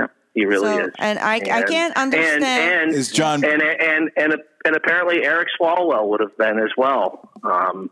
Yep. 0.00 0.08
He 0.34 0.44
really 0.46 0.68
so, 0.68 0.86
is, 0.86 0.92
and 0.98 1.18
I, 1.20 1.36
and, 1.36 1.50
I 1.52 1.62
can't 1.62 1.96
understand. 1.96 2.44
And, 2.44 2.90
and, 2.90 2.94
is 2.94 3.12
John 3.12 3.44
and 3.44 3.62
and 3.62 4.10
and 4.16 4.32
and 4.32 4.42
apparently 4.64 5.24
Eric 5.24 5.48
Swalwell 5.60 6.08
would 6.08 6.20
have 6.20 6.36
been 6.36 6.58
as 6.58 6.70
well 6.76 7.30
um, 7.42 7.90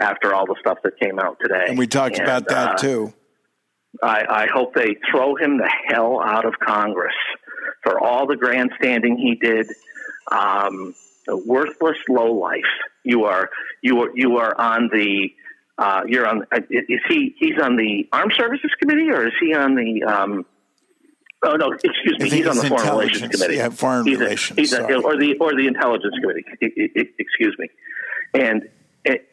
after 0.00 0.34
all 0.34 0.46
the 0.46 0.56
stuff 0.60 0.78
that 0.84 0.98
came 0.98 1.18
out 1.18 1.38
today. 1.40 1.66
And 1.68 1.78
we 1.78 1.86
talked 1.86 2.16
and, 2.16 2.24
about 2.24 2.48
that 2.48 2.74
uh, 2.74 2.76
too. 2.76 3.14
I, 4.02 4.24
I 4.28 4.46
hope 4.46 4.74
they 4.74 4.96
throw 5.10 5.34
him 5.36 5.58
the 5.58 5.70
hell 5.88 6.20
out 6.22 6.44
of 6.44 6.54
Congress 6.58 7.14
for 7.82 7.98
all 7.98 8.26
the 8.26 8.36
grandstanding 8.36 9.18
he 9.18 9.34
did. 9.34 9.68
Um, 10.30 10.94
a 11.28 11.36
worthless 11.36 11.98
low 12.08 12.32
life. 12.32 12.60
You 13.04 13.24
are 13.24 13.50
you 13.82 14.00
are 14.02 14.10
you 14.14 14.36
are 14.36 14.58
on 14.58 14.90
the 14.92 15.30
uh, 15.78 16.02
you're 16.06 16.26
on. 16.26 16.46
Is 16.70 17.00
he? 17.08 17.34
He's 17.38 17.58
on 17.60 17.76
the 17.76 18.06
Armed 18.12 18.34
Services 18.36 18.70
Committee, 18.78 19.10
or 19.10 19.26
is 19.26 19.32
he 19.40 19.54
on 19.54 19.74
the? 19.74 20.04
Um, 20.04 20.46
Oh 21.42 21.56
no, 21.56 21.72
excuse 21.72 22.18
me. 22.18 22.28
He's 22.28 22.46
on 22.46 22.56
the 22.56 22.68
Foreign 22.68 22.88
Relations 22.88 23.28
Committee. 23.30 23.56
Yeah, 23.56 23.70
Foreign 23.70 24.06
he's 24.06 24.18
Relations. 24.18 24.58
A, 24.58 24.60
he's 24.60 24.72
a, 24.72 25.00
or 25.00 25.16
the 25.16 25.36
or 25.38 25.54
the 25.54 25.66
Intelligence 25.66 26.14
Committee. 26.20 26.44
Excuse 27.18 27.56
me. 27.58 27.68
And 28.34 28.68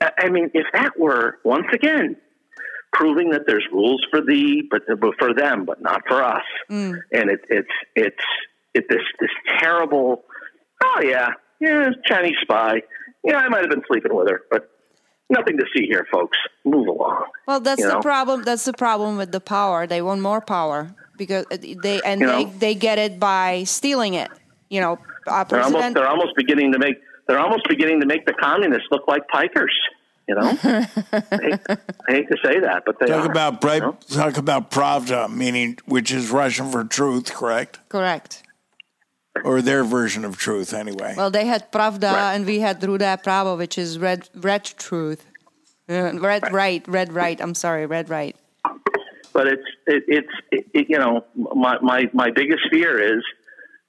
I 0.01 0.29
mean, 0.29 0.49
if 0.53 0.65
that 0.73 0.97
were 0.97 1.39
once 1.43 1.67
again 1.73 2.15
proving 2.93 3.31
that 3.31 3.41
there's 3.45 3.65
rules 3.71 4.05
for 4.09 4.21
the 4.21 4.63
but 4.71 4.83
for 5.19 5.33
them, 5.33 5.65
but 5.65 5.81
not 5.81 6.01
for 6.07 6.23
us, 6.23 6.45
mm. 6.69 6.97
and 7.11 7.29
it, 7.29 7.41
it's 7.49 7.67
it's 7.95 8.15
it, 8.73 8.85
this 8.89 9.01
this 9.19 9.29
terrible. 9.59 10.23
Oh 10.83 11.01
yeah, 11.03 11.31
yeah, 11.59 11.89
Chinese 12.05 12.37
spy. 12.41 12.81
Yeah, 13.25 13.37
I 13.37 13.49
might 13.49 13.61
have 13.61 13.69
been 13.69 13.83
sleeping 13.87 14.15
with 14.15 14.29
her, 14.29 14.43
but 14.49 14.71
nothing 15.29 15.57
to 15.57 15.65
see 15.75 15.85
here, 15.85 16.07
folks. 16.09 16.37
Move 16.63 16.87
along. 16.87 17.25
Well, 17.45 17.59
that's 17.59 17.81
the 17.81 17.89
know? 17.89 17.99
problem. 17.99 18.43
That's 18.43 18.63
the 18.63 18.73
problem 18.73 19.17
with 19.17 19.33
the 19.33 19.41
power. 19.41 19.85
They 19.85 20.01
want 20.01 20.21
more 20.21 20.39
power 20.39 20.95
because 21.17 21.45
they 21.49 22.01
and 22.01 22.21
you 22.21 22.27
they, 22.27 22.43
know, 22.45 22.53
they 22.57 22.75
get 22.75 22.99
it 22.99 23.19
by 23.19 23.63
stealing 23.63 24.13
it. 24.13 24.29
You 24.69 24.81
know, 24.81 24.99
uh, 25.25 25.43
they're 25.45 25.61
almost 25.61 25.93
they're 25.93 26.07
almost 26.07 26.35
beginning 26.35 26.73
to 26.73 26.79
make 26.79 26.97
they're 27.27 27.39
almost 27.39 27.67
beginning 27.67 27.99
to 28.01 28.05
make 28.05 28.25
the 28.25 28.33
communists 28.33 28.87
look 28.91 29.07
like 29.07 29.27
pikers. 29.27 29.75
You 30.27 30.35
know, 30.35 30.41
I, 30.41 30.59
hate, 30.61 31.59
I, 31.69 31.77
hate, 32.09 32.27
to 32.27 32.37
say 32.43 32.59
that, 32.59 32.83
but 32.85 32.99
they 32.99 33.05
talk 33.05 33.25
are, 33.25 33.31
about 33.31 33.61
bright, 33.61 33.81
you 33.81 33.87
know? 33.87 33.97
talk 34.09 34.35
about 34.35 34.71
Pravda, 34.71 35.33
meaning 35.33 35.77
which 35.85 36.11
is 36.11 36.31
Russian 36.31 36.69
for 36.69 36.83
truth, 36.83 37.33
correct? 37.33 37.79
Correct. 37.87 38.43
Or 39.45 39.61
their 39.61 39.85
version 39.85 40.25
of 40.25 40.37
truth, 40.37 40.73
anyway. 40.73 41.13
Well, 41.15 41.31
they 41.31 41.45
had 41.45 41.71
Pravda, 41.71 42.11
right. 42.11 42.33
and 42.33 42.45
we 42.45 42.59
had 42.59 42.81
Ruda 42.81 43.23
Pravo, 43.23 43.57
which 43.57 43.77
is 43.77 43.99
red 43.99 44.27
red 44.35 44.65
truth, 44.65 45.25
uh, 45.87 46.19
red 46.19 46.43
right. 46.43 46.51
right, 46.51 46.87
red 46.89 47.13
right. 47.13 47.39
I'm 47.39 47.55
sorry, 47.55 47.85
red 47.85 48.09
right 48.09 48.35
but 49.33 49.47
it's 49.47 49.67
it, 49.85 50.03
it's 50.07 50.33
it, 50.51 50.67
it, 50.73 50.89
you 50.89 50.97
know 50.97 51.25
my, 51.35 51.79
my 51.81 52.09
my 52.13 52.31
biggest 52.31 52.63
fear 52.69 53.17
is 53.17 53.23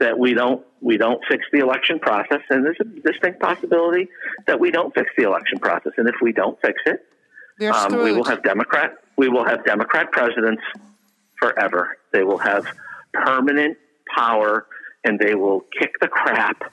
that 0.01 0.18
we 0.18 0.34
don't 0.34 0.64
we 0.80 0.97
don't 0.97 1.20
fix 1.28 1.45
the 1.53 1.59
election 1.59 1.99
process, 1.99 2.41
and 2.51 2.64
there's 2.64 2.78
a 2.80 2.84
distinct 2.84 3.41
possibility 3.41 4.09
that 4.47 4.61
we 4.61 4.70
don't 4.70 4.95
fix 4.95 5.11
the 5.16 5.24
election 5.24 5.59
process, 5.59 5.93
and 5.97 6.09
if 6.09 6.14
we 6.22 6.32
don't 6.32 6.59
fix 6.61 6.80
it, 6.86 7.05
um, 7.72 7.97
we 7.97 8.12
will 8.12 8.24
have 8.24 8.43
Democrat 8.43 8.99
we 9.16 9.28
will 9.28 9.45
have 9.45 9.64
Democrat 9.64 10.12
presidents 10.12 10.62
forever. 11.39 11.97
They 12.12 12.22
will 12.22 12.39
have 12.39 12.66
permanent 13.12 13.76
power, 14.14 14.66
and 15.05 15.18
they 15.18 15.34
will 15.34 15.64
kick 15.78 15.93
the 16.01 16.09
crap 16.09 16.72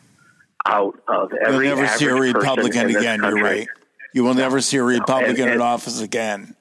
out 0.66 1.00
of 1.08 1.34
every. 1.34 1.68
You'll 1.68 1.78
never 1.78 1.98
see 1.98 2.06
a 2.06 2.16
Republican 2.16 2.96
again. 2.96 3.22
You're 3.24 3.42
right. 3.42 3.68
You 4.14 4.24
will 4.24 4.34
never 4.34 4.62
see 4.62 4.78
a 4.78 4.84
Republican 4.84 5.42
and, 5.42 5.52
and, 5.52 5.54
in 5.56 5.62
office 5.62 6.00
again 6.00 6.55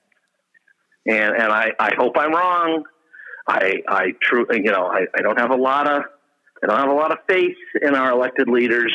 and 1.07 1.35
and 1.37 1.53
I, 1.53 1.73
I 1.79 1.95
hope 1.97 2.17
I'm 2.17 2.33
wrong. 2.33 2.85
I 3.47 3.83
I 3.89 4.13
true 4.23 4.47
you 4.53 4.71
know 4.71 4.87
I, 4.87 5.07
I 5.17 5.23
don't 5.23 5.39
have 5.39 5.51
a 5.51 5.57
lot 5.57 5.89
of 5.89 6.03
I 6.63 6.67
don't 6.67 6.79
have 6.79 6.89
a 6.89 6.95
lot 6.95 7.13
of 7.13 7.19
faith 7.29 7.57
in 7.83 7.95
our 7.95 8.13
elected 8.13 8.49
leaders. 8.49 8.93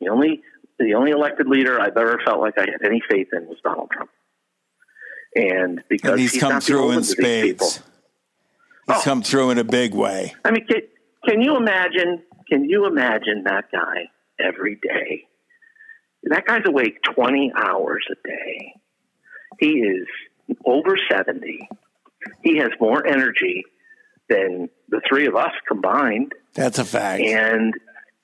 The 0.00 0.08
only 0.08 0.42
the 0.78 0.94
only 0.94 1.10
elected 1.10 1.46
leader 1.46 1.78
I've 1.78 1.96
ever 1.96 2.20
felt 2.24 2.40
like 2.40 2.54
I 2.58 2.62
had 2.62 2.82
any 2.84 3.02
faith 3.10 3.28
in 3.32 3.46
was 3.46 3.58
Donald 3.62 3.90
Trump. 3.90 4.10
And 5.34 5.82
because 5.88 6.12
and 6.12 6.20
he's, 6.20 6.32
he's 6.32 6.40
come 6.40 6.60
through 6.60 6.92
in 6.92 7.04
spades. 7.04 7.76
He's 7.76 8.96
oh. 8.96 9.02
come 9.04 9.22
through 9.22 9.50
in 9.50 9.58
a 9.58 9.64
big 9.64 9.94
way. 9.94 10.34
I 10.44 10.50
mean, 10.50 10.66
can, 10.66 10.80
can 11.28 11.42
you 11.42 11.56
imagine? 11.56 12.22
Can 12.50 12.64
you 12.64 12.86
imagine 12.86 13.44
that 13.44 13.66
guy 13.70 14.08
every 14.40 14.76
day? 14.76 15.26
That 16.24 16.46
guy's 16.46 16.62
awake 16.66 16.98
twenty 17.14 17.52
hours 17.54 18.04
a 18.10 18.14
day. 18.26 18.74
He 19.60 19.80
is 19.80 20.06
over 20.64 20.96
70. 21.10 21.68
He 22.42 22.58
has 22.58 22.70
more 22.80 23.06
energy 23.06 23.64
than 24.28 24.68
the 24.88 25.00
three 25.08 25.26
of 25.26 25.36
us 25.36 25.52
combined. 25.66 26.32
That's 26.54 26.78
a 26.78 26.84
fact. 26.84 27.22
And 27.22 27.74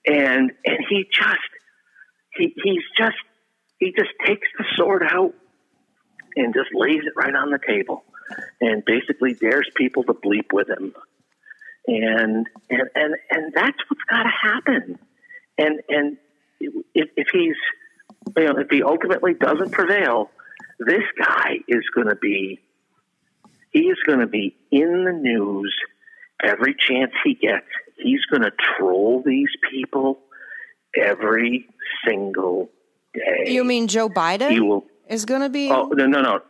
and 0.07 0.53
and 0.64 0.79
he 0.89 1.05
just 1.12 1.39
he 2.35 2.55
he's 2.62 2.83
just 2.97 3.16
he 3.79 3.93
just 3.93 4.11
takes 4.24 4.49
the 4.59 4.64
sword 4.77 5.03
out 5.03 5.35
and 6.37 6.55
just 6.55 6.68
lays 6.74 7.03
it 7.05 7.12
right 7.16 7.35
on 7.35 7.51
the 7.51 7.59
table 7.66 8.05
and 8.61 8.85
basically 8.85 9.35
dares 9.35 9.68
people 9.77 10.05
to 10.05 10.14
bleep 10.14 10.53
with 10.53 10.68
him. 10.68 10.95
And 11.87 12.47
and 12.70 12.83
and 12.95 13.14
and 13.31 13.53
that's 13.55 13.79
what's 13.89 14.03
got 14.09 14.24
to 14.24 14.31
happen. 14.43 14.99
And 15.59 15.81
and 15.89 16.16
if, 16.61 17.09
if 17.16 17.29
he's 17.33 17.57
you 18.37 18.45
know 18.45 18.59
if 18.59 18.68
he 18.70 18.83
ultimately 18.83 19.35
doesn't 19.35 19.70
prevail, 19.70 20.31
this 20.79 21.05
guy 21.18 21.59
is 21.68 21.85
going 21.95 22.09
to 22.09 22.16
be, 22.16 22.61
he 23.70 23.81
is 23.81 23.99
going 24.07 24.20
to 24.20 24.27
be 24.27 24.57
in 24.70 25.05
the 25.05 25.12
news 25.12 25.74
every 26.43 26.74
chance 26.79 27.12
he 27.24 27.35
gets. 27.35 27.66
He's 27.97 28.24
going 28.31 28.43
to 28.43 28.53
troll 28.79 29.22
these 29.24 29.51
people 29.70 30.20
every 30.95 31.66
single 32.07 32.70
day. 33.14 33.51
You 33.53 33.64
mean 33.64 33.89
Joe 33.89 34.09
Biden? 34.09 34.51
He 34.51 34.61
will, 34.61 34.87
is 35.09 35.24
going 35.24 35.43
to 35.43 35.49
be? 35.49 35.70
Oh 35.70 35.89
no 35.89 36.07
no 36.07 36.22
no. 36.22 36.41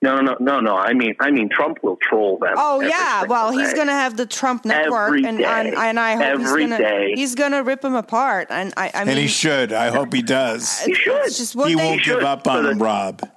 No, 0.00 0.20
no, 0.20 0.36
no, 0.38 0.60
no. 0.60 0.76
I 0.76 0.92
mean, 0.92 1.16
I 1.18 1.32
mean, 1.32 1.48
Trump 1.48 1.78
will 1.82 1.96
troll 2.00 2.38
them. 2.38 2.54
Oh 2.56 2.80
yeah, 2.80 3.24
well, 3.24 3.50
he's 3.50 3.74
going 3.74 3.88
to 3.88 3.92
have 3.92 4.16
the 4.16 4.26
Trump 4.26 4.64
network, 4.64 5.08
every 5.08 5.24
and, 5.24 5.38
day. 5.38 5.44
and 5.44 5.74
and 5.74 5.98
I 5.98 6.14
hope 6.14 6.24
every 6.24 6.62
he's 6.62 6.70
going 6.70 6.80
to 6.80 7.12
he's 7.16 7.34
going 7.34 7.50
to 7.50 7.64
rip 7.64 7.84
him 7.84 7.96
apart. 7.96 8.46
And 8.48 8.72
I, 8.76 8.92
I 8.94 9.00
mean, 9.00 9.08
and 9.08 9.18
he 9.18 9.26
should. 9.26 9.72
I 9.72 9.88
hope 9.88 10.14
he 10.14 10.22
does. 10.22 10.78
He 10.82 10.94
should. 10.94 11.24
Just 11.24 11.54
he 11.54 11.74
won't 11.74 12.04
give 12.04 12.22
up 12.22 12.46
on 12.46 12.66
him, 12.66 12.78
Rob. 12.78 13.28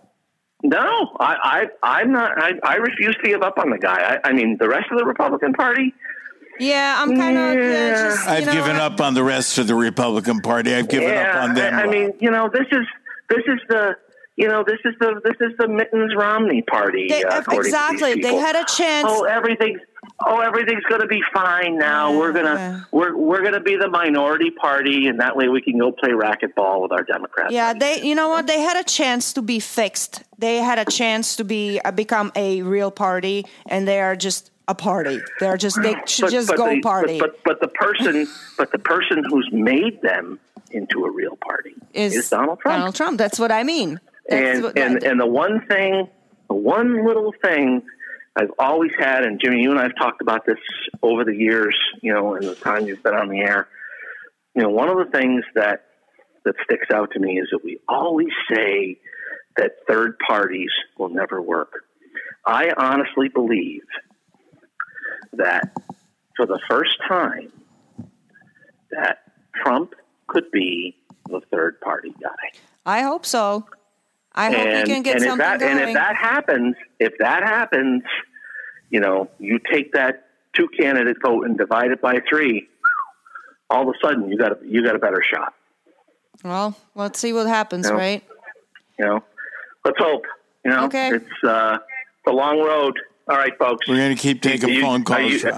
No, 0.63 1.15
I, 1.19 1.67
I 1.83 1.99
I'm 1.99 2.11
not. 2.11 2.31
I, 2.37 2.51
I 2.63 2.75
refuse 2.75 3.15
to 3.23 3.29
give 3.29 3.41
up 3.41 3.57
on 3.57 3.69
the 3.71 3.77
guy. 3.77 4.15
I, 4.23 4.29
I 4.29 4.33
mean, 4.33 4.57
the 4.59 4.69
rest 4.69 4.87
of 4.91 4.99
the 4.99 5.05
Republican 5.05 5.53
Party. 5.53 5.93
Yeah, 6.59 6.95
I'm 6.97 7.15
kind 7.15 7.37
of. 7.37 7.55
Yeah. 7.55 8.15
I've 8.27 8.45
know, 8.45 8.53
given 8.53 8.75
up 8.75 9.01
on 9.01 9.15
the 9.15 9.23
rest 9.23 9.57
of 9.57 9.67
the 9.67 9.75
Republican 9.75 10.41
Party. 10.41 10.75
I've 10.75 10.87
given 10.87 11.09
yeah, 11.09 11.37
up 11.37 11.43
on 11.43 11.55
them. 11.55 11.73
I, 11.73 11.83
I 11.83 11.87
mean, 11.87 12.13
you 12.19 12.29
know, 12.29 12.49
this 12.53 12.67
is 12.71 12.85
this 13.29 13.43
is 13.47 13.59
the 13.69 13.95
you 14.35 14.47
know 14.47 14.63
this 14.65 14.77
is 14.85 14.93
the 14.99 15.19
this 15.23 15.35
is 15.39 15.57
the 15.57 15.67
Mittens 15.67 16.13
Romney 16.15 16.61
Party. 16.61 17.07
They, 17.09 17.23
uh, 17.23 17.41
exactly, 17.51 18.21
they 18.21 18.35
had 18.35 18.55
a 18.55 18.65
chance. 18.65 19.07
Oh, 19.09 19.23
everything's 19.23 19.81
oh, 20.25 20.39
everything's 20.39 20.83
going 20.85 21.01
to 21.01 21.07
be 21.07 21.21
fine 21.33 21.77
now. 21.77 22.11
Yeah. 22.11 22.17
We're 22.17 22.33
gonna 22.33 22.87
we're 22.91 23.15
we're 23.15 23.43
gonna 23.43 23.59
be 23.59 23.75
the 23.75 23.89
minority 23.89 24.51
party, 24.51 25.07
and 25.07 25.19
that 25.19 25.35
way 25.35 25.47
we 25.47 25.61
can 25.61 25.77
go 25.77 25.91
play 25.91 26.09
racquetball 26.09 26.81
with 26.81 26.91
our 26.91 27.03
Democrats. 27.03 27.53
Yeah, 27.53 27.73
they 27.73 28.01
you 28.01 28.15
know 28.15 28.29
what 28.29 28.47
they 28.47 28.61
had 28.61 28.77
a 28.77 28.83
chance 28.83 29.33
to 29.33 29.41
be 29.41 29.59
fixed. 29.59 30.23
They 30.37 30.57
had 30.57 30.79
a 30.79 30.85
chance 30.85 31.35
to 31.37 31.43
be 31.43 31.79
uh, 31.83 31.91
become 31.91 32.31
a 32.35 32.61
real 32.61 32.91
party, 32.91 33.45
and 33.65 33.87
they 33.87 34.01
are 34.01 34.15
just 34.15 34.51
a 34.67 34.75
party. 34.75 35.19
They're 35.39 35.57
just 35.57 35.81
they 35.81 35.95
should 36.05 36.23
but, 36.23 36.31
just 36.31 36.47
but 36.47 36.57
go 36.57 36.69
the, 36.69 36.81
party. 36.81 37.19
But, 37.19 37.43
but, 37.43 37.59
but 37.59 37.61
the 37.61 37.67
person 37.67 38.27
but 38.57 38.71
the 38.71 38.79
person 38.79 39.23
who's 39.29 39.49
made 39.51 40.01
them 40.01 40.39
into 40.71 41.03
a 41.05 41.11
real 41.11 41.35
party 41.35 41.75
is, 41.93 42.15
is 42.15 42.29
Donald 42.29 42.59
Trump. 42.59 42.77
Donald 42.77 42.95
Trump. 42.95 43.17
That's 43.17 43.39
what 43.39 43.51
I 43.51 43.63
mean. 43.63 43.99
That's 44.29 44.59
and 44.59 44.77
and 44.77 45.03
and 45.03 45.19
the 45.19 45.25
one 45.25 45.65
thing, 45.67 46.07
the 46.47 46.55
one 46.55 47.05
little 47.05 47.33
thing 47.43 47.83
I've 48.35 48.51
always 48.57 48.91
had, 48.97 49.23
and 49.23 49.39
Jimmy, 49.43 49.61
you 49.61 49.71
and 49.71 49.79
I 49.79 49.83
have 49.83 49.95
talked 49.95 50.21
about 50.21 50.45
this 50.45 50.59
over 51.01 51.25
the 51.25 51.35
years, 51.35 51.77
you 52.01 52.13
know, 52.13 52.35
in 52.35 52.45
the 52.45 52.55
time 52.55 52.87
you've 52.87 53.03
been 53.03 53.13
on 53.13 53.27
the 53.27 53.39
air. 53.39 53.67
You 54.55 54.63
know, 54.63 54.69
one 54.69 54.89
of 54.89 54.97
the 54.97 55.11
things 55.11 55.43
that 55.55 55.85
that 56.43 56.55
sticks 56.63 56.87
out 56.91 57.11
to 57.11 57.19
me 57.19 57.39
is 57.39 57.49
that 57.51 57.63
we 57.63 57.79
always 57.87 58.29
say 58.51 58.97
that 59.57 59.73
third 59.87 60.17
parties 60.25 60.71
will 60.97 61.09
never 61.09 61.41
work. 61.41 61.83
I 62.45 62.71
honestly 62.75 63.29
believe 63.29 63.83
that 65.33 65.71
for 66.35 66.45
the 66.47 66.59
first 66.69 66.97
time 67.07 67.51
that 68.89 69.19
Trump 69.63 69.93
could 70.27 70.49
be 70.51 70.97
the 71.27 71.41
third 71.51 71.79
party 71.81 72.13
guy. 72.21 72.59
I 72.85 73.01
hope 73.01 73.25
so. 73.25 73.65
I 74.33 74.45
hope 74.49 74.55
and, 74.59 74.87
he 74.87 74.93
can 74.93 75.03
get 75.03 75.15
and 75.17 75.23
something 75.25 75.33
if 75.33 75.37
that, 75.39 75.59
going. 75.59 75.77
And 75.79 75.89
if 75.89 75.93
that 75.95 76.15
happens, 76.15 76.75
if 76.99 77.13
that 77.19 77.43
happens, 77.43 78.03
you 78.89 78.99
know, 78.99 79.29
you 79.39 79.59
take 79.71 79.93
that 79.93 80.27
two 80.55 80.67
candidate 80.79 81.17
vote 81.21 81.45
and 81.45 81.57
divide 81.57 81.91
it 81.91 82.01
by 82.01 82.19
three, 82.29 82.67
all 83.69 83.83
of 83.89 83.95
a 83.95 84.05
sudden 84.07 84.29
you 84.29 84.37
got 84.37 84.53
a, 84.53 84.57
you 84.65 84.83
got 84.83 84.95
a 84.95 84.99
better 84.99 85.21
shot. 85.23 85.53
well, 86.43 86.75
let's 86.95 87.19
see 87.19 87.33
what 87.33 87.47
happens, 87.47 87.89
No. 87.89 87.95
right? 87.95 88.23
You 88.99 89.05
know, 89.05 89.23
let's 89.85 89.97
hope. 89.99 90.25
You 90.63 90.71
know, 90.71 90.85
Okay. 90.85 91.09
it's 91.15 91.43
uh, 91.43 91.77
it's 91.79 92.27
a 92.27 92.31
long 92.31 92.59
road. 92.59 92.97
All 93.27 93.37
right, 93.37 93.57
folks. 93.57 93.87
We're 93.87 93.97
going 93.97 94.15
to 94.15 94.21
keep 94.21 94.41
taking 94.41 94.69
You- 94.69 94.81
phone 94.81 95.03
calls, 95.03 95.31
you- 95.43 95.51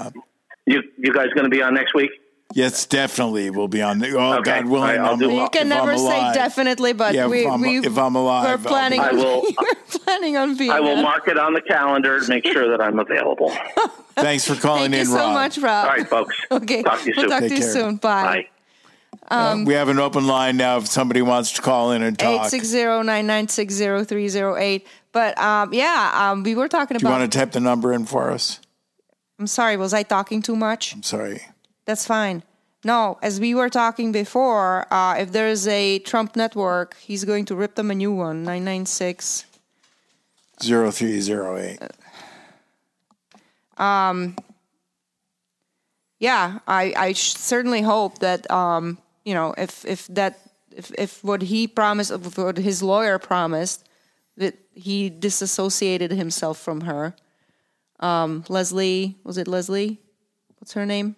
You 0.65 0.81
you 0.97 1.11
guys 1.13 1.27
going 1.35 1.43
to 1.43 1.49
be 1.49 1.61
on 1.61 1.73
next 1.73 1.93
week? 1.93 2.11
Yes, 2.55 2.85
definitely. 2.85 3.49
We'll 3.49 3.67
be 3.67 3.81
on 3.81 3.97
the. 3.99 4.15
Oh, 4.15 4.33
Okay. 4.35 4.61
God 4.61 4.65
willing. 4.67 4.99
Right, 4.99 5.17
do- 5.19 5.31
You 5.31 5.49
can 5.49 5.63
if 5.63 5.67
never 5.69 5.97
say 5.97 6.33
definitely, 6.33 6.93
but 6.93 7.15
Yeah, 7.15 7.25
if 7.25 7.31
we, 7.31 7.45
I'm- 7.47 7.61
we 7.61 7.79
if 7.79 7.97
I'm 7.97 8.15
alive, 8.15 8.63
we're 8.63 8.69
planning. 8.69 8.99
I 8.99 9.09
on, 9.09 9.17
will- 9.17 9.41
we're 9.61 9.75
planning 9.99 10.37
on 10.37 10.55
being. 10.55 10.69
I 10.71 10.79
will 10.79 11.01
mark 11.01 11.27
it 11.27 11.37
on 11.37 11.53
the 11.53 11.61
calendar 11.61 12.19
to 12.19 12.29
make 12.29 12.45
sure 12.45 12.69
that 12.69 12.79
I'm 12.81 12.99
available. 12.99 13.49
Thanks 14.15 14.47
for 14.47 14.53
calling 14.55 14.91
Thank 14.91 14.95
you 14.95 14.99
in, 15.01 15.05
so 15.07 15.15
Rob. 15.17 15.33
much, 15.33 15.57
Rob. 15.57 15.87
All 15.87 15.93
right, 15.95 16.07
folks. 16.07 16.35
Okay, 16.51 16.83
Talk 16.83 16.99
to 17.01 17.07
you 17.07 17.13
we'll 17.17 17.23
soon. 17.23 17.29
talk 17.31 17.39
Take 17.41 17.49
to 17.49 17.55
you 17.55 17.61
care. 17.61 17.71
soon. 17.73 17.95
Bye. 17.97 18.23
Bye. 18.23 18.47
Um, 19.51 19.65
we 19.65 19.73
have 19.73 19.89
an 19.89 19.97
open 19.99 20.27
line 20.27 20.57
now 20.57 20.77
if 20.77 20.85
somebody 20.87 21.21
wants 21.23 21.51
to 21.53 21.61
call 21.61 21.91
in 21.93 22.03
and 22.03 22.17
talk. 22.19 22.51
860-996-0308. 22.51 24.83
But 25.11 25.37
um, 25.39 25.73
yeah, 25.73 26.11
um, 26.31 26.43
we 26.43 26.55
were 26.55 26.67
talking 26.67 26.97
about. 26.97 27.07
Do 27.09 27.13
you 27.13 27.19
want 27.19 27.31
to 27.31 27.37
type 27.37 27.51
the 27.51 27.59
number 27.59 27.93
in 27.93 28.05
for 28.05 28.31
us? 28.31 28.59
I'm 29.39 29.47
sorry, 29.47 29.77
was 29.77 29.93
I 29.93 30.03
talking 30.03 30.41
too 30.41 30.55
much? 30.55 30.93
I'm 30.93 31.03
sorry. 31.03 31.41
That's 31.85 32.05
fine. 32.05 32.43
No, 32.85 33.17
as 33.21 33.39
we 33.39 33.55
were 33.55 33.69
talking 33.69 34.11
before, 34.11 34.91
uh, 34.93 35.15
if 35.17 35.31
there's 35.31 35.67
a 35.67 35.99
Trump 35.99 36.35
network, 36.35 36.97
he's 36.99 37.23
going 37.23 37.45
to 37.45 37.55
rip 37.55 37.75
them 37.75 37.91
a 37.91 37.95
new 37.95 38.13
one. 38.13 38.43
996. 38.43 39.45
0308. 40.61 41.79
yeah, 46.19 46.59
I, 46.67 46.93
I 46.95 47.13
sh- 47.13 47.35
certainly 47.35 47.81
hope 47.81 48.19
that 48.19 48.49
um, 48.51 48.97
you 49.25 49.33
know 49.33 49.53
if 49.57 49.83
if 49.85 50.07
that 50.07 50.39
if, 50.71 50.91
if 50.97 51.23
what 51.23 51.41
he 51.41 51.67
promised, 51.67 52.11
what 52.37 52.57
his 52.57 52.81
lawyer 52.83 53.19
promised, 53.19 53.87
that 54.37 54.57
he 54.73 55.09
disassociated 55.09 56.11
himself 56.11 56.59
from 56.59 56.81
her. 56.81 57.15
Um, 57.99 58.43
Leslie, 58.47 59.17
was 59.23 59.37
it 59.37 59.47
Leslie? 59.47 59.99
What's 60.59 60.73
her 60.73 60.85
name? 60.85 61.15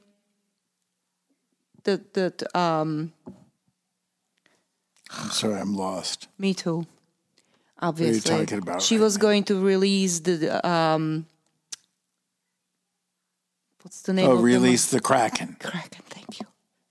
The 1.86 2.02
the 2.14 2.60
um, 2.60 3.14
I'm 5.12 5.30
sorry, 5.30 5.60
I'm 5.60 5.76
lost. 5.76 6.28
me 6.38 6.54
too. 6.54 6.86
Obviously, 7.80 8.22
talking 8.22 8.58
about 8.58 8.82
she 8.82 8.98
right 8.98 9.04
was 9.04 9.18
now? 9.18 9.22
going 9.22 9.44
to 9.46 9.60
release 9.64 10.20
the 10.20 10.68
um. 10.68 11.28
What's 13.84 14.02
the 14.02 14.14
name? 14.14 14.28
Oh, 14.28 14.34
of 14.34 14.38
the 14.40 14.44
release 14.44 14.90
the 14.90 15.00
Kraken. 15.00 15.58
Kraken. 15.60 16.04
Thank 16.10 16.40
you. 16.40 16.48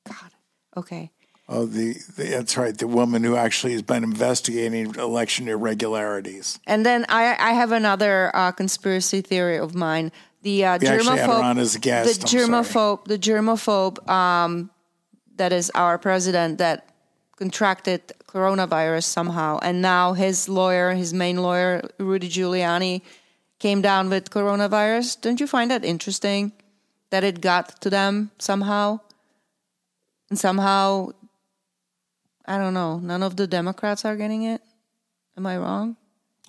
God. 0.07 0.31
Okay. 0.77 1.11
Oh, 1.49 1.67
the, 1.67 1.95
the 2.17 2.25
that's 2.25 2.57
right. 2.57 2.77
The 2.77 2.87
woman 2.87 3.25
who 3.25 3.37
actually 3.37 3.73
has 3.73 3.83
been 3.83 4.05
investigating 4.05 4.95
election 4.95 5.49
irregularities. 5.49 6.59
And 6.67 6.87
then 6.87 7.05
I, 7.09 7.37
I 7.39 7.53
have 7.53 7.73
another 7.73 8.31
uh, 8.35 8.53
conspiracy 8.53 9.21
theory 9.21 9.59
of 9.59 9.75
mine. 9.75 10.11
The 10.43 10.65
uh, 10.65 10.79
We 10.79 10.87
actually 10.87 11.19
had 11.19 11.27
her 11.27 11.35
germaphobe, 11.35 11.43
on 11.43 11.59
as 11.59 11.75
a 11.75 11.79
guest. 11.81 12.21
the 12.21 12.27
germaphobe, 12.27 13.05
the 13.05 13.19
germaphobe, 13.19 14.09
um, 14.09 14.71
that 15.37 15.53
is 15.53 15.71
our 15.75 15.99
president 15.99 16.59
that 16.59 16.89
contracted 17.37 18.13
coronavirus 18.27 19.05
somehow, 19.05 19.59
and 19.63 19.83
now 19.83 20.13
his 20.13 20.49
lawyer, 20.49 20.93
his 20.93 21.13
main 21.13 21.43
lawyer, 21.43 21.83
Rudy 21.99 22.29
Giuliani, 22.29 23.03
came 23.59 23.83
down 23.83 24.11
with 24.11 24.31
coronavirus. 24.31 25.21
Don't 25.21 25.41
you 25.41 25.47
find 25.47 25.71
that 25.71 25.85
interesting? 25.85 26.53
That 27.11 27.25
it 27.25 27.41
got 27.41 27.81
to 27.83 27.91
them 27.91 28.31
somehow, 28.39 29.01
and 30.31 30.39
somehow, 30.39 31.11
I 32.45 32.59
don't 32.59 32.75
know. 32.75 32.99
None 32.99 33.23
of 33.23 33.37
the 33.37 33.47
Democrats 33.47 34.05
are 34.05 34.17
getting 34.17 34.43
it. 34.43 34.61
Am 35.37 35.47
I 35.47 35.57
wrong? 35.57 35.97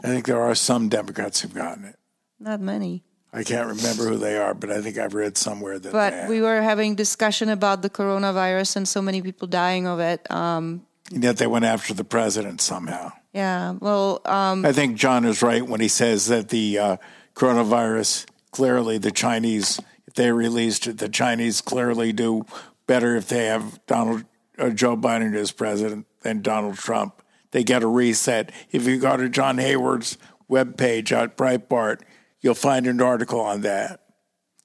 I 0.03 0.07
think 0.07 0.25
there 0.25 0.41
are 0.41 0.55
some 0.55 0.89
Democrats 0.89 1.41
who've 1.41 1.53
gotten 1.53 1.85
it. 1.85 1.95
Not 2.39 2.61
many. 2.61 3.03
I 3.35 3.43
can't 3.43 3.67
remember 3.67 4.07
who 4.09 4.17
they 4.17 4.37
are, 4.37 4.53
but 4.53 4.71
I 4.71 4.81
think 4.81 4.97
I've 4.97 5.13
read 5.13 5.37
somewhere 5.37 5.77
that. 5.77 5.91
But 5.91 6.29
we 6.29 6.41
were 6.41 6.61
having 6.61 6.95
discussion 6.95 7.49
about 7.49 7.81
the 7.81 7.89
coronavirus 7.89 8.77
and 8.77 8.87
so 8.87 9.01
many 9.01 9.21
people 9.21 9.47
dying 9.47 9.87
of 9.87 9.99
it. 9.99 10.29
Um, 10.31 10.85
And 11.13 11.23
yet 11.23 11.37
they 11.37 11.47
went 11.47 11.65
after 11.65 11.93
the 11.93 12.03
president 12.05 12.61
somehow. 12.61 13.11
yeah, 13.33 13.75
well, 13.79 14.21
um, 14.25 14.65
I 14.65 14.71
think 14.71 14.95
John 14.97 15.25
is 15.25 15.41
right 15.41 15.61
when 15.67 15.81
he 15.81 15.89
says 15.89 16.27
that 16.27 16.49
the 16.49 16.79
uh, 16.79 16.97
coronavirus 17.35 18.25
clearly 18.51 18.97
the 18.97 19.11
Chinese, 19.11 19.79
if 20.07 20.13
they 20.13 20.31
released 20.31 20.87
it, 20.87 20.97
the 20.97 21.09
Chinese 21.09 21.61
clearly 21.61 22.13
do 22.13 22.45
better 22.87 23.15
if 23.17 23.27
they 23.27 23.45
have 23.45 23.85
Donald 23.85 24.23
uh, 24.57 24.69
Joe 24.69 24.95
Biden 24.95 25.35
as 25.35 25.51
president 25.51 26.07
than 26.21 26.41
Donald 26.41 26.77
Trump. 26.77 27.21
They 27.51 27.63
get 27.63 27.83
a 27.83 27.87
reset. 27.87 28.51
If 28.71 28.87
you 28.87 28.97
go 28.97 29.17
to 29.17 29.27
John 29.29 29.57
Hayward's 29.57 30.17
webpage 30.49 31.11
at 31.11 31.37
Breitbart, 31.37 32.01
you'll 32.45 32.53
find 32.53 32.85
an 32.85 33.01
article 33.01 33.41
on 33.41 33.61
that. 33.61 34.01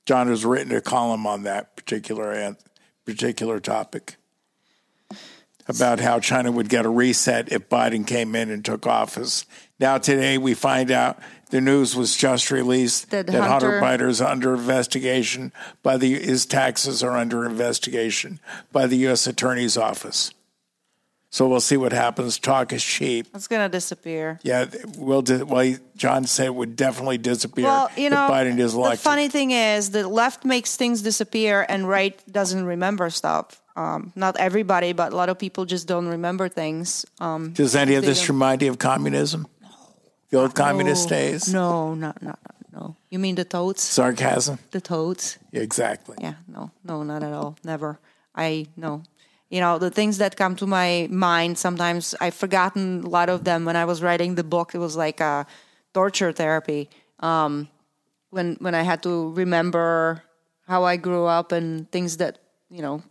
John 0.05 0.28
has 0.28 0.45
written 0.45 0.70
a 0.76 0.83
column 0.83 1.26
on 1.26 1.45
that 1.45 1.76
particular 1.76 2.55
particular 3.07 3.59
topic 3.59 4.16
about 5.66 5.99
how 5.99 6.20
China 6.20 6.53
would 6.53 6.68
get 6.68 6.85
a 6.85 6.91
reset 6.91 7.51
if 7.51 7.68
Biden 7.70 8.07
came 8.07 8.35
in 8.35 8.51
and 8.51 8.62
took 8.62 8.87
office. 8.87 9.47
Now 9.78 9.97
today 9.97 10.37
we 10.37 10.53
find 10.53 10.91
out 10.91 11.18
the 11.51 11.61
news 11.61 11.97
was 11.97 12.14
just 12.14 12.51
released 12.51 13.11
That 13.11 13.26
that, 13.28 13.49
Hunter, 13.49 13.81
Hunter- 13.81 14.05
Biden 14.05 14.11
is 14.11 14.20
under 14.20 14.55
investigation 14.55 15.51
by 15.83 15.97
the 15.97 16.20
his 16.20 16.45
taxes 16.45 17.03
are 17.03 17.16
under 17.16 17.47
investigation 17.47 18.41
by 18.72 18.87
the 18.87 18.97
U.S. 18.97 19.26
Attorney's 19.26 19.78
Office. 19.78 20.33
So 21.33 21.47
we'll 21.47 21.61
see 21.61 21.76
what 21.76 21.93
happens. 21.93 22.41
Talk 22.41 22.72
is 22.72 22.83
cheap. 22.83 23.28
it's 23.33 23.47
going 23.47 23.62
to 23.62 23.68
disappear. 23.68 24.41
Yeah, 24.43 24.66
we'll. 24.99 25.22
Di- 25.22 25.45
well, 25.45 25.76
John 25.97 26.24
said 26.26 26.47
it 26.47 26.55
would 26.55 26.74
definitely 26.74 27.18
disappear 27.18 27.66
Well, 27.66 27.89
you 27.97 28.11
know, 28.11 28.24
if 28.24 28.33
Biden 28.33 28.59
is 28.59 28.74
the 28.74 28.97
funny 28.97 29.28
thing 29.28 29.53
is 29.53 29.93
the 29.93 30.09
left 30.09 30.45
makes 30.45 30.76
things 30.76 31.03
disappear 31.03 31.64
and 31.68 31.89
right 31.89 32.20
doesn't 32.31 32.64
remember 32.64 33.11
stuff. 33.11 33.62
Um, 33.76 34.12
not 34.16 34.37
everybody, 34.39 34.93
but 34.93 35.12
a 35.12 35.16
lot 35.16 35.28
of 35.28 35.39
people 35.39 35.64
just 35.64 35.87
don't 35.87 36.09
remember 36.09 36.49
things. 36.49 37.07
Um, 37.20 37.53
Does 37.53 37.76
any 37.76 37.95
of 37.95 38.05
this 38.05 38.28
remind 38.28 38.62
you 38.62 38.70
of 38.70 38.78
communism? 38.78 39.47
The 40.31 40.39
old 40.39 40.55
communist 40.55 41.11
no, 41.11 41.16
days? 41.16 41.53
No, 41.53 41.95
not, 41.95 42.22
not, 42.22 42.39
no. 42.72 42.97
You 43.09 43.18
mean 43.18 43.37
the 43.37 43.45
toads? 43.45 43.83
Sarcasm? 43.83 44.59
The 44.72 44.81
toads? 44.81 45.39
Yeah, 45.53 45.62
exactly. 45.62 46.16
Yeah, 46.20 46.35
no, 46.49 46.72
no, 46.85 47.05
not 47.05 47.22
at 47.22 47.33
all. 47.33 47.57
Never. 47.64 47.99
I 48.35 48.66
no. 48.76 49.03
You 49.51 49.61
know, 49.61 49.79
the 49.79 49.91
things 49.91 50.19
that 50.19 50.37
come 50.37 50.55
to 50.57 50.67
my 50.67 51.09
mind 51.11 51.59
sometimes 51.59 52.15
I've 52.21 52.35
forgotten 52.35 53.03
a 53.05 53.09
lot 53.09 53.29
of 53.29 53.45
them 53.45 53.65
when 53.65 53.77
I 53.77 53.85
was 53.85 54.01
writing 54.01 54.37
the 54.37 54.45
book. 54.45 54.75
It 54.75 54.79
was 54.79 54.97
like 54.97 55.21
a 55.21 55.47
torture 55.93 56.33
therapy. 56.33 56.89
Um, 57.19 57.69
when 58.31 58.57
when 58.61 58.75
I 58.75 58.83
had 58.83 59.03
to 59.03 59.33
remember 59.33 60.23
how 60.67 60.85
I 60.85 60.97
grew 60.97 61.27
up 61.27 61.51
and 61.51 61.91
things 61.91 62.19
that, 62.19 62.39
you 62.71 62.81
know, 62.81 63.03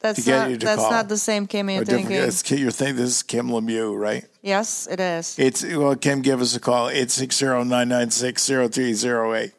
That's 0.00 0.24
get 0.24 0.50
not 0.50 0.60
to 0.60 0.66
that's 0.66 0.80
call. 0.82 0.90
not 0.90 1.08
the 1.08 1.16
same 1.16 1.46
Kim 1.46 1.70
you're 1.70 1.82
thinking. 1.84 2.16
it's- 2.16 2.50
You're 2.50 2.70
thinking 2.70 2.96
this 2.96 3.16
is 3.16 3.22
Kim 3.22 3.48
Lemieux, 3.48 3.98
right? 3.98 4.26
Yes, 4.42 4.86
it 4.86 5.00
is. 5.00 5.38
It's 5.38 5.64
well, 5.64 5.96
Kim, 5.96 6.20
give 6.22 6.40
us 6.42 6.54
a 6.54 6.60
call. 6.60 6.88
860-996-0308. 6.90 9.52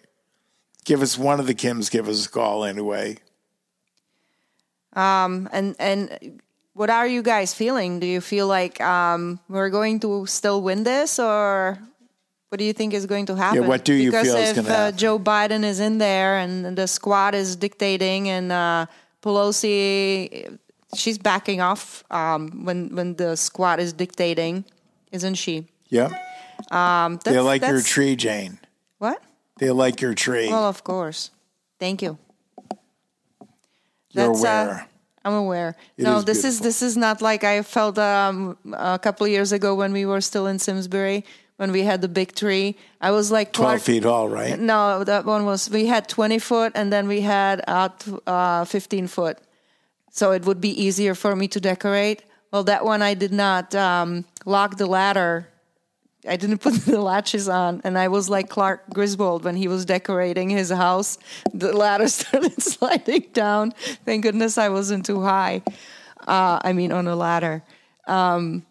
Give 0.86 1.02
us 1.02 1.18
one 1.18 1.40
of 1.42 1.48
the 1.48 1.56
Kims, 1.56 1.90
give 1.92 2.08
us 2.08 2.26
a 2.28 2.30
call 2.30 2.64
anyway. 2.64 3.18
Um, 4.94 5.50
and 5.52 5.76
and 5.80 6.40
what 6.78 6.90
are 6.90 7.08
you 7.08 7.22
guys 7.22 7.54
feeling? 7.54 8.00
Do 8.00 8.06
you 8.06 8.22
feel 8.22 8.48
like 8.48 8.80
um, 8.80 9.40
we're 9.50 9.70
going 9.70 10.00
to 10.02 10.26
still 10.28 10.62
win 10.62 10.84
this, 10.84 11.18
or 11.20 11.80
what 12.50 12.60
do 12.60 12.64
you 12.64 12.74
think 12.74 12.94
is 12.94 13.06
going 13.06 13.26
to 13.26 13.36
happen? 13.36 13.64
Yeah, 13.64 13.68
what 13.68 13.84
do 13.84 13.94
you 13.94 14.12
because 14.12 14.28
feel 14.28 14.38
is 14.38 14.54
gonna 14.54 14.70
uh, 14.70 14.72
happen? 14.72 14.98
Joe 14.98 15.20
Biden 15.20 15.64
is 15.64 15.80
in 15.80 15.98
there 15.98 16.38
and 16.38 16.78
the 16.78 16.88
squad 16.88 17.34
is 17.36 17.56
dictating, 17.56 18.30
and 18.30 18.52
uh, 18.52 18.86
Pelosi, 19.22 20.58
she's 20.96 21.18
backing 21.18 21.62
off 21.62 22.04
um, 22.12 22.64
when 22.64 22.96
when 22.96 23.16
the 23.16 23.36
squad 23.36 23.80
is 23.80 23.92
dictating, 23.92 24.64
isn't 25.12 25.36
she? 25.36 25.66
Yeah. 25.90 26.14
Um, 26.72 27.20
They 27.26 27.40
like 27.40 27.62
your 27.62 27.82
tree, 27.82 28.16
Jane. 28.16 28.60
What? 29.00 29.22
They 29.60 29.72
like 29.72 30.02
your 30.02 30.14
tree. 30.14 30.48
Well, 30.48 30.70
of 30.70 30.84
course. 30.84 31.32
Thank 31.80 32.02
you. 32.02 32.18
You're 34.12 34.28
That's, 34.28 34.44
uh, 34.44 34.48
aware. 34.48 34.88
I'm 35.28 35.34
aware. 35.34 35.76
It 35.98 36.04
no, 36.04 36.20
is 36.20 36.26
this 36.26 36.46
is 36.46 36.60
this 36.62 36.82
is 36.82 36.96
not 36.96 37.22
like 37.22 37.44
I 37.44 37.62
felt 37.62 37.98
um, 37.98 38.58
a 38.72 38.98
couple 38.98 39.26
of 39.26 39.32
years 39.32 39.52
ago 39.52 39.76
when 39.76 39.92
we 39.92 40.06
were 40.06 40.22
still 40.22 40.48
in 40.48 40.58
Simsbury 40.58 41.26
when 41.58 41.72
we 41.72 41.82
had 41.82 42.02
the 42.02 42.08
big 42.08 42.34
tree. 42.34 42.76
I 43.02 43.12
was 43.12 43.30
like 43.32 43.52
12 43.52 43.82
feet 43.82 44.04
tall, 44.04 44.30
right? 44.30 44.58
No, 44.58 45.04
that 45.04 45.26
one 45.26 45.44
was 45.46 45.70
we 45.70 45.88
had 45.88 46.08
20 46.08 46.40
foot 46.40 46.72
and 46.76 46.94
then 46.94 47.08
we 47.08 47.22
had 47.22 47.62
out 47.68 48.06
uh, 48.26 48.64
15 48.64 49.08
foot, 49.08 49.40
so 50.12 50.32
it 50.32 50.46
would 50.46 50.62
be 50.62 50.72
easier 50.82 51.14
for 51.14 51.36
me 51.36 51.48
to 51.50 51.60
decorate. 51.60 52.24
Well, 52.54 52.64
that 52.64 52.86
one 52.86 53.02
I 53.02 53.14
did 53.14 53.34
not 53.34 53.76
um, 53.76 54.24
lock 54.46 54.78
the 54.78 54.86
ladder. 54.86 55.50
I 56.28 56.36
didn't 56.36 56.58
put 56.60 56.74
the 56.74 57.02
latches 57.02 57.50
on, 57.50 57.82
and 57.84 57.98
I 57.98 58.08
was 58.08 58.30
like 58.30 58.50
Clark 58.50 58.94
Griswold 58.94 59.44
when 59.44 59.56
he 59.56 59.68
was 59.68 59.86
decorating 59.86 60.50
his 60.50 60.70
house. 60.70 61.18
The 61.54 61.76
ladder 61.76 62.08
started 62.10 62.62
sliding 62.62 63.28
down. 63.34 63.72
Thank 64.06 64.24
goodness 64.24 64.58
I 64.58 64.70
wasn't 64.70 65.06
too 65.06 65.22
high. 65.22 65.62
Uh, 66.28 66.60
I 66.64 66.74
mean, 66.74 66.92
on 66.92 67.08
a 67.08 67.16
ladder. 67.16 67.64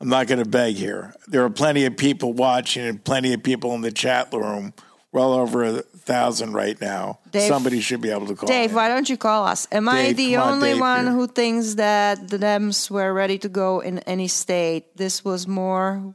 I'm 0.00 0.08
not 0.08 0.26
going 0.26 0.42
to 0.42 0.48
beg 0.48 0.74
here. 0.74 1.14
There 1.28 1.44
are 1.44 1.50
plenty 1.50 1.84
of 1.84 1.96
people 1.96 2.32
watching 2.32 2.84
and 2.84 3.04
plenty 3.04 3.32
of 3.34 3.42
people 3.42 3.74
in 3.74 3.82
the 3.82 3.92
chat 3.92 4.32
room. 4.32 4.74
Well 5.12 5.32
over 5.32 5.84
thousand 6.02 6.52
right 6.54 6.78
now. 6.80 7.18
Dave- 7.30 7.48
Somebody 7.48 7.80
should 7.80 8.00
be 8.00 8.10
able 8.10 8.26
to 8.26 8.34
call. 8.34 8.46
Dave, 8.48 8.70
in. 8.70 8.76
why 8.76 8.88
don't 8.88 9.08
you 9.08 9.16
call 9.16 9.46
us? 9.46 9.66
Am 9.72 9.88
I 9.88 10.12
the 10.12 10.36
on, 10.36 10.54
only 10.54 10.72
Dave, 10.72 10.80
one 10.80 11.04
here. 11.06 11.12
who 11.14 11.26
thinks 11.26 11.74
that 11.74 12.28
the 12.28 12.38
Dems 12.38 12.90
were 12.90 13.12
ready 13.12 13.38
to 13.38 13.48
go 13.48 13.80
in 13.80 13.98
any 14.00 14.28
state? 14.28 14.96
This 14.96 15.24
was 15.24 15.46
more 15.46 16.14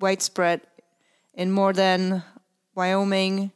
widespread 0.00 0.60
in 1.34 1.50
more 1.50 1.72
than 1.72 2.22
Wyoming, 2.74 3.50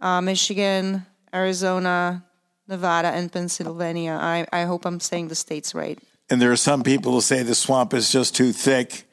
uh, 0.00 0.20
Michigan, 0.20 1.06
Arizona, 1.34 2.24
Nevada, 2.68 3.08
and 3.08 3.30
Pennsylvania. 3.32 4.18
I, 4.20 4.46
I 4.52 4.62
hope 4.64 4.84
I'm 4.86 5.00
saying 5.00 5.28
the 5.28 5.34
states 5.34 5.74
right. 5.74 5.98
And 6.30 6.40
there 6.42 6.52
are 6.52 6.56
some 6.56 6.82
people 6.82 7.12
who 7.12 7.20
say 7.20 7.42
the 7.42 7.54
swamp 7.54 7.94
is 7.94 8.10
just 8.12 8.36
too 8.36 8.52
thick 8.52 9.04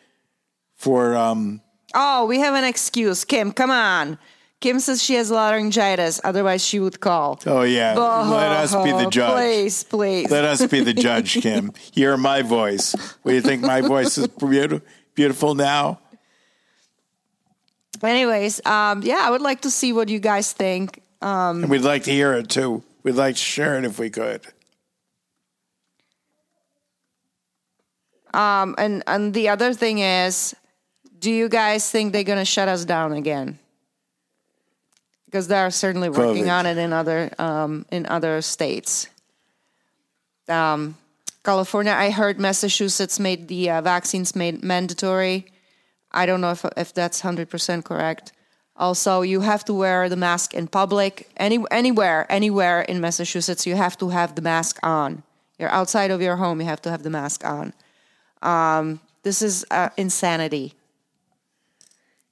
for 0.75 1.15
um, 1.15 1.61
Oh, 1.93 2.25
we 2.25 2.39
have 2.39 2.55
an 2.55 2.65
excuse. 2.65 3.23
Kim, 3.23 3.51
come 3.53 3.71
on. 3.71 4.17
Kim 4.65 4.79
says 4.79 5.03
she 5.03 5.13
has 5.13 5.29
laryngitis, 5.29 6.19
otherwise 6.23 6.65
she 6.65 6.79
would 6.79 6.99
call. 6.99 7.39
Oh 7.45 7.61
yeah, 7.61 7.93
let 7.93 8.51
us 8.51 8.73
be 8.73 8.91
the 8.91 9.07
judge. 9.11 9.33
Please, 9.35 9.83
please. 9.83 10.31
Let 10.31 10.43
us 10.43 10.65
be 10.65 10.79
the 10.79 10.93
judge, 11.07 11.33
Kim. 11.39 11.65
you 11.93 12.07
hear 12.07 12.17
my 12.17 12.41
voice. 12.41 12.93
What 13.21 13.33
do 13.33 13.35
you 13.35 13.41
think? 13.41 13.61
My 13.61 13.81
voice 13.81 14.17
is 14.17 14.25
beautiful, 14.25 14.81
beautiful 15.13 15.53
now. 15.53 15.99
Anyways, 18.01 18.65
um, 18.65 19.03
yeah, 19.03 19.19
I 19.21 19.29
would 19.29 19.41
like 19.43 19.61
to 19.61 19.69
see 19.69 19.93
what 19.93 20.09
you 20.09 20.17
guys 20.17 20.51
think. 20.51 21.03
And 21.21 21.69
we'd 21.69 21.81
like 21.81 22.05
to 22.05 22.11
hear 22.11 22.33
it 22.33 22.49
too. 22.49 22.81
We'd 23.03 23.13
like 23.13 23.35
to 23.35 23.41
share 23.41 23.77
it 23.77 23.85
if 23.85 23.99
we 23.99 24.09
could. 24.09 24.47
Um, 28.33 28.73
and 28.79 29.03
and 29.05 29.31
the 29.31 29.49
other 29.49 29.75
thing 29.75 29.99
is, 29.99 30.55
do 31.19 31.29
you 31.29 31.49
guys 31.49 31.87
think 31.91 32.13
they're 32.13 32.23
gonna 32.23 32.45
shut 32.45 32.67
us 32.67 32.83
down 32.83 33.13
again? 33.13 33.59
Because 35.25 35.47
they 35.47 35.57
are 35.57 35.71
certainly 35.71 36.09
working 36.09 36.45
COVID. 36.45 36.59
on 36.59 36.65
it 36.65 36.77
in 36.77 36.93
other 36.93 37.29
um, 37.39 37.85
in 37.91 38.05
other 38.05 38.41
states. 38.41 39.07
Um, 40.47 40.95
California, 41.43 41.91
I 41.91 42.09
heard 42.09 42.39
Massachusetts 42.39 43.19
made 43.19 43.47
the 43.47 43.69
uh, 43.69 43.81
vaccines 43.81 44.35
made 44.35 44.63
mandatory. 44.63 45.45
I 46.11 46.25
don't 46.25 46.41
know 46.41 46.51
if 46.51 46.65
if 46.77 46.93
that's 46.93 47.21
hundred 47.21 47.49
percent 47.49 47.85
correct. 47.85 48.31
Also, 48.77 49.21
you 49.21 49.41
have 49.41 49.63
to 49.65 49.73
wear 49.73 50.09
the 50.09 50.17
mask 50.17 50.53
in 50.53 50.67
public. 50.67 51.29
Any 51.37 51.63
anywhere, 51.71 52.25
anywhere 52.29 52.81
in 52.81 52.99
Massachusetts, 52.99 53.65
you 53.65 53.75
have 53.75 53.97
to 53.97 54.09
have 54.09 54.35
the 54.35 54.41
mask 54.41 54.79
on. 54.83 55.23
You're 55.57 55.69
outside 55.69 56.11
of 56.11 56.21
your 56.21 56.35
home, 56.35 56.59
you 56.59 56.67
have 56.67 56.81
to 56.81 56.91
have 56.91 57.03
the 57.03 57.09
mask 57.09 57.45
on. 57.45 57.73
Um, 58.41 58.99
this 59.23 59.41
is 59.41 59.65
uh, 59.71 59.89
insanity. 59.97 60.73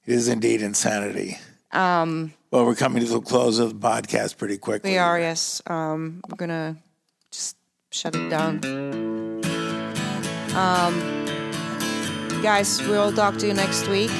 It 0.06 0.14
is 0.14 0.28
indeed 0.28 0.60
insanity. 0.60 1.38
Um, 1.74 2.32
well, 2.50 2.64
we're 2.64 2.74
coming 2.74 3.04
to 3.04 3.08
the 3.08 3.20
close 3.20 3.58
of 3.58 3.80
the 3.80 3.88
podcast 3.88 4.38
pretty 4.38 4.58
quickly. 4.58 4.92
We 4.92 4.98
are, 4.98 5.18
yes. 5.18 5.60
Um, 5.66 6.22
we're 6.28 6.36
gonna 6.36 6.76
just 7.30 7.56
shut 7.90 8.14
it 8.14 8.28
down. 8.30 8.64
Um, 10.54 11.00
guys, 12.42 12.80
we'll 12.82 13.12
talk 13.12 13.36
to 13.38 13.46
you 13.46 13.54
next 13.54 13.88
week. 13.88 14.10